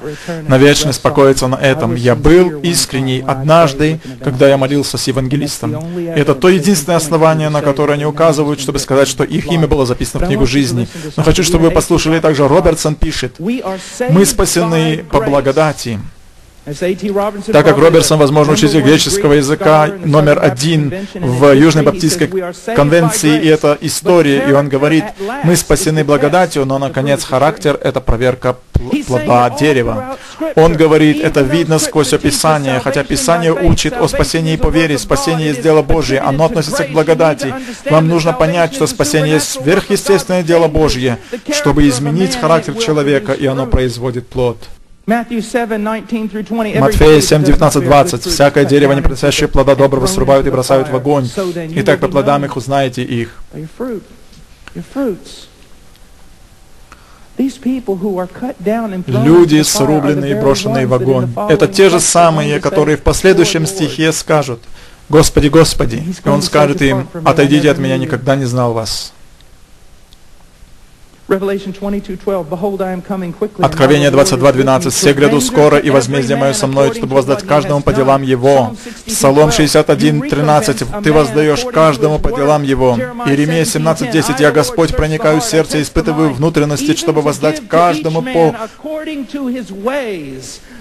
на 0.48 0.58
вечность 0.58 1.00
покоится 1.00 1.46
на 1.48 1.56
"I 1.56 1.72
этом. 1.72 1.94
Я 1.94 2.14
был 2.14 2.60
искренний 2.60 3.24
однажды, 3.26 4.00
когда 4.22 4.48
я 4.48 4.54
evangelist." 4.54 4.58
молился 4.58 4.98
с 4.98 5.06
евангелистом. 5.06 5.74
only 5.74 6.12
Это 6.12 6.34
то 6.34 6.48
единственное 6.48 6.96
основание, 6.96 7.48
на 7.48 7.62
которое 7.62 7.94
они 7.94 8.06
указывают, 8.06 8.60
чтобы 8.60 8.78
сказать, 8.78 9.08
что 9.08 9.24
их 9.24 9.50
имя 9.50 9.66
было 9.66 9.86
записано 9.86 10.24
в 10.24 10.26
книгу 10.26 10.46
жизни. 10.46 10.88
Но 11.16 11.22
хочу, 11.22 11.42
чтобы 11.42 11.64
вы 11.64 11.70
послушали 11.70 12.20
также, 12.20 12.46
Робертсон 12.46 12.94
пишет, 12.94 13.36
«Мы 13.38 14.26
спасены 14.26 15.04
по 15.10 15.20
благодати». 15.20 15.98
Так 16.64 17.64
как 17.66 17.76
Робертсон, 17.76 18.18
возможно, 18.18 18.52
учитель 18.52 18.82
греческого 18.82 19.32
языка 19.32 19.90
номер 20.04 20.38
один 20.40 20.94
в 21.14 21.52
Южной 21.54 21.82
Баптистской 21.82 22.28
says, 22.28 22.32
"We 22.32 22.40
are 22.40 22.52
saved 22.52 22.72
by 22.72 22.76
конвенции, 22.76 23.40
и 23.42 23.48
это 23.48 23.76
история, 23.80 24.44
и 24.48 24.52
он 24.52 24.68
говорит, 24.68 25.04
мы 25.42 25.56
спасены 25.56 26.04
благодатью, 26.04 26.64
но, 26.64 26.78
наконец, 26.78 27.24
характер— 27.24 27.78
это 27.82 28.00
проверка 28.00 28.56
плода 29.06 29.50
дерева. 29.50 30.16
Он 30.54 30.74
говорит, 30.74 31.20
это 31.20 31.40
видно 31.40 31.78
сквозь 31.78 32.10
Писание, 32.10 32.80
хотя 32.80 33.02
Писание 33.02 33.52
учит 33.52 33.94
о 33.94 34.06
спасении 34.08 34.56
по 34.56 34.68
вере, 34.68 34.98
спасение 34.98 35.48
есть 35.48 35.62
дело 35.62 35.82
Божье, 35.82 36.20
оно 36.20 36.44
относится 36.44 36.84
к 36.84 36.90
благодати. 36.90 37.54
Вам 37.90 38.08
нужно 38.08 38.32
понять, 38.32 38.74
что 38.74 38.86
спасение 38.86 39.34
есть 39.34 39.50
сверхъестественное 39.50 40.42
дело 40.42 40.68
Божье, 40.68 41.18
чтобы 41.52 41.88
изменить 41.88 42.36
характер 42.36 42.74
человека, 42.74 43.32
и 43.32 43.46
оно 43.46 43.66
производит 43.66 44.28
плод. 44.28 44.58
Matthew 45.04 45.40
7, 45.40 45.82
19 45.82 46.28
through 46.28 46.44
20. 46.44 46.74
Every 46.74 46.80
Матфея 46.80 47.08
tree 47.08 47.20
that 47.20 47.22
7, 47.22 47.44
does 47.44 47.58
not 47.58 47.72
19, 47.72 47.88
bear 47.88 48.04
20. 48.04 48.12
good 48.12 48.22
fruit 48.22 48.26
is 48.26 48.34
«Всякое 48.34 48.64
дерево, 48.64 48.92
не 48.92 49.00
приносящее 49.00 49.48
плода 49.48 49.74
доброго, 49.74 50.06
срубают 50.06 50.46
и 50.46 50.50
бросают 50.50 50.88
в 50.88 50.94
огонь. 50.94 51.24
You 51.24 51.72
Итак, 51.76 51.98
по 51.98 52.08
плодам 52.08 52.44
их 52.44 52.56
узнаете 52.56 53.02
их». 53.02 53.42
Люди, 59.06 59.62
срубленные 59.62 60.32
и 60.32 60.34
брошенные 60.34 60.86
в 60.86 60.94
огонь. 60.94 61.32
Это 61.48 61.66
те 61.66 61.90
же 61.90 61.98
самые, 61.98 62.60
которые 62.60 62.96
в 62.96 63.02
последующем 63.02 63.66
стихе 63.66 64.12
скажут, 64.12 64.60
«Господи, 65.08 65.48
Господи». 65.48 65.96
И 66.24 66.28
Он 66.28 66.42
скажет 66.42 66.80
им, 66.80 67.08
«Отойдите 67.24 67.70
от 67.70 67.78
меня, 67.78 67.98
никогда 67.98 68.36
не 68.36 68.44
знал 68.44 68.72
вас». 68.72 69.12
Откровение 73.58 74.10
my 74.10 74.14
reward 74.14 74.26
is 74.26 74.32
with 74.32 74.56
me 74.56 74.64
22.12. 74.64 74.82
to 74.82 74.90
«Все 74.90 75.12
гряду 75.12 75.40
скоро, 75.40 75.78
и 75.78 75.90
возмездие 75.90 76.36
мое 76.36 76.52
со 76.52 76.66
мной, 76.66 76.92
чтобы 76.94 77.14
воздать 77.14 77.44
каждому 77.44 77.80
по 77.80 77.92
делам 77.92 78.22
done». 78.22 78.26
его». 78.26 78.74
Псалом 79.06 79.50
62:12. 79.50 80.28
61.13. 80.28 81.02
«Ты 81.02 81.12
воздаешь 81.12 81.64
каждому 81.72 82.18
по 82.18 82.32
делам 82.32 82.62
его». 82.62 82.98
Иеремия 83.26 83.64
17.10. 83.64 84.40
«Я, 84.40 84.50
Господь, 84.50 84.96
проникаю 84.96 85.40
в 85.40 85.44
сердце, 85.44 85.80
испытываю 85.80 86.32
внутренности, 86.32 86.96
чтобы 86.96 87.22
воздать 87.22 87.68
каждому 87.68 88.22
по 88.22 88.54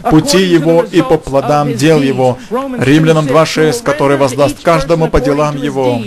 пути 0.10 0.44
его 0.44 0.84
и 0.84 1.02
по 1.02 1.18
плодам 1.18 1.74
дел 1.74 2.02
его». 2.02 2.38
Римлянам 2.50 3.26
2.6, 3.26 3.84
который 3.84 4.18
воздаст 4.18 4.62
каждому 4.62 5.10
по 5.10 5.20
делам 5.22 5.58
его. 5.58 6.02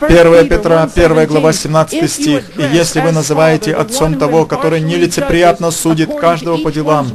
1 0.00 0.48
Петра, 0.48 0.88
1 0.94 1.26
глава, 1.26 1.52
17 1.52 2.10
стих. 2.10 2.50
«И 2.56 2.62
если 2.76 3.00
вы 3.00 3.12
называете 3.12 3.74
отцом 3.74 4.18
того, 4.18 4.46
который 4.46 4.80
нелицеприятно 4.80 5.70
судит 5.70 6.14
каждого 6.14 6.58
по 6.58 6.70
делам, 6.70 7.08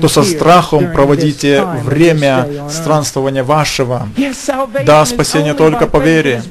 то 0.00 0.08
со 0.08 0.22
страхом 0.22 0.92
проводите 0.92 1.64
время 1.84 2.46
странствования 2.68 3.44
вашего». 3.44 4.08
Да, 4.84 5.04
спасение 5.06 5.54
только 5.54 5.86
по 5.86 5.98
вере. 5.98 6.42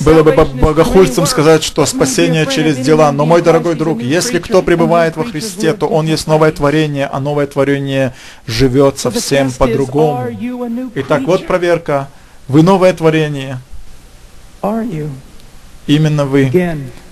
Было 0.00 0.22
бы 0.22 0.32
богохульством 0.32 1.26
сказать, 1.26 1.64
что 1.64 1.84
спасение 1.84 2.46
через 2.46 2.76
дела. 2.76 3.10
Но, 3.10 3.26
мой 3.26 3.42
дорогой 3.42 3.74
друг, 3.74 4.00
если 4.00 4.38
кто 4.38 4.62
пребывает 4.62 5.16
во 5.16 5.24
Христе, 5.24 5.72
то 5.72 5.86
он 5.88 6.06
есть 6.06 6.28
новое 6.28 6.52
творение, 6.52 7.06
а 7.06 7.18
новое 7.18 7.46
творение 7.46 8.14
живет 8.46 8.98
совсем 9.00 9.50
по-другому. 9.50 10.28
Итак, 10.94 11.22
вот 11.26 11.46
проверка. 11.46 12.08
Вы 12.46 12.62
новое 12.62 12.92
творение. 12.92 13.58
Именно 15.86 16.24
вы. 16.24 16.50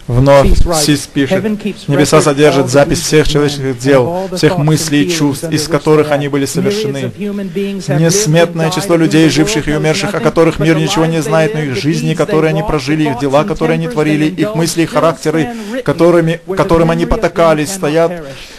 Вновь 0.06 0.50
Сис 0.84 1.08
пишет, 1.12 1.44
«Небеса 1.88 2.20
содержат 2.20 2.70
запись 2.70 3.00
всех 3.00 3.28
человеческих 3.28 3.78
дел, 3.78 4.28
всех 4.36 4.58
мыслей 4.58 5.04
и 5.04 5.10
чувств, 5.10 5.50
из 5.50 5.66
которых 5.66 6.12
они 6.12 6.28
были 6.28 6.46
совершены. 6.46 7.12
Несметное 7.18 8.70
число 8.70 8.96
людей, 8.96 9.28
живших 9.28 9.66
и 9.68 9.74
умерших, 9.74 10.14
о 10.14 10.20
которых 10.20 10.60
мир 10.60 10.76
ничего 10.76 11.06
не 11.06 11.22
знает, 11.22 11.54
но 11.54 11.60
их 11.60 11.76
жизни, 11.76 12.14
которые 12.14 12.50
они 12.50 12.62
прожили, 12.62 13.10
их 13.10 13.18
дела, 13.18 13.44
которые 13.44 13.74
они 13.74 13.88
творили, 13.88 14.26
их 14.26 14.54
мысли 14.54 14.82
и 14.82 14.86
характеры, 14.86 15.48
которыми, 15.84 16.40
которым 16.56 16.90
они 16.90 17.06
потакались, 17.06 17.72
стоят 17.72 18.12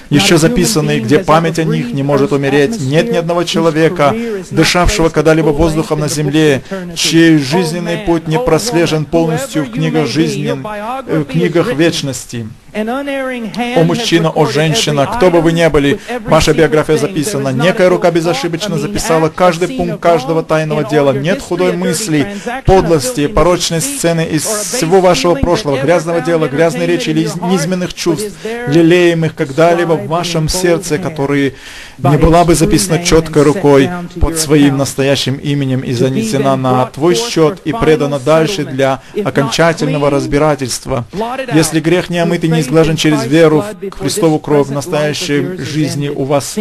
еще 0.10 0.38
записанные, 0.38 1.00
где 1.00 1.20
память 1.20 1.60
о 1.60 1.64
них 1.64 1.94
не 1.94 2.04
может 2.04 2.32
умереть. 2.32 2.80
Нет 2.80 3.12
ни 3.12 3.18
одного 3.18 3.44
человека, 3.44 4.16
дышавшего 4.52 5.10
когда-либо 5.10 5.50
воздухом 5.50 6.00
на 6.00 6.08
земле, 6.08 6.64
чей 6.96 7.38
жизненный 7.38 7.98
путь 7.98 8.28
не 8.28 8.40
прослежен 8.40 9.06
полностью 9.06 9.66
в 9.66 9.72
книгах 9.72 10.08
жизни, 10.08 10.52
в 10.52 11.26
книгах 11.26 11.74
вечности. 11.74 12.48
О 12.80 13.84
мужчина, 13.84 14.30
о 14.30 14.46
женщина, 14.46 15.08
кто 15.08 15.32
бы 15.32 15.42
вы 15.42 15.52
ни 15.52 15.68
были, 15.68 16.00
ваша 16.26 16.54
биография 16.54 16.98
записана. 16.98 17.50
Некая 17.50 17.90
рука 17.90 18.12
безошибочно 18.12 18.78
записала 18.78 19.30
каждый 19.30 19.70
пункт 19.70 20.00
каждого 20.00 20.44
тайного 20.44 20.84
дела. 20.84 21.12
Нет 21.12 21.42
худой 21.42 21.74
мысли, 21.74 22.28
подлости, 22.66 23.26
порочной 23.26 23.82
сцены 23.82 24.26
из 24.26 24.44
всего 24.44 25.02
вашего 25.02 25.34
прошлого, 25.34 25.82
грязного 25.82 26.22
дела, 26.22 26.48
грязной 26.48 26.86
речи 26.86 27.10
или 27.10 27.22
из 27.22 27.36
низменных 27.36 27.96
чувств, 27.96 28.32
лелеемых 28.44 29.34
когда-либо 29.34 29.94
в 29.94 30.08
вашем 30.08 30.48
сердце, 30.48 31.00
которые 31.00 31.54
не 31.98 32.18
была 32.18 32.46
бы 32.46 32.54
записана 32.54 33.04
четкой 33.04 33.42
рукой 33.42 33.90
под 34.22 34.38
своим 34.38 34.78
настоящим 34.78 35.36
именем 35.36 35.80
и 35.80 35.94
занесена 35.94 36.56
на 36.56 36.86
твой 36.86 37.16
счет 37.16 37.60
и 37.66 37.74
предана 37.74 38.20
дальше 38.20 38.66
для 38.66 39.02
окончательного 39.26 40.12
разбирательства. 40.12 41.06
Если 41.54 41.80
грех 41.80 42.12
не 42.12 42.20
омыт 42.20 42.44
и 42.44 42.48
не 42.48 42.67
изглажен 42.68 42.96
через 42.96 43.26
веру 43.26 43.64
в 43.82 44.00
Христову 44.00 44.40
кровь 44.40 44.68
в 44.68 44.72
настоящей 44.72 45.58
жизни 45.58 46.10
у 46.10 46.24
вас, 46.24 46.56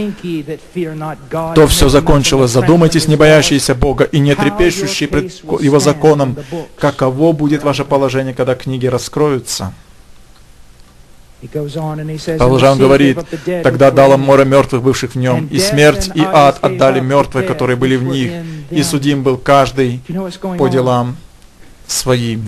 то 1.55 1.67
все 1.67 1.89
закончилось. 1.89 2.51
Задумайтесь, 2.51 3.09
не 3.09 3.17
боящиеся 3.17 3.75
Бога 3.75 4.05
и 4.05 4.19
не 4.19 4.35
трепещущие 4.35 5.09
пред 5.09 5.33
Его 5.61 5.81
законом, 5.81 6.37
каково 6.79 7.33
будет 7.33 7.63
ваше 7.63 7.85
положение, 7.85 8.35
когда 8.35 8.55
книги 8.55 8.87
раскроются. 8.87 9.73
Продолжая, 11.53 12.73
он 12.73 12.79
говорит, 12.79 13.19
«Тогда 13.63 13.91
дало 13.91 14.17
море 14.17 14.45
мертвых, 14.45 14.83
бывших 14.83 15.13
в 15.13 15.19
нем, 15.19 15.47
и 15.51 15.59
смерть, 15.59 16.11
и 16.15 16.23
ад 16.25 16.59
отдали 16.63 17.01
мертвые, 17.01 17.47
которые 17.47 17.77
были 17.77 17.97
в 17.97 18.05
них, 18.05 18.33
и 18.71 18.83
судим 18.83 19.23
был 19.23 19.37
каждый 19.37 20.01
по 20.59 20.69
делам 20.69 21.17
своим». 21.87 22.45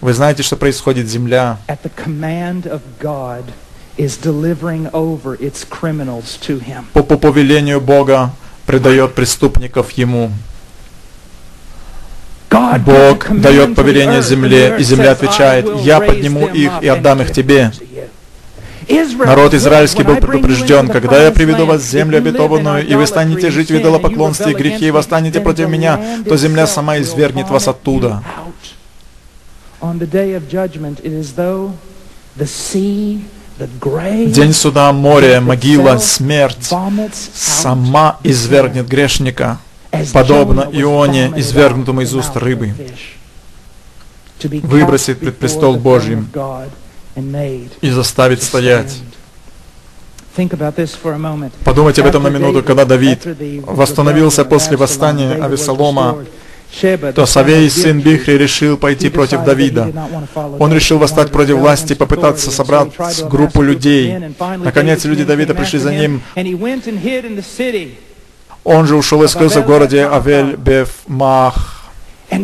Вы 0.00 0.12
знаете, 0.12 0.42
что 0.42 0.56
происходит? 0.56 1.08
Земля 1.08 1.58
по, 6.92 7.02
по 7.02 7.16
повелению 7.18 7.80
Бога 7.80 8.30
предает 8.64 9.14
преступников 9.14 9.90
Ему. 9.92 10.30
Бог 12.78 13.28
дает 13.28 13.74
повеление 13.74 14.22
земле, 14.22 14.76
и 14.78 14.82
земля 14.82 15.12
отвечает, 15.12 15.66
«Я 15.82 16.00
подниму 16.00 16.46
их 16.46 16.72
и 16.80 16.88
отдам 16.88 17.22
их 17.22 17.32
тебе». 17.32 17.72
Народ 19.18 19.52
израильский 19.52 20.02
был 20.02 20.16
предупрежден, 20.16 20.88
когда 20.88 21.22
я 21.22 21.30
приведу 21.30 21.66
вас 21.66 21.82
в 21.82 21.90
землю 21.90 22.18
обетованную, 22.18 22.86
и 22.86 22.94
вы 22.94 23.06
станете 23.06 23.50
жить 23.50 23.70
в 23.70 23.76
идолопоклонстве 23.76 24.52
и 24.52 24.54
грехе, 24.54 24.86
и 24.86 24.90
восстанете 24.90 25.40
против 25.40 25.68
меня, 25.68 26.00
то 26.26 26.36
земля 26.36 26.66
сама 26.66 26.98
извергнет 26.98 27.50
вас 27.50 27.68
оттуда. 27.68 28.22
День 33.58 34.52
суда, 34.52 34.92
море, 34.92 35.40
могила, 35.40 35.98
смерть 35.98 36.70
сама 37.34 38.18
извергнет 38.22 38.86
грешника, 38.88 39.58
подобно 40.12 40.68
Ионе, 40.72 41.32
извергнутому 41.36 42.02
из 42.02 42.14
уст 42.14 42.36
рыбы. 42.36 42.74
выбросить 44.62 45.18
пред 45.18 45.38
престол 45.38 45.76
Божьим 45.76 46.30
и 47.80 47.90
заставить 47.90 48.42
стоять. 48.42 48.96
Подумайте 51.64 52.02
об 52.02 52.06
этом 52.06 52.22
на 52.22 52.28
минуту, 52.28 52.62
когда 52.62 52.84
Давид 52.84 53.26
восстановился 53.66 54.44
после 54.44 54.76
восстания 54.76 55.32
Авесолома, 55.32 56.18
то 57.14 57.26
Савей, 57.26 57.68
сын 57.70 58.00
Бихри, 58.00 58.38
решил 58.38 58.76
пойти 58.76 59.08
против 59.08 59.44
Давида. 59.44 59.92
Он 60.58 60.72
решил 60.72 60.98
восстать 60.98 61.30
против 61.30 61.56
власти, 61.56 61.94
попытаться 61.94 62.50
собрать 62.50 62.90
группу 63.28 63.62
людей. 63.62 64.14
Наконец, 64.58 65.04
люди 65.04 65.24
Давида 65.24 65.54
пришли 65.54 65.78
за 65.78 65.94
ним. 65.94 66.22
Он 68.64 68.86
же 68.86 68.96
ушел 68.96 69.22
и 69.22 69.28
скрылся 69.28 69.62
в 69.62 69.66
городе 69.66 70.02
Авель-Беф-Мах. 70.02 71.78
И 72.30 72.36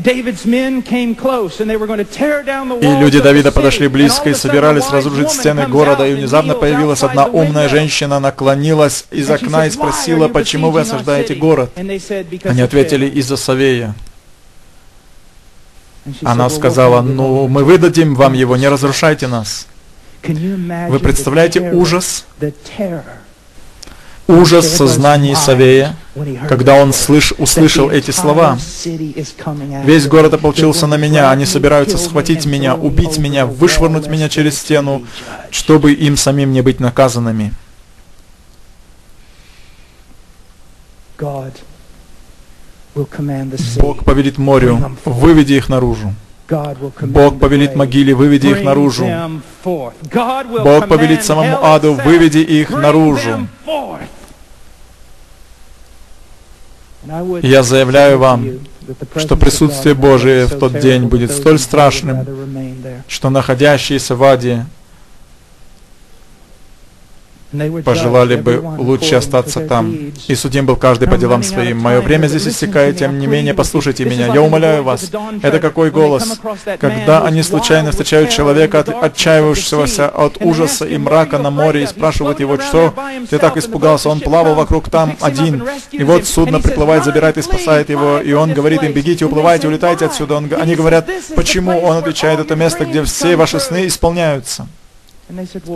люди 3.00 3.20
Давида 3.20 3.52
подошли 3.52 3.88
близко 3.88 4.30
и 4.30 4.34
собирались 4.34 4.88
разрушить 4.90 5.30
стены 5.30 5.66
города, 5.66 6.06
и 6.06 6.14
внезапно 6.14 6.54
появилась 6.54 7.02
одна 7.02 7.26
умная 7.26 7.68
женщина, 7.68 8.18
наклонилась 8.18 9.04
из 9.10 9.28
окна 9.30 9.66
и 9.66 9.70
спросила, 9.70 10.28
почему 10.28 10.70
вы 10.70 10.80
осаждаете 10.80 11.34
город? 11.34 11.70
Они 11.76 12.62
ответили, 12.62 13.06
из-за 13.06 13.36
Савея. 13.36 13.94
Она 16.22 16.50
сказала, 16.50 17.00
ну, 17.00 17.48
мы 17.48 17.64
выдадим 17.64 18.14
вам 18.14 18.34
его, 18.34 18.56
не 18.56 18.68
разрушайте 18.68 19.26
нас. 19.26 19.66
Вы 20.22 20.98
представляете 20.98 21.60
ужас? 21.72 22.24
Ужас 24.26 24.66
сознания 24.74 25.36
Савея, 25.36 25.96
когда 26.48 26.76
он 26.76 26.94
слыш, 26.94 27.32
услышал 27.36 27.90
эти 27.90 28.10
слова. 28.10 28.58
Весь 29.84 30.06
город 30.06 30.32
ополчился 30.32 30.86
на 30.86 30.96
меня, 30.96 31.30
они 31.30 31.44
собираются 31.44 31.98
схватить 31.98 32.46
меня, 32.46 32.74
убить 32.74 33.18
меня, 33.18 33.44
вышвырнуть 33.44 34.06
меня 34.06 34.30
через 34.30 34.58
стену, 34.58 35.04
чтобы 35.50 35.92
им 35.92 36.16
самим 36.16 36.52
не 36.52 36.62
быть 36.62 36.80
наказанными. 36.80 37.52
Бог 42.94 44.04
повелит 44.04 44.38
морю, 44.38 44.96
выведи 45.04 45.54
их 45.54 45.68
наружу. 45.68 46.14
Бог 47.00 47.38
повелит 47.38 47.74
могиле, 47.74 48.14
выведи 48.14 48.48
их 48.48 48.62
наружу. 48.62 49.06
Бог 49.64 50.88
повелит 50.88 51.24
самому 51.24 51.64
аду, 51.64 51.94
выведи 51.94 52.38
их 52.38 52.70
наружу. 52.70 53.48
Я 57.42 57.62
заявляю 57.62 58.18
вам, 58.18 58.46
что 59.16 59.36
присутствие 59.36 59.94
Божие 59.94 60.46
в 60.46 60.58
тот 60.58 60.78
день 60.78 61.06
будет 61.06 61.30
столь 61.32 61.58
страшным, 61.58 62.26
что 63.08 63.30
находящиеся 63.30 64.14
в 64.14 64.22
аде 64.22 64.66
пожелали 67.84 68.36
бы 68.36 68.62
лучше 68.78 69.16
остаться 69.16 69.60
там. 69.60 70.12
И 70.28 70.34
судим 70.34 70.66
был 70.66 70.76
каждый 70.76 71.08
по 71.08 71.16
делам 71.16 71.42
своим. 71.42 71.78
Мое 71.78 72.00
время 72.00 72.26
здесь 72.26 72.48
истекает, 72.48 72.98
тем 72.98 73.18
не 73.18 73.26
менее, 73.26 73.54
послушайте 73.54 74.04
меня. 74.04 74.32
Я 74.32 74.42
умоляю 74.42 74.82
вас. 74.82 75.10
Это 75.42 75.58
какой 75.60 75.90
голос? 75.90 76.40
Когда 76.78 77.22
они 77.24 77.42
случайно 77.42 77.90
встречают 77.90 78.30
человека, 78.30 78.80
отчаивающегося 78.80 80.08
от 80.08 80.38
ужаса 80.40 80.84
и 80.84 80.96
мрака 80.98 81.38
на 81.38 81.50
море, 81.50 81.84
и 81.84 81.86
спрашивают 81.86 82.40
его, 82.40 82.58
что 82.58 82.94
ты 83.30 83.38
так 83.38 83.56
испугался? 83.56 84.08
Он 84.08 84.20
плавал 84.20 84.54
вокруг 84.54 84.90
там 84.90 85.16
один. 85.20 85.64
И 85.92 86.04
вот 86.04 86.26
судно 86.26 86.60
приплывает, 86.60 87.04
забирает 87.04 87.38
и 87.38 87.42
спасает 87.42 87.90
его. 87.90 88.20
И 88.20 88.32
он 88.32 88.52
говорит 88.52 88.82
им, 88.82 88.92
бегите, 88.92 89.24
уплывайте, 89.24 89.68
улетайте 89.68 90.06
отсюда. 90.06 90.36
Он, 90.36 90.50
они 90.58 90.74
говорят, 90.74 91.08
почему? 91.36 91.78
Он 91.80 91.96
отвечает, 91.96 92.40
это 92.40 92.56
место, 92.56 92.84
где 92.84 93.02
все 93.04 93.36
ваши 93.36 93.60
сны 93.60 93.86
исполняются. 93.86 94.66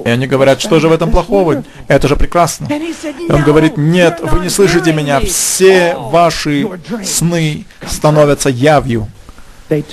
И 0.05 0.09
они 0.09 0.27
говорят, 0.27 0.61
что 0.61 0.79
же 0.79 0.89
в 0.89 0.93
этом 0.93 1.11
плохого? 1.11 1.65
Это 1.89 2.09
же 2.09 2.17
прекрасно. 2.17 2.69
И 2.71 3.33
он 3.33 3.43
говорит, 3.43 3.77
нет, 3.77 4.21
вы 4.23 4.41
не 4.41 4.51
слышите 4.51 4.93
меня, 4.93 5.21
все 5.21 5.97
ваши 5.97 6.69
сны 7.05 7.65
становятся 7.87 8.51
явью. 8.51 9.09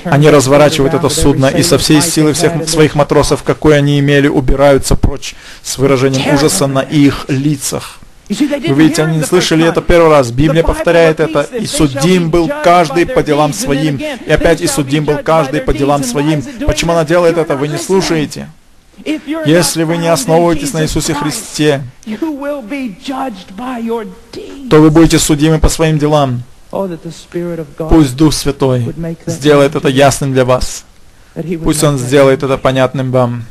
Они 0.05 0.29
разворачивают 0.29 0.93
это 0.93 1.09
судно 1.09 1.47
и 1.47 1.63
со 1.63 1.77
всей 1.77 2.01
силы 2.01 2.33
всех 2.33 2.67
своих 2.67 2.95
матросов, 2.95 3.43
какой 3.43 3.77
они 3.77 3.99
имели, 3.99 4.27
убираются 4.27 4.95
прочь 4.95 5.35
с 5.63 5.77
выражением 5.77 6.33
ужаса 6.33 6.67
на 6.67 6.79
их 6.79 7.25
лицах. 7.27 7.99
Вы 8.27 8.73
видите, 8.73 9.03
они 9.03 9.17
не 9.17 9.23
слышали 9.23 9.67
это 9.67 9.81
первый 9.81 10.09
раз. 10.09 10.31
Библия 10.31 10.63
повторяет 10.63 11.19
это. 11.19 11.41
«И 11.41 11.67
судим 11.67 12.31
был 12.31 12.49
каждый 12.63 13.05
по 13.05 13.21
делам 13.21 13.53
своим». 13.53 13.97
И 13.97 14.31
опять 14.31 14.61
«И 14.61 14.67
судим 14.67 15.05
был 15.05 15.17
каждый 15.17 15.61
по 15.61 15.73
делам 15.73 16.03
своим». 16.03 16.41
Почему 16.65 16.93
она 16.93 17.05
делает 17.05 17.37
это? 17.37 17.55
Вы 17.55 17.67
не 17.67 17.77
слушаете. 17.77 18.47
Если 19.03 19.83
вы 19.83 19.97
не 19.97 20.07
основываетесь 20.07 20.73
на 20.73 20.83
Иисусе 20.83 21.13
Христе, 21.13 21.83
то 24.69 24.81
вы 24.81 24.91
будете 24.91 25.19
судимы 25.19 25.59
по 25.59 25.69
своим 25.69 25.97
делам. 25.97 26.43
Пусть 27.89 28.15
Дух 28.15 28.33
Святой 28.33 28.93
сделает 29.25 29.75
это 29.75 29.87
ясным 29.87 30.33
для 30.33 30.45
вас. 30.45 30.85
Пусть 31.63 31.83
Он 31.83 31.97
сделает 31.97 32.43
это 32.43 32.57
понятным 32.57 33.11
вам. 33.11 33.45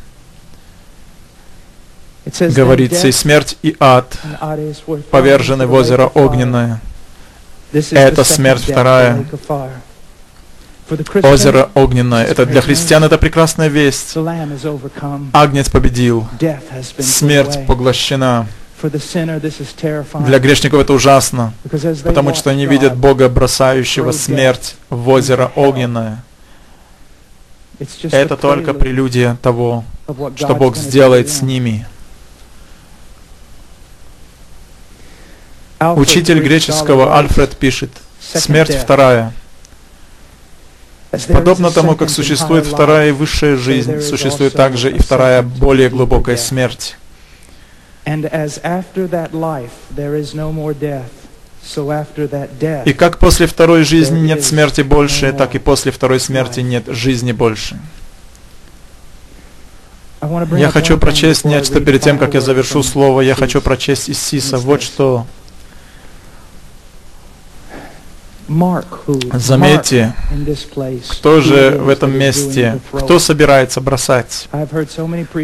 Говорится, 2.41 3.09
и 3.09 3.13
смерть, 3.13 3.59
и 3.63 3.77
ад 3.79 4.17
повержены 5.11 5.67
в 5.67 5.73
озеро 5.75 6.07
огненное. 6.07 6.81
Это 7.73 8.25
смерть 8.25 8.63
вторая. 8.63 9.25
Озеро 11.23 11.71
огненное. 11.75 12.25
Это 12.25 12.45
для 12.45 12.61
христиан 12.61 13.05
это 13.05 13.17
прекрасная 13.17 13.69
весть. 13.69 14.17
Агнец 15.33 15.69
победил. 15.71 16.27
Смерть 16.99 17.67
поглощена. 17.67 18.47
Для 20.27 20.39
грешников 20.39 20.81
это 20.81 20.93
ужасно, 20.93 21.55
потому 22.03 22.35
что 22.35 22.51
они 22.51 22.67
видят 22.67 22.97
Бога, 22.97 23.31
бросающего 23.31 24.13
смерть 24.13 24.77
в 24.91 25.09
озеро 25.09 25.51
огненное. 25.55 26.23
Это 28.11 28.37
только 28.37 28.75
прелюдия 28.75 29.39
того, 29.41 29.85
что 30.37 30.55
Бог 30.55 30.77
сделает 30.77 31.31
с 31.31 31.41
ними. 31.41 31.87
Учитель 35.81 36.41
греческого 36.41 37.17
Альфред 37.19 37.57
пишет, 37.57 37.91
смерть 38.21 38.75
вторая— 38.75 39.33
Подобно 41.29 41.71
тому, 41.71 41.97
как 41.97 42.11
существует 42.11 42.67
вторая 42.67 43.09
и 43.09 43.13
высшая 43.13 43.57
жизнь, 43.57 44.01
существует 44.01 44.55
также 44.55 44.91
и 44.91 44.99
вторая 44.99 45.43
более 45.43 45.89
глубокая 45.89 46.37
смерть. 46.37 46.97
И 52.85 52.93
как 52.93 53.19
после 53.19 53.47
второй 53.47 53.85
жизни 53.85 54.19
нет 54.21 54.45
смерти 54.45 54.83
больше, 54.83 55.33
так 55.33 55.55
и 55.55 55.59
после 55.59 55.91
второй 55.93 56.21
смерти 56.21 56.61
нет 56.61 56.85
жизни 56.89 57.33
больше. 57.33 57.79
Я 60.57 60.71
хочу 60.71 60.99
прочесть 60.99 61.45
нечто 61.45 61.81
перед 61.81 62.03
тем, 62.03 62.19
как 62.19 62.35
я 62.35 62.41
завершу 62.41 62.83
слово. 62.83 63.21
Я 63.21 63.35
хочу 63.35 63.61
прочесть 63.61 64.09
из 64.09 64.19
Сиса. 64.19 64.59
Вот 64.59 64.83
что 64.83 65.27
Заметьте, 69.33 70.15
кто 71.09 71.41
же 71.41 71.79
в 71.81 71.89
этом 71.89 72.17
месте, 72.17 72.79
кто 72.93 73.19
собирается 73.19 73.81
бросать. 73.81 74.49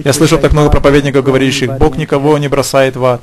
Я 0.05 0.13
слышал 0.13 0.39
так 0.39 0.53
много 0.53 0.71
проповедников, 0.71 1.25
говорящих, 1.25 1.79
Бог 1.79 1.97
никого 1.97 2.37
не 2.39 2.49
бросает 2.49 2.97
в 2.97 3.05
ад. 3.05 3.23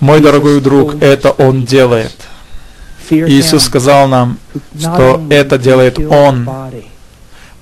Мой 0.00 0.20
дорогой 0.20 0.60
друг, 0.60 1.02
это 1.02 1.30
Он 1.30 1.64
делает. 1.64 2.14
Иисус 3.10 3.64
сказал 3.64 4.08
нам, 4.08 4.38
что 4.78 5.22
это 5.30 5.58
делает 5.58 5.98
Он. 5.98 6.48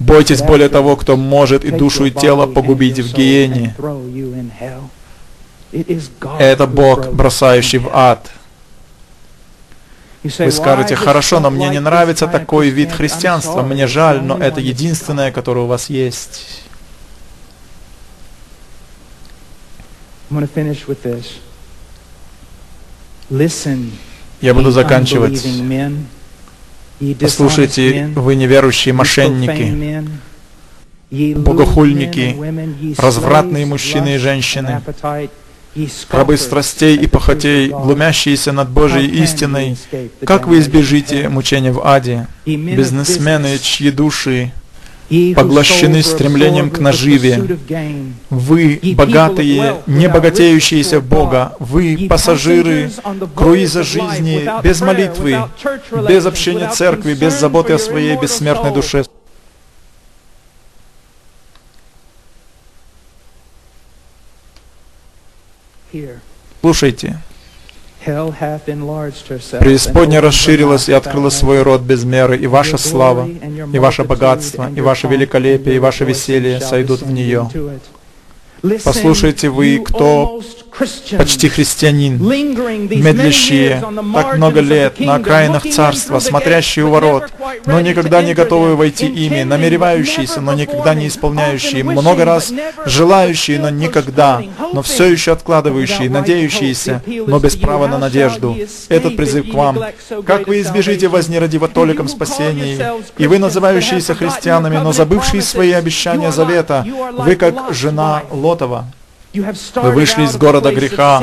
Бойтесь 0.01 0.43
более 0.43 0.69
того, 0.69 0.97
кто 0.97 1.17
может 1.17 1.65
и 1.65 1.71
душу, 1.71 2.07
и 2.07 2.11
тело 2.11 2.47
погубить 2.47 2.99
в 2.99 3.15
гиене. 3.15 3.75
Это 6.39 6.67
Бог, 6.67 7.13
бросающий 7.13 7.79
в 7.79 7.89
ад. 7.93 8.31
Вы 10.25 10.51
скажете, 10.51 10.97
хорошо, 10.97 11.39
но 11.39 11.51
мне 11.51 11.69
не 11.69 11.81
нравится 11.81 12.27
такой 12.27 12.71
вид 12.71 12.91
христианства, 12.93 13.63
мне 13.63 13.87
жаль, 13.87 14.23
но 14.23 14.39
это 14.39 14.61
единственное, 14.61 15.31
которое 15.31 15.61
у 15.61 15.67
вас 15.67 15.91
есть. 15.91 16.63
Я 24.41 24.55
буду 24.55 24.71
заканчивать. 24.71 25.47
Послушайте, 27.21 28.11
вы 28.15 28.35
неверующие 28.35 28.95
мошенники, 28.95 30.05
богохульники, 31.35 32.97
развратные 32.99 33.67
мужчины 33.67 34.15
и 34.15 34.19
женщины, 34.19 34.81
рабы 36.11 36.37
страстей 36.37 36.97
и 36.97 37.07
похотей, 37.07 37.69
глумящиеся 37.69 38.53
над 38.53 38.71
Божьей 38.71 39.07
истиной, 39.23 39.77
как 40.25 40.47
вы 40.47 40.59
избежите 40.59 41.29
мучения 41.29 41.73
в 41.73 41.87
аде? 41.87 42.27
Бизнесмены, 42.47 43.59
чьи 43.59 43.91
души 43.91 44.53
поглощены 45.35 46.03
стремлением 46.03 46.71
к 46.71 46.79
наживе. 46.79 47.59
Вы, 48.31 48.81
богатые, 48.97 49.77
не 49.87 50.09
богатеющиеся 50.09 51.01
в 51.01 51.07
Бога, 51.07 51.55
вы, 51.59 52.07
пассажиры 52.09 52.91
круиза 53.35 53.83
жизни, 53.83 54.49
без 54.63 54.81
молитвы, 54.81 55.37
без 56.09 56.27
общения 56.27 56.71
церкви, 56.71 57.15
без 57.15 57.39
заботы 57.39 57.75
о 57.75 57.79
своей 57.79 58.17
бессмертной 58.17 58.73
душе. 58.73 59.05
Слушайте. 66.61 67.19
Преисподня 69.61 70.21
расширилась 70.21 70.89
и 70.89 70.93
открыла 70.93 71.31
свой 71.31 71.63
рот 71.63 71.81
без 71.81 72.05
меры, 72.05 72.37
и 72.37 72.47
ваша 72.47 72.77
слава, 72.77 73.27
и 73.29 73.79
ваше 73.79 74.05
богатство, 74.05 74.71
и 74.75 74.81
ваше 74.81 75.07
великолепие, 75.07 75.77
и 75.77 75.79
ваше 75.79 76.05
веселье 76.05 76.61
сойдут 76.61 77.03
в 77.03 77.11
нее. 77.11 77.49
Послушайте 78.83 79.49
вы, 79.49 79.83
кто 79.85 80.41
почти 80.77 81.49
христианин, 81.49 82.19
медлящие 82.19 83.83
так 84.15 84.37
много 84.37 84.61
лет 84.61 85.01
на 85.01 85.17
окраинах 85.17 85.63
царства, 85.71 86.19
смотрящие 86.19 86.85
у 86.85 86.91
ворот, 86.91 87.31
но 87.67 87.81
никогда 87.81 88.23
не 88.23 88.35
готовые 88.35 88.75
войти 88.75 89.07
ими, 89.07 89.43
намеревающиеся, 89.43 90.41
но 90.41 90.55
никогда 90.55 90.95
не 90.95 91.09
исполняющие, 91.09 91.85
много 91.85 92.25
раз 92.25 92.53
желающие, 92.87 93.59
но 93.59 93.71
никогда, 93.71 94.43
но 94.73 94.83
все 94.83 95.07
еще 95.07 95.33
откладывающие, 95.33 96.11
надеющиеся, 96.11 97.03
но 97.07 97.39
без 97.39 97.57
права 97.57 97.87
на 97.87 97.99
надежду. 97.99 98.57
Этот 98.89 99.17
призыв 99.17 99.51
к 99.51 99.55
вам. 99.55 99.79
Как 100.27 100.47
вы 100.47 100.61
избежите 100.61 101.09
возни 101.09 101.39
ради 101.39 101.57
во 101.57 101.69
толиком 101.69 102.09
спасении? 102.09 102.79
И 103.19 103.27
вы, 103.27 103.39
называющиеся 103.39 104.15
христианами, 104.15 104.79
но 104.79 104.93
забывшие 104.93 105.43
свои 105.43 105.73
обещания 105.73 106.33
завета, 106.33 106.87
вы 107.19 107.37
как 107.37 107.73
жена 107.73 108.23
Лотова. 108.31 108.87
Вы 109.35 109.91
вышли 109.91 110.23
из 110.23 110.37
города 110.37 110.73
греха 110.73 111.23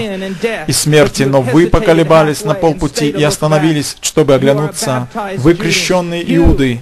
и 0.67 0.71
смерти, 0.71 1.23
но 1.23 1.41
вы 1.41 1.67
поколебались 1.67 2.43
на 2.43 2.53
полпути 2.53 3.09
и 3.09 3.23
остановились, 3.23 3.97
чтобы 4.01 4.35
оглянуться. 4.35 5.07
Вы 5.37 5.53
крещенные 5.55 6.23
Иуды. 6.35 6.81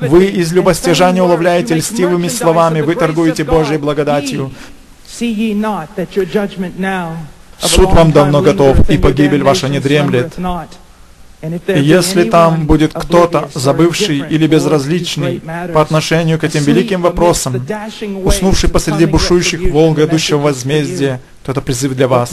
Вы 0.00 0.26
из 0.26 0.52
любостяжания 0.52 1.22
уловляете 1.22 1.74
льстивыми 1.74 2.28
словами, 2.28 2.80
вы 2.80 2.94
торгуете 2.94 3.44
Божьей 3.44 3.78
благодатью. 3.78 4.50
Суд 7.60 7.92
вам 7.92 8.12
давно 8.12 8.40
готов, 8.42 8.88
и 8.90 8.98
погибель 8.98 9.42
ваша 9.42 9.68
не 9.68 9.78
дремлет. 9.78 10.32
Если 11.66 12.24
там 12.24 12.66
будет 12.66 12.92
кто-то, 12.92 13.50
забывший 13.54 14.18
или 14.18 14.46
безразличный 14.46 15.40
по 15.74 15.82
отношению 15.82 16.38
к 16.38 16.44
этим 16.44 16.62
великим 16.62 17.02
вопросам, 17.02 17.66
уснувший 18.24 18.70
посреди 18.70 19.06
бушующих 19.06 19.72
волн 19.72 19.94
грядущего 19.94 20.38
возмездия, 20.38 21.20
то 21.44 21.52
это 21.52 21.60
призыв 21.60 21.94
для 21.94 22.06
вас. 22.06 22.32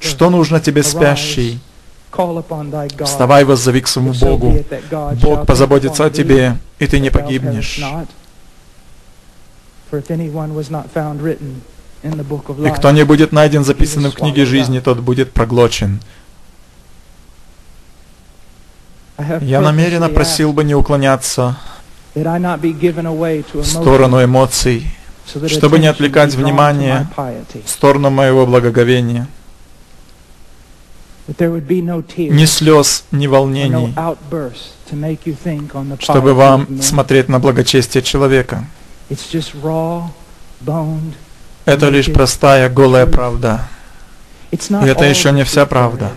Что 0.00 0.30
нужно 0.30 0.60
тебе, 0.60 0.82
спящий? 0.82 1.60
Вставай, 3.04 3.44
воззови 3.44 3.82
к 3.82 3.88
своему 3.88 4.14
Богу. 4.14 4.64
Бог 5.22 5.46
позаботится 5.46 6.06
о 6.06 6.10
тебе, 6.10 6.56
и 6.78 6.86
ты 6.86 7.00
не 7.00 7.10
погибнешь. 7.10 7.80
И 12.64 12.70
кто 12.76 12.90
не 12.92 13.04
будет 13.04 13.32
найден 13.32 13.64
записанным 13.64 14.12
в 14.12 14.14
книге 14.14 14.46
жизни, 14.46 14.80
тот 14.80 15.00
будет 15.00 15.32
проглочен. 15.32 16.00
Я 19.40 19.60
намеренно 19.60 20.08
просил 20.08 20.52
бы 20.52 20.62
не 20.64 20.74
уклоняться 20.74 21.56
в 22.14 23.64
сторону 23.64 24.24
эмоций, 24.24 24.86
чтобы 25.46 25.78
не 25.78 25.88
отвлекать 25.88 26.34
внимание 26.34 27.06
в 27.16 27.68
сторону 27.68 28.10
моего 28.10 28.46
благоговения. 28.46 29.26
Ни 31.26 32.44
слез, 32.46 33.04
ни 33.10 33.26
волнений, 33.26 33.94
чтобы 35.98 36.32
вам 36.32 36.80
смотреть 36.80 37.28
на 37.28 37.38
благочестие 37.38 38.02
человека. 38.02 38.64
Это 41.66 41.88
лишь 41.90 42.12
простая 42.12 42.70
голая 42.70 43.06
правда. 43.06 43.68
И 44.50 44.86
это 44.86 45.04
еще 45.04 45.32
не 45.32 45.44
вся 45.44 45.66
правда. 45.66 46.12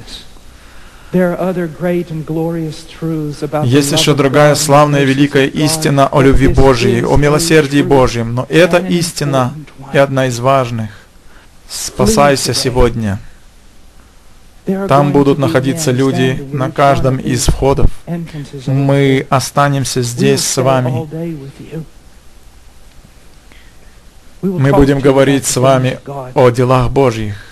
Есть 3.63 3.91
еще 3.91 4.13
другая 4.15 4.55
славная 4.55 5.01
и 5.01 5.05
великая 5.05 5.47
истина 5.47 6.07
о 6.07 6.21
любви 6.21 6.47
Божьей, 6.47 7.03
о 7.03 7.17
милосердии 7.17 7.81
Божьем, 7.81 8.33
но 8.33 8.45
эта 8.49 8.77
истина 8.77 9.53
и 9.93 9.97
одна 9.97 10.27
из 10.27 10.39
важных. 10.39 10.89
Спасайся 11.69 12.53
сегодня. 12.53 13.19
Там 14.87 15.11
будут 15.11 15.37
находиться 15.37 15.91
люди 15.91 16.47
на 16.53 16.71
каждом 16.71 17.17
из 17.17 17.45
входов. 17.45 17.89
Мы 18.67 19.25
останемся 19.29 20.01
здесь 20.01 20.45
с 20.45 20.61
вами. 20.61 21.07
Мы 24.41 24.71
будем 24.71 24.99
говорить 24.99 25.45
с 25.45 25.57
вами 25.57 25.99
о 26.33 26.49
делах 26.51 26.89
Божьих. 26.89 27.50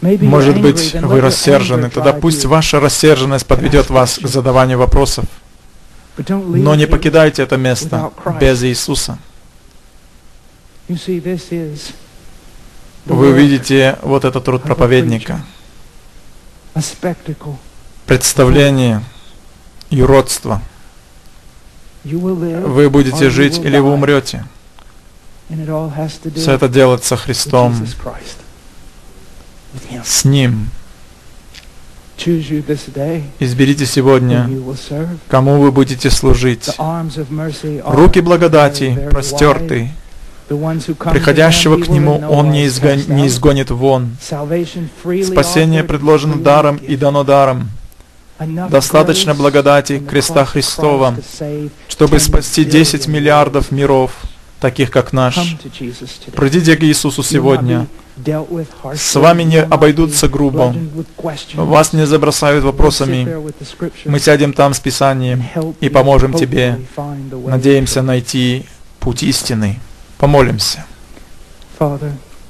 Может 0.00 0.60
быть, 0.60 0.94
вы 0.94 1.20
рассержены, 1.20 1.90
тогда 1.90 2.12
пусть 2.12 2.44
ваша 2.44 2.78
рассерженность 2.80 3.46
подведет 3.46 3.90
вас 3.90 4.18
к 4.18 4.28
задаванию 4.28 4.78
вопросов. 4.78 5.24
Но 6.28 6.74
не 6.74 6.86
покидайте 6.86 7.42
это 7.42 7.56
место 7.56 8.12
без 8.40 8.62
Иисуса. 8.62 9.18
Вы 13.06 13.30
увидите 13.30 13.98
вот 14.02 14.24
этот 14.24 14.44
труд 14.44 14.62
проповедника. 14.62 15.40
Представление 18.06 19.02
и 19.90 20.02
родство. 20.02 20.60
Вы 22.04 22.90
будете 22.90 23.30
жить 23.30 23.58
или 23.58 23.78
вы 23.78 23.92
умрете. 23.92 24.44
Все 26.34 26.52
это 26.52 26.68
делается 26.68 27.16
Христом 27.16 27.74
с 30.04 30.24
Ним. 30.24 30.70
Изберите 33.38 33.86
сегодня, 33.86 34.50
кому 35.28 35.60
вы 35.60 35.70
будете 35.70 36.10
служить. 36.10 36.68
Руки 37.84 38.20
благодати 38.20 39.08
простерты. 39.10 39.90
Приходящего 40.48 41.76
к 41.76 41.88
Нему 41.88 42.24
Он 42.30 42.50
не, 42.50 42.66
изгон, 42.66 43.02
не 43.08 43.26
изгонит 43.26 43.70
вон. 43.70 44.16
Спасение 44.20 45.84
предложено 45.84 46.36
даром 46.36 46.76
и 46.76 46.96
дано 46.96 47.22
даром. 47.22 47.70
Достаточно 48.70 49.34
благодати 49.34 49.98
креста 49.98 50.44
Христова, 50.44 51.14
чтобы 51.88 52.18
спасти 52.18 52.64
10 52.64 53.08
миллиардов 53.08 53.70
миров, 53.70 54.12
таких 54.60 54.90
как 54.90 55.12
наш. 55.12 55.56
Придите 56.34 56.76
к 56.76 56.82
Иисусу 56.82 57.22
сегодня. 57.22 57.86
С 58.94 59.14
вами 59.16 59.42
не 59.42 59.62
обойдутся 59.62 60.28
грубо. 60.28 60.74
Вас 61.54 61.92
не 61.92 62.06
забросают 62.06 62.64
вопросами. 62.64 63.26
Мы 64.04 64.18
сядем 64.20 64.52
там 64.52 64.74
с 64.74 64.80
Писанием 64.80 65.44
и 65.80 65.88
поможем 65.88 66.32
тебе. 66.34 66.78
Надеемся 67.46 68.02
найти 68.02 68.66
путь 69.00 69.22
истины. 69.22 69.78
Помолимся. 70.18 70.84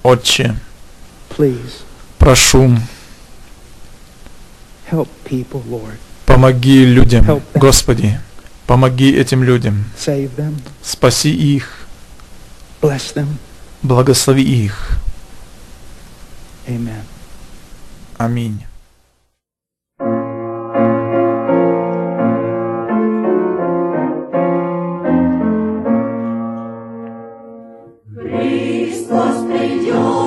Отче, 0.02 0.54
прошу, 2.16 2.70
помоги 6.24 6.84
людям, 6.86 7.42
Господи, 7.54 8.18
помоги 8.66 9.12
этим 9.12 9.42
людям, 9.42 9.84
спаси 10.82 11.30
их, 11.30 11.86
благослови 13.82 14.42
их. 14.42 14.98
Аминь. 18.18 18.68
Freedom. 29.88 30.17